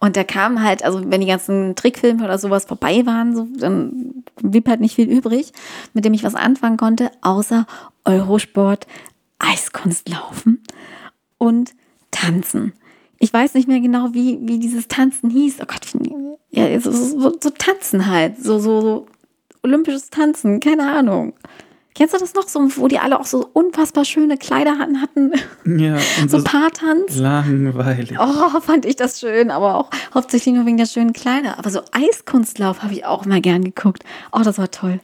Und 0.04 0.18
da 0.18 0.26
kam 0.26 0.62
halt, 0.62 0.84
also 0.84 1.02
wenn 1.10 1.22
die 1.22 1.28
ganzen 1.28 1.76
Trickfilme 1.76 2.26
oder 2.26 2.38
sowas 2.38 2.66
vorbei 2.66 3.06
waren, 3.06 3.34
so, 3.34 3.48
dann 3.56 4.26
blieb 4.42 4.68
halt 4.68 4.82
nicht 4.82 4.96
viel 4.96 5.10
übrig, 5.10 5.54
mit 5.94 6.04
dem 6.04 6.14
ich 6.14 6.26
was 6.26 6.36
anfangen 6.36 6.76
konnte, 6.76 7.10
außer 7.22 7.66
Eurosport, 8.04 8.86
Eiskunstlaufen 9.40 10.62
und 11.38 11.72
Tanzen. 12.12 12.74
ich 13.18 13.32
weiß 13.32 13.54
nicht 13.54 13.70
mehr 13.70 13.80
genau, 13.80 14.10
wie, 14.14 14.40
wie 14.42 14.60
dieses 14.60 14.90
Tanzen 14.90 15.30
hieß. 15.30 15.60
Oh 15.62 15.66
Gott, 15.66 15.88
ja, 16.50 16.80
so, 16.82 16.92
so, 16.92 17.38
so 17.42 17.50
Tanzen 17.50 18.08
halt, 18.08 18.44
so, 18.44 18.60
so, 18.60 18.82
so 18.82 19.08
olympisches 19.64 20.10
Tanzen, 20.10 20.60
keine 20.60 20.92
Ahnung. 20.92 21.34
Kennst 21.96 22.16
du 22.16 22.18
das 22.18 22.34
noch 22.34 22.48
so, 22.48 22.60
wo 22.78 22.88
die 22.88 22.98
alle 22.98 23.20
auch 23.20 23.26
so 23.26 23.48
unfassbar 23.54 24.04
schöne 24.04 24.38
Kleider 24.38 24.80
hatten, 24.80 25.00
hatten? 25.00 25.32
Ja, 25.80 25.98
und 26.22 26.32
so 26.32 26.44
Paartanz. 26.44 27.16
Langweilig. 27.18 28.16
Oh, 28.20 28.60
fand 28.62 28.86
ich 28.86 28.96
das 28.96 29.20
schön, 29.20 29.52
aber 29.52 29.76
auch 29.76 29.90
hauptsächlich 30.14 30.56
nur 30.56 30.66
wegen 30.66 30.78
der 30.78 30.88
schönen 30.88 31.14
Kleider. 31.14 31.60
Aber 31.60 31.70
so 31.70 31.82
Eiskunstlauf 31.92 32.82
habe 32.82 32.94
ich 32.94 33.06
auch 33.06 33.26
immer 33.26 33.42
gern 33.42 33.64
geguckt. 33.64 34.04
Oh, 34.32 34.42
das 34.44 34.58
war 34.58 34.72
toll. 34.72 35.00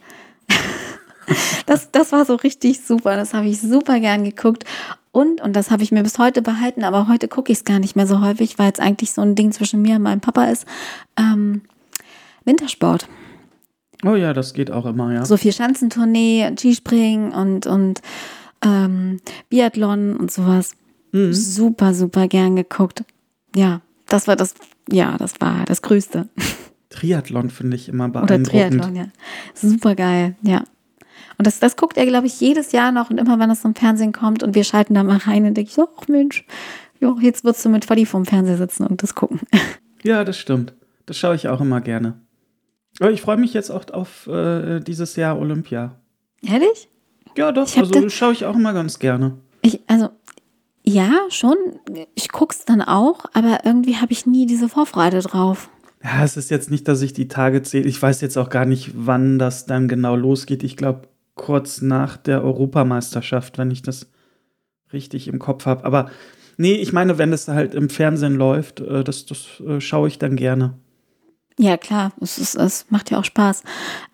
das, 1.66 1.92
das 1.92 2.10
war 2.10 2.24
so 2.24 2.34
richtig 2.34 2.80
super. 2.84 3.14
Das 3.14 3.34
habe 3.34 3.46
ich 3.46 3.60
super 3.60 4.00
gern 4.00 4.24
geguckt. 4.24 4.64
Und, 5.12 5.40
und 5.40 5.54
das 5.54 5.70
habe 5.70 5.84
ich 5.84 5.92
mir 5.92 6.02
bis 6.02 6.18
heute 6.18 6.42
behalten, 6.42 6.82
aber 6.82 7.08
heute 7.08 7.28
gucke 7.28 7.52
ich 7.52 7.58
es 7.58 7.64
gar 7.64 7.78
nicht 7.78 7.94
mehr 7.96 8.06
so 8.06 8.20
häufig, 8.20 8.58
weil 8.58 8.72
es 8.72 8.80
eigentlich 8.80 9.12
so 9.12 9.22
ein 9.22 9.34
Ding 9.36 9.52
zwischen 9.52 9.82
mir 9.82 9.96
und 9.96 10.02
meinem 10.02 10.20
Papa 10.20 10.46
ist. 10.46 10.66
Ähm, 11.16 11.62
Wintersport. 12.44 13.08
Oh 14.04 14.14
ja, 14.14 14.32
das 14.32 14.54
geht 14.54 14.70
auch 14.70 14.86
immer, 14.86 15.12
ja. 15.12 15.24
So 15.24 15.36
viel 15.36 15.52
Schanzentournee, 15.52 16.50
Skispringen 16.58 17.32
und, 17.32 17.66
und 17.66 18.00
ähm, 18.64 19.20
Biathlon 19.48 20.16
und 20.16 20.30
sowas. 20.30 20.72
Mhm. 21.12 21.32
Super, 21.32 21.94
super 21.94 22.28
gern 22.28 22.56
geguckt. 22.56 23.04
Ja, 23.54 23.80
das 24.06 24.26
war 24.28 24.36
das, 24.36 24.54
ja, 24.90 25.16
das 25.18 25.40
war 25.40 25.64
das 25.66 25.82
Größte. 25.82 26.28
Triathlon 26.90 27.50
finde 27.50 27.76
ich 27.76 27.88
immer 27.88 28.08
beeindruckend. 28.08 28.48
Oder 28.48 28.70
Triathlon, 28.70 28.96
ja. 28.96 29.06
Super 29.54 29.94
geil, 29.94 30.36
ja. 30.42 30.64
Und 31.38 31.46
das, 31.46 31.58
das 31.58 31.76
guckt 31.76 31.96
er, 31.96 32.04
glaube 32.04 32.26
ich, 32.26 32.38
jedes 32.40 32.72
Jahr 32.72 32.92
noch 32.92 33.10
und 33.10 33.18
immer, 33.18 33.38
wenn 33.38 33.48
das 33.48 33.64
im 33.64 33.74
Fernsehen 33.74 34.12
kommt 34.12 34.42
und 34.42 34.54
wir 34.54 34.64
schalten 34.64 34.94
da 34.94 35.02
mal 35.02 35.16
rein 35.16 35.46
und 35.46 35.54
denke 35.56 35.70
ich 35.70 35.74
so, 35.74 35.88
ach 35.98 36.08
Mensch, 36.08 36.44
jo, 37.00 37.18
jetzt 37.20 37.44
wirst 37.44 37.64
du 37.64 37.70
mit 37.70 37.86
Fadi 37.86 38.04
vorm 38.04 38.26
Fernseher 38.26 38.58
sitzen 38.58 38.86
und 38.86 39.02
das 39.02 39.14
gucken. 39.14 39.40
Ja, 40.02 40.24
das 40.24 40.38
stimmt. 40.38 40.72
Das 41.04 41.18
schaue 41.18 41.34
ich 41.34 41.48
auch 41.48 41.60
immer 41.60 41.82
gerne. 41.82 42.18
Ich 42.98 43.22
freue 43.22 43.36
mich 43.36 43.54
jetzt 43.54 43.70
auch 43.70 43.88
auf 43.90 44.26
äh, 44.26 44.80
dieses 44.80 45.16
Jahr 45.16 45.38
Olympia. 45.38 45.96
Ehrlich? 46.42 46.88
Ja, 47.36 47.52
doch. 47.52 47.76
Also 47.76 47.90
das 47.90 48.12
schaue 48.12 48.32
ich 48.32 48.44
auch 48.44 48.56
immer 48.56 48.72
ganz 48.72 48.98
gerne. 48.98 49.38
Ich, 49.62 49.80
also, 49.86 50.10
ja, 50.84 51.12
schon. 51.28 51.56
Ich 52.14 52.30
gucke 52.30 52.54
es 52.58 52.64
dann 52.64 52.82
auch, 52.82 53.24
aber 53.32 53.60
irgendwie 53.64 53.96
habe 53.96 54.12
ich 54.12 54.26
nie 54.26 54.46
diese 54.46 54.68
Vorfreude 54.68 55.20
drauf. 55.20 55.70
Ja, 56.02 56.24
es 56.24 56.36
ist 56.36 56.50
jetzt 56.50 56.70
nicht, 56.70 56.88
dass 56.88 57.02
ich 57.02 57.12
die 57.12 57.28
Tage 57.28 57.62
zähle. 57.62 57.86
Ich 57.88 58.00
weiß 58.00 58.20
jetzt 58.22 58.38
auch 58.38 58.48
gar 58.48 58.64
nicht, 58.64 58.92
wann 58.94 59.38
das 59.38 59.66
dann 59.66 59.86
genau 59.86 60.16
losgeht. 60.16 60.62
Ich 60.62 60.76
glaube, 60.76 61.08
kurz 61.34 61.82
nach 61.82 62.16
der 62.16 62.42
Europameisterschaft, 62.42 63.58
wenn 63.58 63.70
ich 63.70 63.82
das 63.82 64.10
richtig 64.92 65.28
im 65.28 65.38
Kopf 65.38 65.66
habe. 65.66 65.84
Aber 65.84 66.10
nee, 66.56 66.74
ich 66.74 66.92
meine, 66.92 67.18
wenn 67.18 67.32
es 67.32 67.48
halt 67.48 67.74
im 67.74 67.90
Fernsehen 67.90 68.34
läuft, 68.34 68.80
äh, 68.80 69.04
das, 69.04 69.26
das 69.26 69.60
äh, 69.60 69.80
schaue 69.80 70.08
ich 70.08 70.18
dann 70.18 70.36
gerne. 70.36 70.78
Ja, 71.60 71.76
klar, 71.76 72.12
es, 72.22 72.38
ist, 72.38 72.54
es 72.54 72.86
macht 72.88 73.10
ja 73.10 73.18
auch 73.18 73.24
Spaß. 73.24 73.64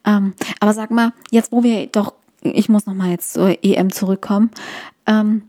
Ähm, 0.04 0.34
aber 0.58 0.74
sag 0.74 0.90
mal, 0.90 1.12
jetzt 1.30 1.52
wo 1.52 1.62
wir 1.62 1.86
doch, 1.86 2.14
ich 2.42 2.68
muss 2.68 2.86
nochmal 2.86 3.10
jetzt 3.10 3.34
zur 3.34 3.56
EM 3.62 3.92
zurückkommen. 3.92 4.50
Ähm, 5.06 5.42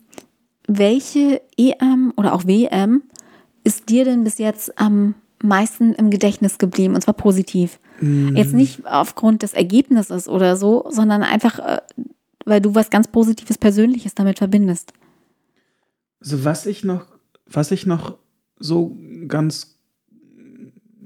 welche 0.68 1.42
EM 1.58 2.14
oder 2.16 2.36
auch 2.36 2.46
WM 2.46 3.02
ist 3.64 3.90
dir 3.90 4.06
denn 4.06 4.24
bis 4.24 4.38
jetzt 4.38 4.78
am 4.78 5.16
meisten 5.42 5.96
im 5.96 6.12
Gedächtnis 6.12 6.60
geblieben 6.60 6.94
und 6.94 7.02
zwar 7.02 7.16
positiv? 7.16 7.80
Mhm. 8.00 8.36
Jetzt 8.36 8.54
nicht 8.54 8.86
aufgrund 8.86 9.42
des 9.42 9.54
Ergebnisses 9.54 10.30
oder 10.30 10.56
so, 10.56 10.86
sondern 10.92 11.24
einfach, 11.24 11.58
äh, 11.58 11.82
weil 12.46 12.62
du 12.62 12.76
was 12.76 12.92
ganz 12.92 13.08
Positives, 13.08 13.58
Persönliches 13.58 14.14
damit 14.14 14.38
verbindest. 14.38 14.94
Also 16.22 16.46
was 16.46 16.68
ich 16.68 16.84
noch, 16.84 17.08
was 17.48 17.72
ich 17.72 17.88
noch 17.88 18.20
so 18.60 18.96
ganz 19.28 19.77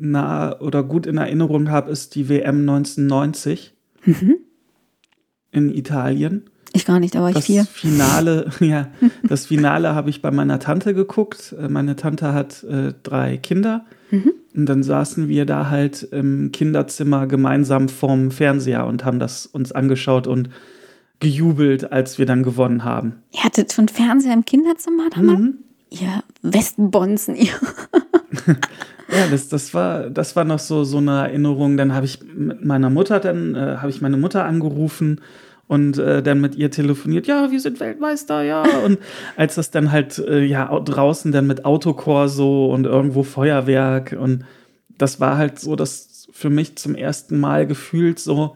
nah 0.02 0.60
oder 0.60 0.84
gut 0.84 1.06
in 1.06 1.18
Erinnerung 1.18 1.70
habe, 1.70 1.92
ist 1.92 2.16
die 2.16 2.28
WM 2.28 2.62
1990 2.62 3.74
mhm. 4.06 4.36
in 5.52 5.74
Italien. 5.74 6.50
Ich 6.74 6.86
gar 6.86 7.00
nicht, 7.00 7.16
war 7.16 7.30
ich 7.30 7.36
das 7.36 7.46
vier. 7.46 7.66
Finale, 7.66 8.50
ja, 8.60 8.88
das 9.24 9.46
Finale 9.48 9.94
habe 9.94 10.10
ich 10.10 10.22
bei 10.22 10.32
meiner 10.32 10.60
Tante 10.60 10.94
geguckt. 10.94 11.54
Äh, 11.60 11.68
meine 11.68 11.96
Tante 11.96 12.34
hat 12.34 12.64
äh, 12.64 12.94
drei 13.04 13.38
Kinder. 13.38 13.86
Mhm. 14.10 14.34
Und 14.56 14.66
dann 14.66 14.84
saßen 14.84 15.28
wir 15.28 15.46
da 15.46 15.70
halt 15.70 16.04
im 16.04 16.52
Kinderzimmer 16.52 17.28
gemeinsam 17.28 17.90
vorm 17.90 18.32
Fernseher 18.32 18.86
und 18.86 19.06
haben 19.06 19.20
das 19.20 19.46
uns 19.46 19.72
angeschaut 19.72 20.28
und 20.28 20.50
gejubelt, 21.20 21.92
als 21.92 22.18
wir 22.18 22.26
dann 22.26 22.44
gewonnen 22.44 22.84
haben. 22.84 23.22
Ihr 23.32 23.44
hattet 23.44 23.72
schon 23.72 23.88
Fernseher 23.88 24.34
im 24.34 24.44
Kinderzimmer? 24.44 25.04
Mhm. 25.16 25.60
Ihr 25.90 26.24
Westbonzen, 26.42 27.36
ihr. 27.36 27.52
ja, 29.12 29.28
das, 29.30 29.50
das, 29.50 29.74
war, 29.74 30.10
das 30.10 30.36
war 30.36 30.44
noch 30.44 30.60
so, 30.60 30.84
so 30.84 30.98
eine 30.98 31.28
Erinnerung. 31.28 31.78
Dann 31.78 31.94
habe 31.94 32.06
ich 32.06 32.20
mit 32.24 32.64
meiner 32.64 32.90
Mutter, 32.90 33.20
dann 33.20 33.56
äh, 33.56 33.78
habe 33.78 33.90
ich 33.90 34.02
meine 34.02 34.18
Mutter 34.18 34.46
angerufen 34.46 35.22
und 35.68 35.98
äh, 35.98 36.22
dann 36.22 36.42
mit 36.42 36.56
ihr 36.56 36.70
telefoniert, 36.70 37.28
ja, 37.28 37.52
wir 37.52 37.60
sind 37.60 37.80
Weltmeister, 37.80 38.44
ja. 38.44 38.64
Und 38.86 39.00
als 39.38 39.56
das 39.56 39.72
dann 39.72 39.92
halt, 39.92 40.18
äh, 40.20 40.44
ja, 40.44 40.78
draußen 40.78 41.32
dann 41.32 41.48
mit 41.48 41.66
Autokorso 41.66 42.74
und 42.74 42.86
irgendwo 42.86 43.24
Feuerwerk 43.24 44.18
und 44.20 44.44
das 44.98 45.20
war 45.20 45.38
halt 45.38 45.60
so, 45.60 45.76
dass 45.76 46.28
für 46.32 46.50
mich 46.50 46.76
zum 46.76 46.96
ersten 46.96 47.40
Mal 47.40 47.68
gefühlt 47.68 48.20
so 48.20 48.56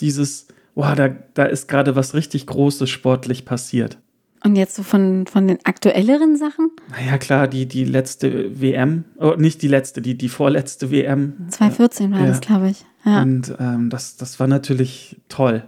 dieses, 0.00 0.48
boah, 0.74 0.94
da, 0.94 1.08
da 1.34 1.44
ist 1.44 1.68
gerade 1.68 1.96
was 1.96 2.14
richtig 2.14 2.46
Großes 2.46 2.88
sportlich 2.88 3.44
passiert. 3.44 3.98
Und 4.44 4.56
jetzt 4.56 4.74
so 4.74 4.82
von, 4.82 5.26
von 5.26 5.46
den 5.46 5.58
aktuelleren 5.64 6.36
Sachen? 6.36 6.70
Naja, 6.90 7.18
klar, 7.18 7.46
die, 7.46 7.66
die 7.66 7.84
letzte 7.84 8.60
WM, 8.60 9.04
oh, 9.18 9.34
nicht 9.36 9.62
die 9.62 9.68
letzte, 9.68 10.02
die, 10.02 10.16
die 10.16 10.28
vorletzte 10.28 10.90
WM. 10.90 11.46
2014 11.48 12.12
war 12.12 12.20
ja. 12.20 12.26
das, 12.26 12.40
glaube 12.40 12.70
ich. 12.70 12.84
Ja. 13.04 13.22
Und 13.22 13.54
ähm, 13.58 13.90
das, 13.90 14.16
das 14.16 14.40
war 14.40 14.46
natürlich 14.46 15.20
toll 15.28 15.64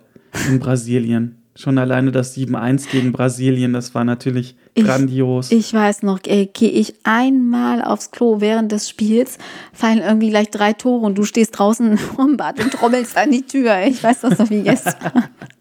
in 0.49 0.59
Brasilien. 0.59 1.37
Schon 1.57 1.79
alleine 1.79 2.11
das 2.11 2.37
7-1 2.37 2.91
gegen 2.91 3.13
Brasilien, 3.13 3.75
das 3.75 3.95
war 3.95 4.03
natürlich 4.03 4.57
grandios. 4.75 5.53
Ich, 5.53 5.69
ich 5.69 5.75
weiß 5.75 6.03
noch, 6.03 6.21
gehe 6.21 6.51
ich 6.53 6.95
einmal 7.05 7.81
aufs 7.81 8.11
Klo 8.11 8.41
während 8.41 8.73
des 8.73 8.89
Spiels, 8.89 9.39
fallen 9.73 9.99
irgendwie 9.99 10.31
gleich 10.31 10.51
drei 10.51 10.73
Tore 10.73 11.07
und 11.07 11.17
du 11.17 11.23
stehst 11.23 11.57
draußen 11.57 11.97
vom 12.17 12.37
Bad 12.37 12.59
und 12.59 12.73
trommelst 12.73 13.17
an 13.17 13.31
die 13.31 13.43
Tür. 13.43 13.87
Ich 13.87 14.03
weiß 14.03 14.23
das 14.23 14.39
noch 14.41 14.51
wie 14.51 14.63
gestern. 14.63 15.13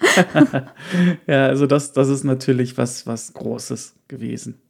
ja, 1.26 1.46
also 1.46 1.66
das, 1.66 1.92
das 1.92 2.08
ist 2.08 2.24
natürlich 2.24 2.78
was, 2.78 3.06
was 3.06 3.32
Großes 3.34 3.94
gewesen. 4.08 4.60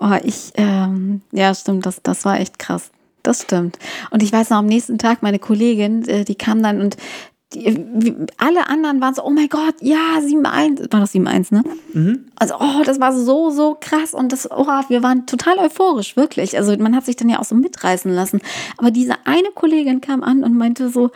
Oh, 0.00 0.16
ich, 0.22 0.52
ähm, 0.54 1.22
ja, 1.32 1.54
stimmt, 1.54 1.86
das, 1.86 2.02
das 2.02 2.24
war 2.24 2.40
echt 2.40 2.58
krass. 2.58 2.90
Das 3.22 3.42
stimmt. 3.42 3.78
Und 4.10 4.22
ich 4.22 4.32
weiß 4.32 4.50
noch, 4.50 4.58
am 4.58 4.66
nächsten 4.66 4.98
Tag, 4.98 5.22
meine 5.22 5.38
Kollegin, 5.38 6.06
äh, 6.08 6.24
die 6.24 6.34
kam 6.34 6.62
dann 6.62 6.80
und 6.80 6.96
die, 7.54 8.14
alle 8.36 8.68
anderen 8.68 9.00
waren 9.00 9.14
so, 9.14 9.24
oh 9.24 9.30
mein 9.30 9.48
Gott, 9.48 9.76
ja, 9.80 10.18
7-1, 10.20 10.92
war 10.92 11.00
das 11.00 11.14
7-1, 11.14 11.54
ne? 11.54 11.62
Mhm. 11.92 12.26
Also, 12.36 12.54
oh, 12.58 12.82
das 12.84 13.00
war 13.00 13.16
so, 13.16 13.50
so 13.50 13.76
krass 13.80 14.12
und 14.12 14.32
das, 14.32 14.50
oh, 14.50 14.66
wir 14.88 15.02
waren 15.02 15.26
total 15.26 15.58
euphorisch, 15.58 16.16
wirklich. 16.16 16.56
Also, 16.56 16.76
man 16.76 16.94
hat 16.96 17.06
sich 17.06 17.16
dann 17.16 17.28
ja 17.28 17.38
auch 17.38 17.44
so 17.44 17.54
mitreißen 17.54 18.12
lassen. 18.12 18.40
Aber 18.76 18.90
diese 18.90 19.14
eine 19.24 19.50
Kollegin 19.54 20.00
kam 20.00 20.22
an 20.22 20.42
und 20.44 20.56
meinte 20.56 20.90
so, 20.90 21.10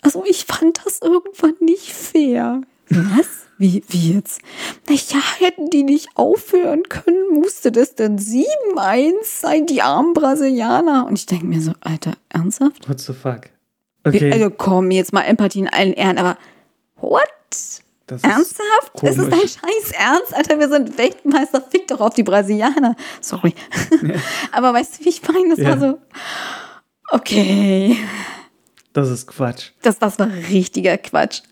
also, 0.00 0.24
ich 0.26 0.46
fand 0.46 0.80
das 0.84 1.00
irgendwann 1.00 1.54
nicht 1.60 1.92
fair. 1.92 2.62
Was? 2.94 3.42
Wie, 3.58 3.84
wie 3.88 4.14
jetzt? 4.14 4.40
Na 4.88 4.94
ja, 4.94 5.20
hätten 5.38 5.70
die 5.70 5.84
nicht 5.84 6.08
aufhören 6.16 6.82
können, 6.88 7.32
musste 7.32 7.70
das 7.70 7.94
denn 7.94 8.18
7-1 8.18 9.12
sein, 9.22 9.66
die 9.66 9.82
armen 9.82 10.14
Brasilianer? 10.14 11.06
Und 11.06 11.18
ich 11.18 11.26
denke 11.26 11.46
mir 11.46 11.60
so, 11.60 11.72
Alter, 11.80 12.14
ernsthaft? 12.28 12.88
What 12.88 13.00
the 13.00 13.12
fuck? 13.12 13.42
Okay. 14.04 14.32
Also 14.32 14.50
komm, 14.50 14.90
jetzt 14.90 15.12
mal 15.12 15.22
Empathie 15.22 15.60
in 15.60 15.68
allen 15.68 15.92
Ehren, 15.92 16.18
aber 16.18 16.36
what? 16.96 17.22
Das 18.06 18.24
Ernsthaft? 18.24 19.02
Ist, 19.02 19.10
ist 19.10 19.18
es 19.18 19.28
dein 19.28 19.40
Scheiß 19.40 19.92
Ernst? 19.92 20.34
Alter, 20.34 20.58
wir 20.58 20.68
sind 20.68 20.98
Weltmeister, 20.98 21.62
fick 21.62 21.86
doch 21.86 22.00
auf 22.00 22.14
die 22.14 22.24
Brasilianer. 22.24 22.96
Sorry. 23.20 23.54
Ja. 24.02 24.16
aber 24.50 24.74
weißt 24.74 24.98
du, 24.98 25.04
wie 25.04 25.10
ich 25.10 25.22
meine? 25.28 25.50
Das 25.50 25.58
ja. 25.58 25.68
war 25.68 25.78
so, 25.78 25.98
okay. 27.12 27.96
Das 28.92 29.08
ist 29.08 29.28
Quatsch. 29.28 29.70
Das, 29.82 29.98
das 29.98 30.18
war 30.18 30.28
richtiger 30.50 30.98
Quatsch. 30.98 31.42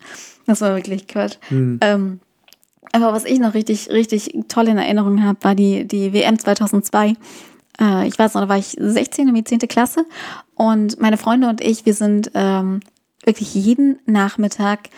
Das 0.51 0.61
war 0.61 0.75
wirklich 0.75 1.07
Quatsch. 1.07 1.37
Hm. 1.49 1.79
Ähm, 1.81 2.21
aber 2.93 3.13
was 3.13 3.25
ich 3.25 3.39
noch 3.39 3.55
richtig, 3.55 3.89
richtig 3.91 4.35
toll 4.49 4.67
in 4.67 4.79
Erinnerung 4.79 5.23
habe, 5.23 5.39
war 5.43 5.55
die, 5.55 5.87
die 5.87 6.13
WM 6.13 6.39
2002 6.39 7.15
äh, 7.81 8.07
ich 8.07 8.19
weiß 8.19 8.35
noch, 8.35 8.43
da 8.43 8.49
war 8.49 8.59
ich 8.59 8.77
16 8.79 9.29
in 9.29 9.35
die 9.35 9.45
10. 9.45 9.61
Klasse 9.61 10.05
und 10.55 11.01
meine 11.01 11.17
Freunde 11.17 11.49
und 11.49 11.61
ich, 11.61 11.87
wir 11.87 11.95
sind 11.95 12.31
ähm, 12.35 12.81
wirklich 13.25 13.55
jeden 13.55 13.99
Nachmittag 14.07 14.91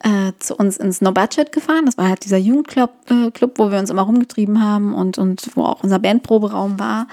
äh, 0.00 0.32
zu 0.38 0.54
uns 0.54 0.76
ins 0.76 1.00
No 1.00 1.12
Budget 1.12 1.52
gefahren. 1.52 1.86
Das 1.86 1.98
war 1.98 2.08
halt 2.08 2.24
dieser 2.24 2.36
Jugendclub, 2.36 2.90
äh, 3.10 3.30
Club, 3.32 3.58
wo 3.58 3.70
wir 3.70 3.78
uns 3.78 3.90
immer 3.90 4.02
rumgetrieben 4.02 4.62
haben 4.62 4.94
und, 4.94 5.18
und 5.18 5.50
wo 5.56 5.64
auch 5.64 5.82
unser 5.82 5.98
Bandproberaum 5.98 6.78
war. 6.78 7.08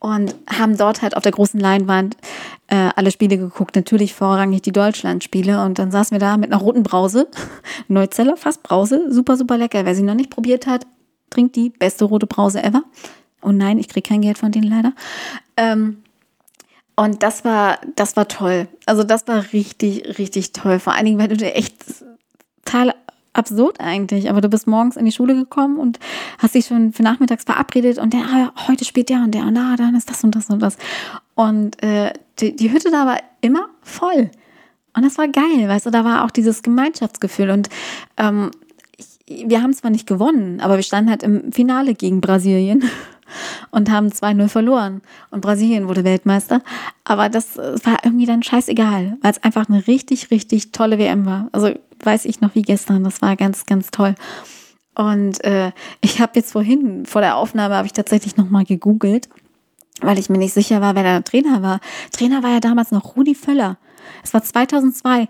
Und 0.00 0.34
haben 0.48 0.76
dort 0.76 1.02
halt 1.02 1.16
auf 1.16 1.22
der 1.22 1.32
großen 1.32 1.60
Leinwand 1.60 2.16
äh, 2.68 2.88
alle 2.96 3.10
Spiele 3.10 3.36
geguckt. 3.36 3.76
Natürlich 3.76 4.14
vorrangig 4.14 4.62
die 4.62 4.72
Deutschland-Spiele. 4.72 5.62
Und 5.62 5.78
dann 5.78 5.90
saßen 5.90 6.14
wir 6.14 6.18
da 6.18 6.38
mit 6.38 6.50
einer 6.50 6.60
roten 6.60 6.82
Brause. 6.82 7.28
Neuzeller 7.88 8.36
Fassbrause. 8.36 9.12
Super, 9.12 9.36
super 9.36 9.58
lecker. 9.58 9.84
Wer 9.84 9.94
sie 9.94 10.02
noch 10.02 10.14
nicht 10.14 10.30
probiert 10.30 10.66
hat, 10.66 10.86
trinkt 11.28 11.54
die 11.54 11.70
beste 11.70 12.06
rote 12.06 12.26
Brause 12.26 12.62
ever. 12.62 12.82
Oh 13.42 13.52
nein, 13.52 13.78
ich 13.78 13.88
kriege 13.88 14.08
kein 14.08 14.22
Geld 14.22 14.38
von 14.38 14.52
denen 14.52 14.70
leider. 14.70 14.92
Ähm, 15.56 16.02
und 16.96 17.22
das 17.22 17.44
war, 17.44 17.78
das 17.96 18.16
war 18.16 18.28
toll. 18.28 18.68
Also 18.86 19.04
das 19.04 19.26
war 19.28 19.52
richtig, 19.52 20.18
richtig 20.18 20.52
toll. 20.52 20.78
Vor 20.78 20.94
allen 20.94 21.06
Dingen, 21.06 21.18
weil 21.18 21.28
du 21.28 21.36
dir 21.36 21.54
echt 21.54 21.74
total 22.64 22.94
absurd 23.32 23.80
eigentlich. 23.80 24.30
Aber 24.30 24.40
du 24.40 24.48
bist 24.48 24.66
morgens 24.66 24.96
in 24.96 25.04
die 25.04 25.12
Schule 25.12 25.34
gekommen 25.34 25.78
und 25.78 25.98
hast 26.38 26.54
dich 26.54 26.66
schon 26.66 26.92
für 26.92 27.02
nachmittags 27.02 27.44
verabredet 27.44 27.98
und 27.98 28.12
der, 28.12 28.22
ah, 28.22 28.52
heute 28.68 28.84
spielt 28.84 29.08
der 29.08 29.18
und 29.18 29.34
der 29.34 29.42
und 29.42 29.56
ah, 29.56 29.76
dann 29.76 29.94
ist 29.94 30.10
das 30.10 30.24
und 30.24 30.34
das 30.34 30.50
und 30.50 30.60
das. 30.60 30.76
Und 31.34 31.82
äh, 31.82 32.12
die, 32.38 32.56
die 32.56 32.72
Hütte 32.72 32.90
da 32.90 33.06
war 33.06 33.18
immer 33.40 33.68
voll. 33.82 34.30
Und 34.96 35.04
das 35.04 35.18
war 35.18 35.28
geil, 35.28 35.68
weißt 35.68 35.86
du, 35.86 35.90
da 35.90 36.04
war 36.04 36.24
auch 36.24 36.30
dieses 36.30 36.62
Gemeinschaftsgefühl. 36.62 37.50
Und 37.50 37.68
ähm, 38.16 38.50
ich, 38.96 39.46
wir 39.46 39.62
haben 39.62 39.72
zwar 39.72 39.90
nicht 39.90 40.06
gewonnen, 40.06 40.60
aber 40.60 40.76
wir 40.76 40.82
standen 40.82 41.10
halt 41.10 41.22
im 41.22 41.52
Finale 41.52 41.94
gegen 41.94 42.20
Brasilien 42.20 42.82
und 43.70 43.90
haben 43.90 44.08
2-0 44.08 44.48
verloren. 44.48 45.02
Und 45.30 45.42
Brasilien 45.42 45.86
wurde 45.86 46.02
Weltmeister. 46.02 46.62
Aber 47.04 47.28
das 47.28 47.56
war 47.56 47.98
irgendwie 48.02 48.26
dann 48.26 48.42
scheißegal, 48.42 49.16
weil 49.22 49.30
es 49.30 49.42
einfach 49.44 49.68
eine 49.68 49.86
richtig, 49.86 50.32
richtig 50.32 50.72
tolle 50.72 50.98
WM 50.98 51.24
war. 51.24 51.48
Also 51.52 51.72
weiß 52.04 52.24
ich 52.24 52.40
noch 52.40 52.54
wie 52.54 52.62
gestern. 52.62 53.04
Das 53.04 53.22
war 53.22 53.36
ganz, 53.36 53.66
ganz 53.66 53.90
toll. 53.90 54.14
Und 54.94 55.42
äh, 55.44 55.72
ich 56.00 56.20
habe 56.20 56.32
jetzt 56.34 56.52
vorhin, 56.52 57.06
vor 57.06 57.20
der 57.20 57.36
Aufnahme, 57.36 57.76
habe 57.76 57.86
ich 57.86 57.92
tatsächlich 57.92 58.36
nochmal 58.36 58.64
gegoogelt, 58.64 59.28
weil 60.00 60.18
ich 60.18 60.28
mir 60.28 60.38
nicht 60.38 60.52
sicher 60.52 60.80
war, 60.80 60.94
wer 60.94 61.02
der 61.02 61.24
Trainer 61.24 61.62
war. 61.62 61.80
Trainer 62.12 62.42
war 62.42 62.50
ja 62.50 62.60
damals 62.60 62.90
noch 62.90 63.16
Rudi 63.16 63.34
Völler. 63.34 63.78
Es 64.24 64.34
war 64.34 64.42
2002. 64.42 65.28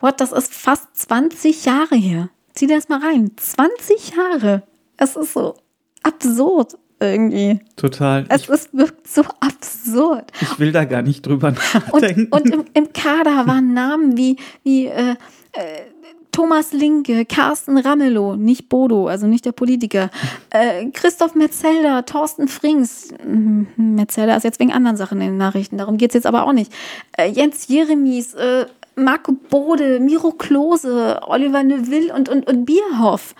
What, 0.00 0.20
das 0.20 0.32
ist 0.32 0.52
fast 0.54 0.86
20 0.94 1.64
Jahre 1.64 1.96
her. 1.96 2.28
Zieh 2.54 2.66
dir 2.66 2.76
das 2.76 2.88
mal 2.88 3.00
rein. 3.00 3.30
20 3.36 4.12
Jahre. 4.16 4.62
Es 4.96 5.16
ist 5.16 5.32
so 5.32 5.54
absurd 6.02 6.76
irgendwie. 7.00 7.60
Total. 7.76 8.24
Es 8.28 8.42
ich, 8.42 8.48
ist 8.48 8.74
wirkt 8.76 9.06
so 9.08 9.22
absurd. 9.40 10.30
ich 10.40 10.58
will 10.58 10.72
da 10.72 10.84
gar 10.84 11.02
nicht 11.02 11.26
drüber 11.26 11.48
Und, 11.48 11.74
nachdenken. 11.74 12.28
und 12.30 12.50
im, 12.50 12.64
im 12.74 12.92
Kader 12.92 13.46
waren 13.46 13.72
Namen 13.74 14.16
wie, 14.16 14.36
wie 14.64 14.86
äh, 14.86 15.14
äh, 15.58 15.82
Thomas 16.30 16.72
Linke, 16.72 17.24
Carsten 17.24 17.78
Ramelow, 17.78 18.36
nicht 18.36 18.68
Bodo, 18.68 19.08
also 19.08 19.26
nicht 19.26 19.44
der 19.44 19.52
Politiker, 19.52 20.10
äh, 20.50 20.86
Christoph 20.92 21.34
Metzelder, 21.34 22.04
Thorsten 22.04 22.46
Frings, 22.46 23.12
Mhm, 23.24 23.66
Metzelder 23.76 24.36
ist 24.36 24.44
jetzt 24.44 24.60
wegen 24.60 24.72
anderen 24.72 24.96
Sachen 24.96 25.20
in 25.20 25.28
den 25.28 25.36
Nachrichten, 25.36 25.78
darum 25.78 25.96
geht 25.96 26.10
es 26.10 26.14
jetzt 26.14 26.26
aber 26.26 26.44
auch 26.44 26.52
nicht, 26.52 26.72
äh, 27.16 27.28
Jens 27.28 27.66
Jeremies, 27.68 28.34
äh, 28.34 28.66
Marco 28.94 29.32
Bode, 29.32 30.00
Miro 30.00 30.32
Klose, 30.32 31.20
Oliver 31.26 31.62
Neuville 31.62 32.12
und, 32.14 32.28
und, 32.28 32.46
und 32.48 32.64
Bierhoff. 32.64 33.34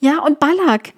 Ja, 0.00 0.18
und 0.20 0.40
Ballack. 0.40 0.92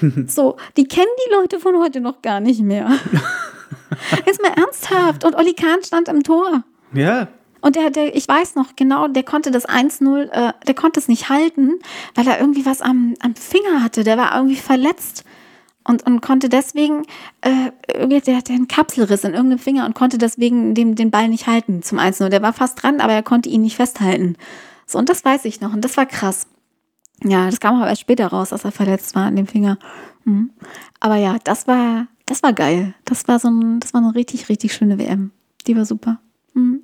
So, 0.26 0.56
die 0.76 0.86
kennen 0.86 1.06
die 1.26 1.34
Leute 1.34 1.58
von 1.58 1.76
heute 1.78 2.00
noch 2.00 2.20
gar 2.22 2.40
nicht 2.40 2.60
mehr. 2.60 2.88
Jetzt 4.26 4.40
mal 4.42 4.52
ernsthaft. 4.54 5.24
Und 5.24 5.34
Olli 5.34 5.54
Kahn 5.54 5.82
stand 5.82 6.08
im 6.08 6.22
Tor. 6.22 6.62
ja, 6.92 7.28
Und 7.60 7.76
der, 7.76 7.90
der, 7.90 8.14
ich 8.14 8.28
weiß 8.28 8.54
noch 8.54 8.76
genau, 8.76 9.08
der 9.08 9.22
konnte 9.22 9.50
das 9.50 9.68
1-0, 9.68 10.30
äh, 10.30 10.52
der 10.66 10.74
konnte 10.74 11.00
es 11.00 11.08
nicht 11.08 11.28
halten, 11.28 11.80
weil 12.14 12.26
er 12.26 12.40
irgendwie 12.40 12.66
was 12.66 12.82
am, 12.82 13.14
am 13.20 13.34
Finger 13.34 13.82
hatte. 13.82 14.04
Der 14.04 14.16
war 14.16 14.34
irgendwie 14.36 14.56
verletzt 14.56 15.24
und, 15.84 16.06
und 16.06 16.20
konnte 16.20 16.48
deswegen, 16.48 17.04
äh, 17.40 17.70
der 18.20 18.36
hatte 18.36 18.52
einen 18.52 18.68
Kapselriss 18.68 19.24
in 19.24 19.34
irgendeinem 19.34 19.58
Finger 19.58 19.86
und 19.86 19.94
konnte 19.94 20.18
deswegen 20.18 20.74
den, 20.74 20.94
den 20.94 21.10
Ball 21.10 21.28
nicht 21.28 21.46
halten 21.46 21.82
zum 21.82 21.98
1-0. 21.98 22.28
Der 22.28 22.42
war 22.42 22.52
fast 22.52 22.82
dran, 22.82 23.00
aber 23.00 23.14
er 23.14 23.22
konnte 23.22 23.48
ihn 23.48 23.62
nicht 23.62 23.76
festhalten. 23.76 24.36
So, 24.86 24.98
und 24.98 25.08
das 25.08 25.24
weiß 25.24 25.44
ich 25.46 25.60
noch 25.60 25.72
und 25.72 25.84
das 25.84 25.96
war 25.96 26.06
krass. 26.06 26.46
Ja, 27.24 27.46
das 27.46 27.58
kam 27.58 27.76
aber 27.76 27.88
erst 27.88 28.02
später 28.02 28.28
raus, 28.28 28.50
dass 28.50 28.64
er 28.64 28.72
verletzt 28.72 29.14
war 29.14 29.26
an 29.26 29.36
dem 29.36 29.46
Finger. 29.46 29.78
Mhm. 30.24 30.50
Aber 31.00 31.16
ja, 31.16 31.38
das 31.42 31.66
war, 31.66 32.06
das 32.26 32.42
war 32.42 32.52
geil. 32.52 32.94
Das 33.04 33.26
war 33.26 33.38
so 33.38 33.48
ein, 33.48 33.80
das 33.80 33.92
war 33.92 34.02
eine 34.02 34.14
richtig, 34.14 34.48
richtig 34.48 34.72
schöne 34.72 34.98
WM. 34.98 35.32
Die 35.66 35.76
war 35.76 35.84
super. 35.84 36.20
Mhm. 36.54 36.82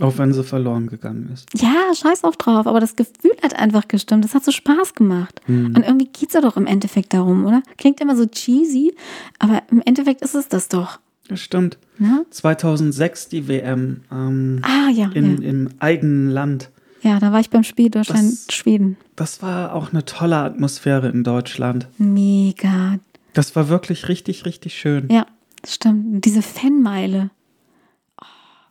Auch 0.00 0.18
wenn 0.18 0.32
sie 0.32 0.44
verloren 0.44 0.86
gegangen 0.88 1.30
ist. 1.32 1.48
Ja, 1.60 1.94
scheiß 1.94 2.24
auch 2.24 2.36
drauf, 2.36 2.66
aber 2.66 2.80
das 2.80 2.96
Gefühl 2.96 3.32
hat 3.42 3.58
einfach 3.58 3.88
gestimmt. 3.88 4.24
Das 4.24 4.34
hat 4.34 4.44
so 4.44 4.52
Spaß 4.52 4.94
gemacht. 4.94 5.40
Und 5.48 5.78
irgendwie 5.78 6.08
geht's 6.12 6.34
ja 6.34 6.40
doch 6.40 6.56
im 6.56 6.66
Endeffekt 6.66 7.14
darum, 7.14 7.44
oder? 7.46 7.62
Klingt 7.78 8.00
immer 8.00 8.16
so 8.16 8.26
cheesy, 8.26 8.94
aber 9.38 9.62
im 9.70 9.80
Endeffekt 9.84 10.22
ist 10.22 10.34
es 10.34 10.48
das 10.48 10.68
doch. 10.68 10.98
Das 11.28 11.40
stimmt. 11.40 11.78
Ne? 11.98 12.24
2006 12.30 13.28
die 13.28 13.48
WM 13.48 14.02
ähm, 14.12 14.60
Ah, 14.62 14.90
ja. 14.90 15.10
in, 15.14 15.42
ja. 15.42 15.48
im 15.48 15.68
eigenen 15.80 16.30
Land. 16.30 16.70
ja, 17.02 17.18
da 17.18 17.32
war 17.32 17.40
ich 17.40 17.50
beim 17.50 17.64
Spiel 17.64 17.90
Das- 17.90 18.06
Deutschland-Schweden. 18.06 18.96
Das 19.16 19.42
war 19.42 19.74
auch 19.74 19.92
eine 19.92 20.04
tolle 20.04 20.36
Atmosphäre 20.36 21.08
in 21.08 21.24
Deutschland. 21.24 21.88
Mega. 21.98 22.98
Das 23.32 23.56
war 23.56 23.68
wirklich 23.68 24.08
richtig, 24.08 24.44
richtig 24.44 24.74
schön. 24.78 25.08
Ja, 25.10 25.26
das 25.62 25.74
stimmt. 25.74 26.24
Diese 26.24 26.42
Fanmeile. 26.42 27.30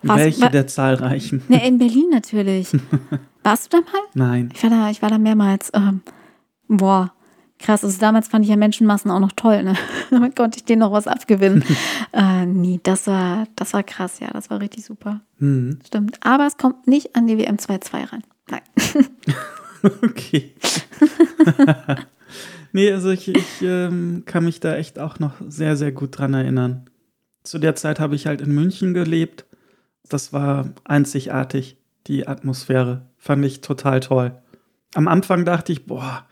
War's- 0.08 0.20
Welche 0.20 0.50
der 0.50 0.68
zahlreichen? 0.68 1.42
Ne, 1.48 1.66
in 1.68 1.78
Berlin 1.78 2.10
natürlich. 2.12 2.70
Warst 3.44 3.72
du 3.74 3.78
da 3.78 3.84
mal? 3.84 4.02
Nein. 4.14 4.50
Ich 4.54 4.64
war 4.64 4.70
da, 4.70 4.90
ich 4.90 5.02
war 5.02 5.10
da 5.10 5.18
mehrmals. 5.20 5.72
Ähm, 5.76 6.02
boah, 6.68 7.14
krass. 7.60 7.84
Also 7.84 8.00
damals 8.00 8.28
fand 8.28 8.44
ich 8.44 8.50
ja 8.50 8.56
Menschenmassen 8.56 9.12
auch 9.12 9.20
noch 9.20 9.34
toll. 9.34 9.64
Ne? 9.64 9.76
Damit 10.10 10.36
konnte 10.36 10.58
ich 10.58 10.66
denen 10.66 10.80
noch 10.80 10.92
was 10.92 11.06
abgewinnen. 11.08 11.64
äh, 12.14 12.46
nee, 12.46 12.80
das 12.82 13.06
war, 13.08 13.48
das 13.56 13.74
war 13.74 13.84
krass, 13.84 14.20
ja. 14.20 14.30
Das 14.32 14.50
war 14.50 14.60
richtig 14.62 14.86
super. 14.86 15.22
Mhm. 15.38 15.80
Stimmt. 15.86 16.18
Aber 16.26 16.48
es 16.48 16.58
kommt 16.58 16.88
nicht 16.88 17.16
an 17.16 17.28
die 17.28 17.38
WM 17.38 17.58
2-2 17.58 18.12
ran. 18.12 18.24
Nein. 18.50 18.62
Okay. 20.02 20.54
nee, 22.74 22.92
also 22.92 23.12
ich, 23.12 23.28
ich 23.28 23.62
ähm, 23.62 24.24
kann 24.26 24.46
mich 24.46 24.60
da 24.60 24.76
echt 24.76 24.98
auch 25.00 25.20
noch 25.20 25.34
sehr, 25.48 25.76
sehr 25.76 25.92
gut 25.92 26.18
dran 26.18 26.34
erinnern. 26.34 26.90
Zu 27.44 27.60
der 27.60 27.76
Zeit 27.76 28.00
habe 28.00 28.16
ich 28.16 28.26
halt 28.26 28.42
in 28.42 28.54
München 28.56 28.94
gelebt. 28.96 29.46
Das 30.10 30.34
war 30.34 30.70
einzigartig, 30.84 31.78
die 32.08 32.28
Atmosphäre. 32.28 33.10
Fand 33.18 33.44
ich 33.46 33.62
total 33.62 34.00
toll. 34.00 34.34
Am 34.94 35.08
Anfang 35.08 35.46
dachte 35.46 35.72
ich, 35.72 35.86
boah, 35.86 36.26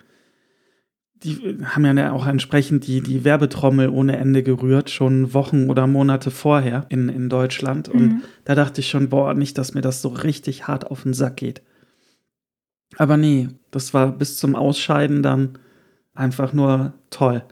die 1.24 1.58
haben 1.64 1.86
ja 1.98 2.12
auch 2.12 2.28
entsprechend 2.28 2.86
die, 2.86 3.02
die 3.02 3.24
Werbetrommel 3.24 3.90
ohne 3.90 4.18
Ende 4.18 4.44
gerührt, 4.44 4.90
schon 4.90 5.34
Wochen 5.34 5.70
oder 5.70 5.88
Monate 5.88 6.32
vorher 6.32 6.86
in, 6.90 7.08
in 7.10 7.30
Deutschland. 7.30 7.88
Und 7.90 8.02
Mhm. 8.02 8.22
da 8.44 8.56
dachte 8.56 8.82
ich 8.82 8.90
schon, 8.90 9.10
boah, 9.10 9.34
nicht, 9.34 9.58
dass 9.58 9.74
mir 9.74 9.82
das 9.82 10.02
so 10.02 10.10
richtig 10.10 10.68
hart 10.68 10.90
auf 10.92 11.04
den 11.04 11.14
Sack 11.14 11.38
geht. 11.38 11.62
Aber 12.98 13.18
nee, 13.18 13.50
das 13.72 13.94
war 13.94 14.12
bis 14.12 14.38
zum 14.38 14.56
Ausscheiden 14.56 15.24
dann 15.24 15.58
einfach 16.14 16.54
nur 16.54 16.94
toll. 17.10 17.44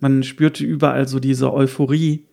Man 0.00 0.22
spürte 0.22 0.64
überall 0.64 1.06
so 1.06 1.20
diese 1.20 1.52
Euphorie. 1.52 2.26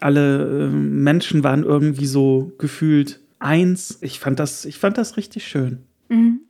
Alle 0.00 0.66
äh, 0.66 0.68
Menschen 0.68 1.42
waren 1.44 1.62
irgendwie 1.62 2.06
so 2.06 2.52
gefühlt 2.58 3.20
eins. 3.38 3.98
Ich 4.00 4.20
fand 4.20 4.38
das, 4.38 4.64
ich 4.64 4.78
fand 4.78 4.98
das 4.98 5.16
richtig 5.16 5.46
schön. 5.46 5.84
Mhm. 6.08 6.40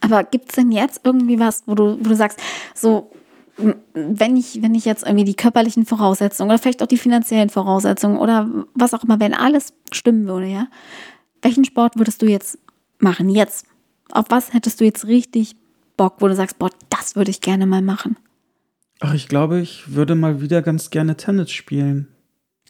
Aber 0.00 0.24
gibt 0.24 0.50
es 0.50 0.56
denn 0.56 0.72
jetzt 0.72 1.00
irgendwie 1.04 1.38
was, 1.38 1.62
wo 1.66 1.74
du, 1.74 1.98
wo 2.00 2.08
du 2.08 2.16
sagst, 2.16 2.38
so, 2.74 3.10
wenn 3.94 4.36
ich, 4.36 4.62
wenn 4.62 4.74
ich 4.74 4.84
jetzt 4.84 5.04
irgendwie 5.04 5.24
die 5.24 5.34
körperlichen 5.34 5.86
Voraussetzungen 5.86 6.50
oder 6.50 6.58
vielleicht 6.58 6.82
auch 6.82 6.86
die 6.86 6.98
finanziellen 6.98 7.50
Voraussetzungen 7.50 8.18
oder 8.18 8.50
was 8.74 8.94
auch 8.94 9.04
immer, 9.04 9.20
wenn 9.20 9.34
alles 9.34 9.72
stimmen 9.92 10.26
würde, 10.26 10.46
ja, 10.46 10.68
welchen 11.42 11.64
Sport 11.64 11.96
würdest 11.96 12.22
du 12.22 12.26
jetzt 12.26 12.58
machen? 12.98 13.28
Jetzt. 13.28 13.66
Auf 14.10 14.26
was 14.28 14.52
hättest 14.52 14.80
du 14.80 14.84
jetzt 14.84 15.06
richtig 15.06 15.56
Bock, 15.96 16.16
wo 16.20 16.28
du 16.28 16.34
sagst, 16.34 16.58
boah, 16.58 16.70
das 16.90 17.16
würde 17.16 17.30
ich 17.30 17.40
gerne 17.40 17.66
mal 17.66 17.82
machen? 17.82 18.16
Ach, 19.00 19.14
ich 19.14 19.28
glaube, 19.28 19.60
ich 19.60 19.94
würde 19.94 20.14
mal 20.14 20.40
wieder 20.40 20.62
ganz 20.62 20.90
gerne 20.90 21.16
Tennis 21.16 21.50
spielen. 21.50 22.08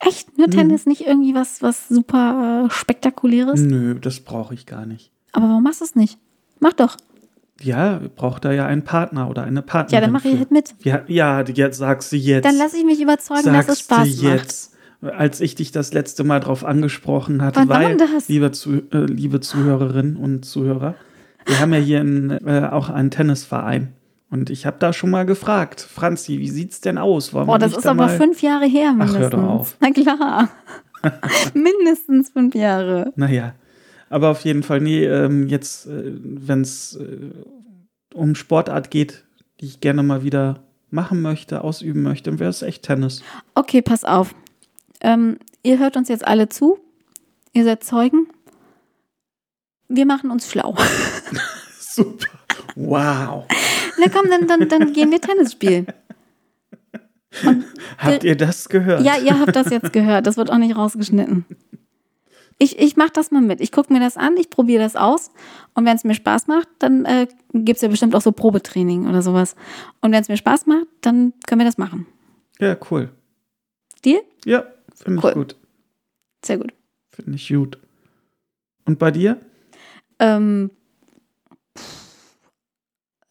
Echt? 0.05 0.37
Nur 0.37 0.49
Tennis, 0.49 0.85
nicht 0.87 1.07
irgendwie 1.07 1.35
was, 1.35 1.63
was 1.63 1.89
super 1.89 2.67
äh, 2.67 2.71
spektakuläres? 2.71 3.61
Nö, 3.61 3.95
das 4.01 4.21
brauche 4.21 4.53
ich 4.55 4.67
gar 4.67 4.85
nicht. 4.85 5.11
Aber 5.33 5.49
warum 5.49 5.63
machst 5.63 5.81
du 5.81 5.85
es 5.85 5.95
nicht? 5.95 6.19
Mach 6.61 6.73
doch. 6.73 6.97
Ja, 7.61 8.01
braucht 8.17 8.45
da 8.45 8.51
ja 8.53 8.67
einen 8.67 8.83
Partner 8.83 9.31
oder 9.31 9.45
eine 9.45 9.63
Partnerin. 9.63 9.95
Ja, 9.95 10.01
dann 10.01 10.13
mach 10.13 10.25
ich 10.25 10.37
halt 10.37 10.51
mit. 10.51 10.75
Ja, 10.83 11.03
ja, 11.07 11.43
jetzt 11.43 11.79
sagst 11.79 12.11
du 12.13 12.17
jetzt. 12.17 12.45
Dann 12.45 12.57
lass 12.57 12.75
ich 12.75 12.85
mich 12.85 13.01
überzeugen, 13.01 13.43
sagst 13.45 13.69
dass 13.69 13.77
es 13.79 13.85
Spaß 13.85 14.17
du 14.17 14.25
macht. 14.25 14.35
jetzt. 14.39 14.73
Als 15.03 15.41
ich 15.41 15.55
dich 15.55 15.73
das 15.73 15.93
letzte 15.93 16.23
Mal 16.25 16.41
drauf 16.41 16.65
angesprochen 16.65 17.43
hatte, 17.43 17.61
Wann 17.61 17.69
weil, 17.69 17.97
das? 17.97 18.29
liebe, 18.29 18.51
Zu, 18.53 18.83
äh, 18.93 19.05
liebe 19.05 19.41
Zuhörerinnen 19.41 20.17
und 20.17 20.45
Zuhörer, 20.45 20.95
wir 21.47 21.59
haben 21.61 21.73
ja 21.73 21.79
hier 21.81 22.01
in, 22.01 22.31
äh, 22.47 22.69
auch 22.71 22.89
einen 22.89 23.11
Tennisverein. 23.11 23.93
Und 24.33 24.49
ich 24.49 24.65
habe 24.65 24.79
da 24.79 24.93
schon 24.95 25.11
mal 25.11 25.27
gefragt, 25.27 25.81
Franzi, 25.83 26.39
wie 26.39 26.49
sieht's 26.49 26.81
denn 26.81 26.97
aus? 26.97 27.35
Wollen 27.35 27.47
Boah, 27.47 27.57
wir 27.57 27.59
das 27.59 27.77
ist 27.77 27.85
da 27.85 27.91
aber 27.91 28.07
mal- 28.07 28.17
fünf 28.17 28.41
Jahre 28.41 28.65
her 28.67 28.89
Ach, 28.89 28.95
mindestens. 28.97 29.19
hör 29.21 29.31
doch 29.31 29.43
auf. 29.43 29.77
Na 29.79 29.91
klar. 29.91 30.49
mindestens 31.55 32.31
fünf 32.31 32.55
Jahre. 32.55 33.13
Naja, 33.15 33.55
aber 34.09 34.31
auf 34.31 34.41
jeden 34.45 34.63
Fall, 34.63 34.81
nee, 34.81 35.05
ähm, 35.05 35.49
jetzt, 35.49 35.87
äh, 35.87 36.13
wenn 36.23 36.63
es 36.63 36.97
äh, 36.97 37.31
um 38.15 38.35
Sportart 38.35 38.91
geht, 38.91 39.25
die 39.61 39.67
ich 39.67 39.81
gerne 39.81 40.03
mal 40.03 40.23
wieder 40.23 40.63
machen 40.91 41.21
möchte, 41.21 41.63
ausüben 41.63 42.03
möchte, 42.03 42.31
dann 42.31 42.39
wäre 42.41 42.51
es 42.51 42.63
echt 42.63 42.85
Tennis. 42.85 43.23
Okay, 43.55 43.83
pass 43.83 44.03
auf. 44.05 44.35
Ähm, 45.03 45.39
ihr 45.63 45.79
hört 45.79 45.97
uns 45.99 46.09
jetzt 46.09 46.27
alle 46.27 46.49
zu. 46.49 46.79
Ihr 47.53 47.65
seid 47.65 47.85
Zeugen. 47.85 48.29
Wir 49.89 50.07
machen 50.07 50.31
uns 50.31 50.51
schlau. 50.51 50.75
Super. 51.79 52.29
Wow. 52.75 53.47
Na 53.99 54.07
komm, 54.13 54.29
dann, 54.31 54.47
dann, 54.47 54.69
dann 54.69 54.93
gehen 54.93 55.11
wir 55.11 55.21
Tennis 55.21 55.53
spielen. 55.53 55.87
Habt 57.99 58.25
ihr 58.25 58.37
das 58.37 58.69
gehört? 58.69 59.03
Ja, 59.03 59.17
ihr 59.19 59.39
habt 59.39 59.57
das 59.57 59.71
jetzt 59.71 59.93
gehört. 59.93 60.27
Das 60.27 60.37
wird 60.37 60.51
auch 60.51 60.59
nicht 60.59 60.77
rausgeschnitten. 60.77 61.47
Ich, 62.59 62.79
ich 62.79 62.97
mache 62.97 63.11
das 63.13 63.31
mal 63.31 63.41
mit. 63.41 63.61
Ich 63.61 63.73
gucke 63.73 63.93
mir 63.93 64.01
das 64.01 64.17
an, 64.17 64.37
ich 64.37 64.51
probiere 64.51 64.83
das 64.83 64.95
aus. 64.97 65.31
Und 65.75 65.85
wenn 65.85 65.97
es 65.97 66.05
mir 66.05 66.15
Spaß 66.15 66.47
macht, 66.47 66.69
dann 66.79 67.05
äh, 67.07 67.27
gibt 67.55 67.77
es 67.77 67.83
ja 67.83 67.89
bestimmt 67.89 68.15
auch 68.15 68.21
so 68.21 68.31
Probetraining 68.33 69.09
oder 69.09 69.23
sowas. 69.23 69.57
Und 70.01 70.13
wenn 70.13 70.21
es 70.21 70.29
mir 70.29 70.37
Spaß 70.37 70.67
macht, 70.67 70.87
dann 71.01 71.33
können 71.47 71.61
wir 71.61 71.67
das 71.67 71.79
machen. 71.79 72.07
Ja, 72.61 72.77
cool. 72.91 73.11
Deal? 74.05 74.21
Ja, 74.45 74.65
finde 74.95 75.23
Cool. 75.23 75.31
ich 75.31 75.35
gut. 75.35 75.57
Sehr 76.45 76.59
gut. 76.59 76.73
Finde 77.11 77.35
ich 77.37 77.49
gut. 77.49 77.79
Und 78.85 78.99
bei 78.99 79.11
dir? 79.11 79.41
Ähm, 80.19 80.71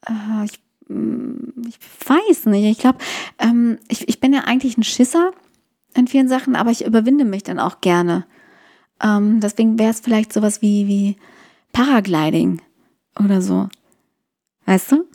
äh, 0.07 0.45
ich, 0.45 0.59
mm, 0.87 1.67
ich 1.67 1.77
weiß 2.05 2.45
nicht. 2.47 2.65
Ich 2.65 2.79
glaube, 2.79 2.99
ähm, 3.39 3.77
ich, 3.87 4.07
ich 4.07 4.19
bin 4.19 4.33
ja 4.33 4.41
eigentlich 4.41 4.77
ein 4.77 4.83
Schisser 4.83 5.31
in 5.95 6.07
vielen 6.07 6.27
Sachen, 6.27 6.55
aber 6.55 6.71
ich 6.71 6.85
überwinde 6.85 7.25
mich 7.25 7.43
dann 7.43 7.59
auch 7.59 7.81
gerne. 7.81 8.25
Ähm, 9.03 9.39
deswegen 9.39 9.79
wäre 9.79 9.91
es 9.91 9.99
vielleicht 9.99 10.31
sowas 10.31 10.61
wie, 10.61 10.87
wie 10.87 11.15
Paragliding 11.73 12.61
oder 13.19 13.41
so. 13.41 13.67
Weißt 14.65 14.91
du? 14.91 15.05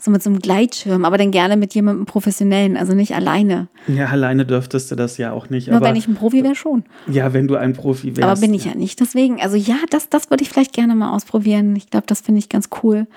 So 0.00 0.12
mit 0.12 0.22
so 0.22 0.30
einem 0.30 0.38
Gleitschirm, 0.38 1.04
aber 1.04 1.18
dann 1.18 1.32
gerne 1.32 1.56
mit 1.56 1.74
jemandem 1.74 2.06
Professionellen, 2.06 2.76
also 2.76 2.94
nicht 2.94 3.16
alleine. 3.16 3.66
Ja, 3.88 4.06
alleine 4.06 4.46
dürftest 4.46 4.92
du 4.92 4.94
das 4.94 5.18
ja 5.18 5.32
auch 5.32 5.50
nicht. 5.50 5.66
Nur 5.66 5.76
aber 5.76 5.86
wenn 5.86 5.96
ich 5.96 6.06
ein 6.06 6.14
Profi 6.14 6.44
wäre 6.44 6.54
schon. 6.54 6.84
ja, 7.08 7.32
wenn 7.32 7.48
du 7.48 7.56
ein 7.56 7.72
Profi 7.72 8.16
wärst. 8.16 8.22
Aber 8.22 8.40
bin 8.40 8.54
ich 8.54 8.64
ja 8.64 8.76
nicht. 8.76 9.00
Deswegen, 9.00 9.40
also 9.40 9.56
ja, 9.56 9.76
das, 9.90 10.08
das 10.08 10.30
würde 10.30 10.44
ich 10.44 10.50
vielleicht 10.50 10.72
gerne 10.72 10.94
mal 10.94 11.12
ausprobieren. 11.12 11.74
Ich 11.74 11.90
glaube, 11.90 12.06
das 12.06 12.20
finde 12.20 12.38
ich 12.38 12.48
ganz 12.48 12.68
cool. 12.82 13.08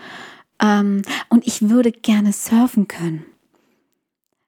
Ähm, 0.61 1.01
und 1.29 1.47
ich 1.47 1.69
würde 1.69 1.91
gerne 1.91 2.31
surfen 2.33 2.87
können. 2.87 3.25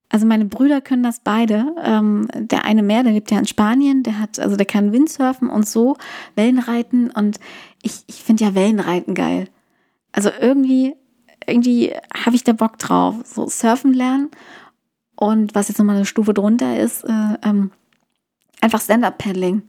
Also 0.09 0.27
meine 0.27 0.45
Brüder 0.45 0.79
können 0.79 1.01
das 1.01 1.21
beide. 1.21 1.73
Ähm, 1.83 2.27
der 2.35 2.65
eine 2.65 2.83
mehr, 2.83 3.01
der 3.01 3.13
lebt 3.13 3.31
ja 3.31 3.39
in 3.39 3.47
Spanien, 3.47 4.03
der 4.03 4.19
hat, 4.19 4.39
also 4.39 4.55
der 4.55 4.67
kann 4.67 4.91
Windsurfen 4.91 5.49
und 5.49 5.67
so, 5.67 5.97
Wellenreiten 6.35 7.09
und 7.09 7.39
ich, 7.81 8.03
ich 8.05 8.23
finde 8.23 8.43
ja 8.43 8.53
Wellenreiten 8.53 9.15
geil. 9.15 9.47
Also 10.11 10.29
irgendwie, 10.39 10.95
irgendwie 11.47 11.93
habe 12.15 12.35
ich 12.35 12.43
da 12.43 12.53
Bock 12.53 12.77
drauf. 12.77 13.15
So 13.25 13.47
surfen 13.47 13.91
lernen 13.91 14.29
und 15.15 15.55
was 15.55 15.67
jetzt 15.67 15.79
nochmal 15.79 15.95
eine 15.95 16.05
Stufe 16.05 16.35
drunter 16.35 16.79
ist, 16.79 17.03
äh, 17.05 17.37
ähm, 17.43 17.71
einfach 18.61 18.81
Stand-Up-Paddling. 18.81 19.63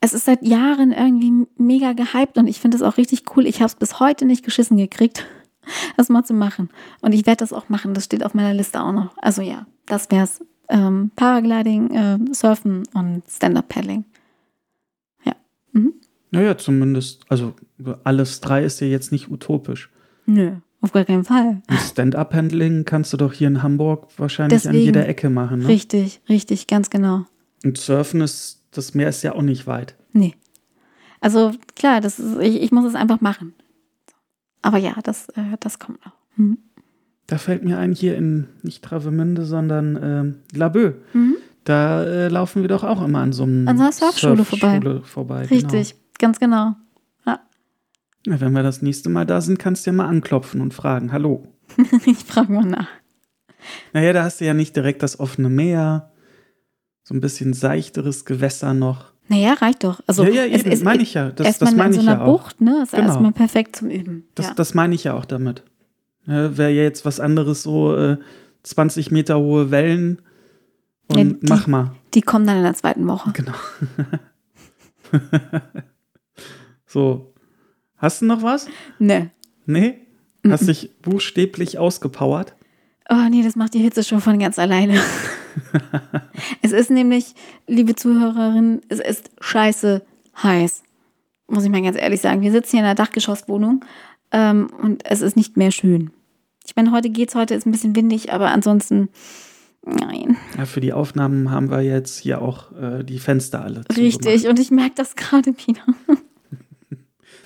Es 0.00 0.12
ist 0.12 0.26
seit 0.26 0.46
Jahren 0.46 0.92
irgendwie 0.92 1.48
mega 1.56 1.92
gehypt 1.92 2.38
und 2.38 2.46
ich 2.46 2.60
finde 2.60 2.76
es 2.76 2.82
auch 2.82 2.98
richtig 2.98 3.24
cool. 3.36 3.46
Ich 3.46 3.56
habe 3.56 3.66
es 3.66 3.74
bis 3.74 3.98
heute 3.98 4.26
nicht 4.26 4.44
geschissen 4.44 4.76
gekriegt, 4.76 5.26
das 5.96 6.08
mal 6.08 6.24
zu 6.24 6.34
machen. 6.34 6.70
Und 7.00 7.12
ich 7.12 7.26
werde 7.26 7.38
das 7.38 7.52
auch 7.52 7.68
machen. 7.68 7.94
Das 7.94 8.04
steht 8.04 8.24
auf 8.24 8.34
meiner 8.34 8.54
Liste 8.54 8.82
auch 8.82 8.92
noch. 8.92 9.16
Also 9.18 9.42
ja, 9.42 9.66
das 9.86 10.10
wär's. 10.10 10.44
Ähm, 10.68 11.10
Paragliding, 11.16 11.90
äh, 11.90 12.18
Surfen 12.32 12.84
und 12.94 13.24
Stand-Up-Paddling. 13.28 14.04
Ja. 15.24 15.34
Mhm. 15.72 15.94
Naja, 16.30 16.56
zumindest, 16.56 17.24
also 17.28 17.54
alles 18.04 18.40
drei 18.40 18.64
ist 18.64 18.80
ja 18.80 18.86
jetzt 18.86 19.12
nicht 19.12 19.30
utopisch. 19.30 19.90
Nö, 20.24 20.52
auf 20.80 20.92
gar 20.92 21.04
keinen 21.04 21.24
Fall. 21.24 21.60
Stand-Up-Handling 21.90 22.86
kannst 22.86 23.12
du 23.12 23.18
doch 23.18 23.34
hier 23.34 23.48
in 23.48 23.62
Hamburg 23.62 24.08
wahrscheinlich 24.16 24.66
an 24.66 24.72
Deswegen. 24.72 24.84
jeder 24.86 25.06
Ecke 25.08 25.28
machen. 25.28 25.60
Ne? 25.60 25.68
Richtig, 25.68 26.22
richtig, 26.28 26.68
ganz 26.68 26.88
genau. 26.88 27.26
Und 27.64 27.76
Surfen 27.76 28.22
ist, 28.22 28.62
das 28.70 28.94
Meer 28.94 29.10
ist 29.10 29.22
ja 29.22 29.34
auch 29.34 29.42
nicht 29.42 29.66
weit. 29.66 29.94
Nee. 30.12 30.34
Also 31.20 31.52
klar, 31.76 32.00
das 32.00 32.18
ist, 32.18 32.38
ich, 32.40 32.62
ich 32.62 32.72
muss 32.72 32.86
es 32.86 32.94
einfach 32.94 33.20
machen. 33.20 33.52
Aber 34.62 34.78
ja, 34.78 34.94
das, 35.02 35.28
äh, 35.30 35.56
das 35.60 35.78
kommt 35.78 36.04
noch. 36.04 36.12
Mhm. 36.36 36.58
Da 37.26 37.38
fällt 37.38 37.64
mir 37.64 37.78
ein, 37.78 37.92
hier 37.92 38.16
in 38.16 38.48
nicht 38.62 38.84
Travemünde, 38.84 39.44
sondern 39.44 39.98
ähm, 40.02 40.34
Laboe. 40.52 40.94
Mhm. 41.12 41.36
Da 41.64 42.02
äh, 42.02 42.28
laufen 42.28 42.62
wir 42.62 42.68
doch 42.68 42.82
auch 42.84 43.02
immer 43.04 43.20
an 43.20 43.32
so 43.32 43.44
einem 43.44 43.68
An 43.68 43.76
so 43.76 43.84
einer 43.84 43.92
Surfschule 43.92 44.44
vorbei. 44.44 44.80
Vorbei. 45.04 45.44
Richtig, 45.46 45.94
ganz 46.18 46.40
genau. 46.40 46.74
Ja. 47.26 47.40
Genau. 48.24 48.36
Ja, 48.36 48.40
wenn 48.40 48.52
wir 48.52 48.62
das 48.62 48.82
nächste 48.82 49.08
Mal 49.08 49.26
da 49.26 49.40
sind, 49.40 49.58
kannst 49.58 49.86
du 49.86 49.90
ja 49.90 49.96
mal 49.96 50.06
anklopfen 50.06 50.60
und 50.60 50.74
fragen, 50.74 51.12
hallo. 51.12 51.46
ich 52.06 52.18
frage 52.18 52.52
mal 52.52 52.64
nach. 52.64 52.88
Naja, 53.92 54.12
da 54.12 54.24
hast 54.24 54.40
du 54.40 54.44
ja 54.44 54.54
nicht 54.54 54.74
direkt 54.74 55.02
das 55.02 55.20
offene 55.20 55.48
Meer, 55.48 56.12
so 57.04 57.14
ein 57.14 57.20
bisschen 57.20 57.52
seichteres 57.52 58.24
Gewässer 58.24 58.74
noch. 58.74 59.11
Naja, 59.28 59.54
reicht 59.54 59.84
doch. 59.84 60.00
Also, 60.06 60.24
ja, 60.24 60.44
ja, 60.44 60.44
es- 60.46 60.62
eben, 60.62 60.70
es- 60.72 60.82
meine 60.82 61.02
ich 61.02 61.14
ja. 61.14 61.30
Das, 61.30 61.46
erstmal 61.46 61.74
das 61.74 61.86
in 61.86 61.92
so 61.92 62.00
einer 62.10 62.18
ja. 62.20 62.24
Bucht, 62.26 62.60
ne? 62.60 62.82
Ist 62.82 62.92
Genau. 62.92 63.04
erstmal 63.08 63.32
perfekt 63.32 63.76
zum 63.76 63.88
Üben. 63.90 64.24
Das, 64.34 64.48
ja. 64.48 64.54
das 64.54 64.74
meine 64.74 64.94
ich 64.94 65.04
ja 65.04 65.14
auch 65.14 65.24
damit. 65.24 65.62
Ja, 66.26 66.56
Wäre 66.56 66.70
ja 66.70 66.82
jetzt 66.82 67.04
was 67.04 67.18
anderes, 67.20 67.62
so 67.62 67.96
äh, 67.96 68.16
20 68.62 69.10
Meter 69.10 69.38
hohe 69.38 69.70
Wellen 69.70 70.20
und 71.08 71.16
Ja, 71.18 71.24
die- 71.24 71.38
mach 71.48 71.66
mal. 71.66 71.92
Die 72.14 72.20
kommen 72.22 72.46
dann 72.46 72.58
in 72.58 72.62
der 72.64 72.74
zweiten 72.74 73.06
Woche. 73.08 73.32
Genau. 73.32 73.52
so. 76.86 77.32
Hast 77.96 78.20
du 78.22 78.26
noch 78.26 78.42
was? 78.42 78.66
Ne. 78.98 79.30
Nee? 79.66 80.00
Hast 80.48 80.68
dich 80.68 80.90
buchstäblich 81.02 81.78
ausgepowert? 81.78 82.54
Oh 83.08 83.28
nee, 83.30 83.42
das 83.42 83.54
macht 83.56 83.74
die 83.74 83.78
Hitze 83.78 84.02
schon 84.02 84.20
von 84.20 84.38
ganz 84.38 84.58
alleine. 84.58 85.00
es 86.62 86.72
ist 86.72 86.90
nämlich, 86.90 87.34
liebe 87.66 87.94
Zuhörerinnen, 87.94 88.80
es 88.88 89.00
ist 89.00 89.30
scheiße 89.40 90.02
heiß. 90.42 90.82
Muss 91.48 91.64
ich 91.64 91.70
mal 91.70 91.82
ganz 91.82 91.98
ehrlich 91.98 92.20
sagen. 92.20 92.40
Wir 92.40 92.52
sitzen 92.52 92.72
hier 92.72 92.80
in 92.80 92.86
einer 92.86 92.94
Dachgeschosswohnung 92.94 93.84
ähm, 94.30 94.70
und 94.82 95.04
es 95.04 95.20
ist 95.20 95.36
nicht 95.36 95.56
mehr 95.56 95.70
schön. 95.70 96.10
Ich 96.66 96.76
meine, 96.76 96.92
heute 96.92 97.10
geht's, 97.10 97.34
heute 97.34 97.54
ist 97.54 97.66
ein 97.66 97.72
bisschen 97.72 97.96
windig, 97.96 98.32
aber 98.32 98.50
ansonsten, 98.50 99.08
nein. 99.84 100.36
Ja, 100.56 100.64
für 100.64 100.80
die 100.80 100.92
Aufnahmen 100.92 101.50
haben 101.50 101.70
wir 101.70 101.82
jetzt 101.82 102.18
hier 102.18 102.40
auch 102.40 102.72
äh, 102.72 103.02
die 103.02 103.18
Fenster 103.18 103.62
alle 103.62 103.82
Richtig, 103.96 104.48
und 104.48 104.58
ich 104.58 104.70
merke 104.70 104.94
das 104.94 105.16
gerade 105.16 105.52
wieder. 105.66 105.82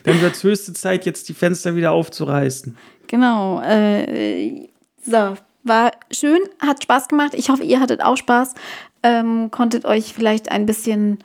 Dann 0.04 0.20
wird 0.20 0.36
es 0.36 0.44
höchste 0.44 0.72
Zeit, 0.72 1.04
jetzt 1.04 1.28
die 1.28 1.34
Fenster 1.34 1.74
wieder 1.74 1.90
aufzureißen. 1.90 2.76
Genau. 3.09 3.61
Äh, 3.61 4.68
so, 5.04 5.34
war 5.66 5.92
schön, 6.10 6.40
hat 6.60 6.82
Spaß 6.82 7.08
gemacht. 7.08 7.34
Ich 7.34 7.48
hoffe, 7.50 7.64
ihr 7.64 7.80
hattet 7.80 8.02
auch 8.02 8.16
Spaß. 8.16 8.54
Ähm, 9.02 9.50
konntet 9.50 9.84
euch 9.84 10.14
vielleicht 10.14 10.50
ein 10.50 10.66
bisschen, 10.66 11.18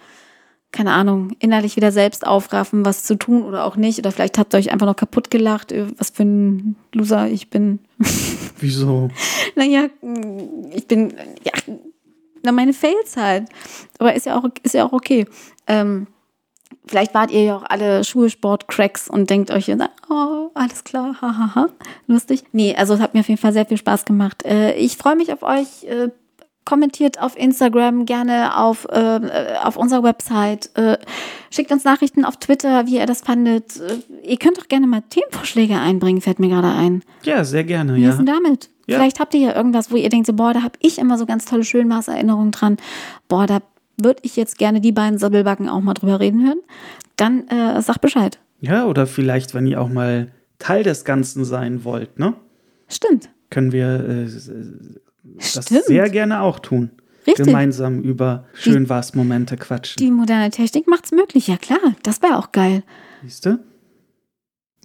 keine 0.71 0.91
Ahnung, 0.91 1.31
innerlich 1.39 1.75
wieder 1.75 1.91
selbst 1.91 2.25
aufraffen, 2.25 2.85
was 2.85 3.03
zu 3.03 3.15
tun 3.15 3.43
oder 3.43 3.65
auch 3.65 3.75
nicht. 3.75 3.99
Oder 3.99 4.11
vielleicht 4.11 4.37
habt 4.37 4.53
ihr 4.53 4.57
euch 4.57 4.71
einfach 4.71 4.87
noch 4.87 4.95
kaputt 4.95 5.31
gelacht, 5.31 5.71
äh, 5.71 5.87
was 5.97 6.09
für 6.09 6.23
ein 6.23 6.75
Loser 6.93 7.27
ich 7.27 7.49
bin. 7.49 7.79
Wieso? 8.59 9.09
naja, 9.55 9.87
ich 10.73 10.87
bin, 10.87 11.13
ja, 11.43 11.53
na, 12.43 12.51
meine 12.51 12.73
Fails 12.73 13.17
halt. 13.17 13.49
Aber 13.99 14.13
ist 14.13 14.25
ja 14.25 14.37
auch, 14.37 14.45
ist 14.63 14.73
ja 14.73 14.85
auch 14.85 14.93
okay. 14.93 15.25
Ähm, 15.67 16.07
vielleicht 16.85 17.13
wart 17.13 17.31
ihr 17.31 17.43
ja 17.43 17.55
auch 17.57 17.63
alle 17.67 18.03
Schulsport-Cracks 18.03 19.09
und 19.09 19.29
denkt 19.29 19.51
euch, 19.51 19.71
oh, 20.09 20.49
alles 20.53 20.83
klar, 20.83 21.15
hahaha, 21.21 21.55
ha, 21.55 21.55
ha. 21.55 21.69
lustig. 22.07 22.43
Nee, 22.51 22.75
also 22.75 22.93
es 22.93 22.99
hat 22.99 23.13
mir 23.13 23.21
auf 23.21 23.29
jeden 23.29 23.41
Fall 23.41 23.53
sehr 23.53 23.65
viel 23.65 23.77
Spaß 23.77 24.05
gemacht. 24.05 24.43
Äh, 24.45 24.73
ich 24.73 24.97
freue 24.97 25.15
mich 25.15 25.31
auf 25.31 25.43
euch. 25.43 25.83
Äh, 25.85 26.09
kommentiert 26.65 27.19
auf 27.19 27.37
Instagram, 27.37 28.05
gerne 28.05 28.57
auf, 28.57 28.85
äh, 28.85 29.19
auf 29.63 29.77
unserer 29.77 30.03
Website. 30.03 30.69
Äh, 30.75 30.97
schickt 31.49 31.71
uns 31.71 31.83
Nachrichten 31.83 32.23
auf 32.23 32.37
Twitter, 32.37 32.85
wie 32.87 32.97
ihr 32.97 33.05
das 33.05 33.21
fandet. 33.21 33.77
Äh, 33.77 34.27
ihr 34.27 34.37
könnt 34.37 34.59
auch 34.59 34.67
gerne 34.67 34.87
mal 34.87 35.01
Themenvorschläge 35.09 35.77
einbringen, 35.77 36.21
fällt 36.21 36.39
mir 36.39 36.49
gerade 36.49 36.69
ein. 36.69 37.03
Ja, 37.23 37.43
sehr 37.43 37.63
gerne, 37.63 37.95
Wie 37.95 38.03
ja. 38.03 38.11
ist 38.11 38.17
denn 38.17 38.25
damit? 38.25 38.69
Ja. 38.87 38.97
Vielleicht 38.97 39.19
habt 39.19 39.33
ihr 39.33 39.39
ja 39.39 39.55
irgendwas, 39.55 39.91
wo 39.91 39.95
ihr 39.95 40.09
denkt, 40.09 40.27
so, 40.27 40.33
boah, 40.33 40.53
da 40.53 40.63
habe 40.63 40.77
ich 40.81 40.97
immer 40.97 41.17
so 41.17 41.25
ganz 41.25 41.45
tolle 41.45 41.63
Schönmaßerinnerungen 41.63 42.51
dran. 42.51 42.77
Boah, 43.27 43.47
da 43.47 43.59
würde 44.03 44.21
ich 44.23 44.35
jetzt 44.35 44.57
gerne 44.57 44.81
die 44.81 44.91
beiden 44.91 45.17
Sabbelbacken 45.17 45.69
auch 45.69 45.81
mal 45.81 45.93
drüber 45.93 46.19
reden 46.19 46.45
hören. 46.45 46.59
Dann 47.17 47.47
äh, 47.47 47.81
sagt 47.81 48.01
Bescheid. 48.01 48.39
Ja, 48.59 48.85
oder 48.85 49.07
vielleicht, 49.07 49.53
wenn 49.53 49.67
ihr 49.67 49.81
auch 49.81 49.89
mal 49.89 50.31
Teil 50.59 50.83
des 50.83 51.05
Ganzen 51.05 51.45
sein 51.45 51.83
wollt, 51.83 52.19
ne? 52.19 52.35
Stimmt. 52.87 53.29
Können 53.49 53.71
wir 53.71 53.87
äh, 53.87 54.23
das 55.23 55.65
Stimmt. 55.65 55.85
sehr 55.85 56.09
gerne 56.09 56.41
auch 56.41 56.59
tun. 56.59 56.91
Richtig. 57.27 57.45
Gemeinsam 57.45 58.01
über 58.01 58.45
schön 58.53 58.89
war's 58.89 59.13
Momente 59.13 59.55
quatschen. 59.55 59.99
Die 59.99 60.11
moderne 60.11 60.49
Technik 60.49 60.87
macht's 60.87 61.11
möglich. 61.11 61.47
Ja 61.47 61.57
klar, 61.57 61.95
das 62.03 62.21
wäre 62.21 62.37
auch 62.37 62.51
geil. 62.51 62.83
Siehst 63.23 63.45
du? 63.45 63.59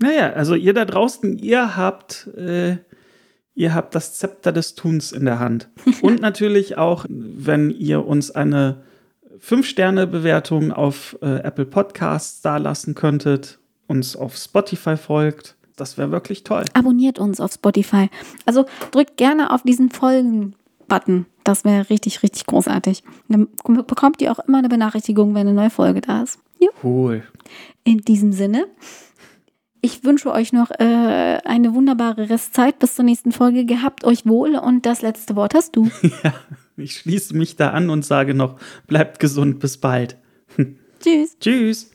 Naja, 0.00 0.32
also 0.32 0.54
ihr 0.54 0.74
da 0.74 0.84
draußen, 0.84 1.38
ihr 1.38 1.76
habt, 1.76 2.28
äh, 2.36 2.76
ihr 3.54 3.74
habt 3.74 3.94
das 3.94 4.18
Zepter 4.18 4.52
des 4.52 4.74
Tuns 4.74 5.12
in 5.12 5.24
der 5.24 5.38
Hand. 5.38 5.70
Und 6.02 6.20
natürlich 6.20 6.76
auch, 6.76 7.06
wenn 7.08 7.70
ihr 7.70 8.06
uns 8.06 8.30
eine 8.30 8.82
5-Sterne-Bewertung 9.40 10.72
auf 10.72 11.16
äh, 11.22 11.40
Apple 11.40 11.66
Podcasts 11.66 12.42
dalassen 12.42 12.94
könntet, 12.94 13.58
uns 13.86 14.16
auf 14.16 14.36
Spotify 14.36 14.96
folgt. 14.96 15.56
Das 15.76 15.98
wäre 15.98 16.10
wirklich 16.10 16.42
toll. 16.42 16.64
Abonniert 16.72 17.18
uns 17.18 17.40
auf 17.40 17.52
Spotify. 17.52 18.08
Also 18.46 18.64
drückt 18.90 19.16
gerne 19.16 19.52
auf 19.52 19.62
diesen 19.62 19.90
Folgen-Button. 19.90 21.26
Das 21.44 21.64
wäre 21.64 21.88
richtig, 21.90 22.22
richtig 22.22 22.46
großartig. 22.46 23.04
Dann 23.28 23.48
bekommt 23.86 24.22
ihr 24.22 24.32
auch 24.32 24.38
immer 24.40 24.58
eine 24.58 24.68
Benachrichtigung, 24.68 25.34
wenn 25.34 25.46
eine 25.46 25.54
neue 25.54 25.70
Folge 25.70 26.00
da 26.00 26.22
ist. 26.22 26.38
Ja. 26.58 26.70
Cool. 26.82 27.22
In 27.84 27.98
diesem 27.98 28.32
Sinne, 28.32 28.66
ich 29.82 30.02
wünsche 30.04 30.32
euch 30.32 30.52
noch 30.52 30.70
äh, 30.70 31.38
eine 31.44 31.74
wunderbare 31.74 32.30
Restzeit 32.30 32.78
bis 32.78 32.94
zur 32.96 33.04
nächsten 33.04 33.30
Folge. 33.30 33.64
Gehabt 33.66 34.04
euch 34.04 34.26
wohl 34.26 34.56
und 34.56 34.86
das 34.86 35.02
letzte 35.02 35.36
Wort 35.36 35.54
hast 35.54 35.76
du. 35.76 35.90
Ja. 36.24 36.32
Ich 36.76 36.98
schließe 36.98 37.34
mich 37.36 37.56
da 37.56 37.70
an 37.70 37.90
und 37.90 38.04
sage 38.04 38.34
noch, 38.34 38.58
bleibt 38.86 39.18
gesund, 39.18 39.60
bis 39.60 39.78
bald. 39.78 40.18
Tschüss. 41.00 41.36
Tschüss. 41.40 41.90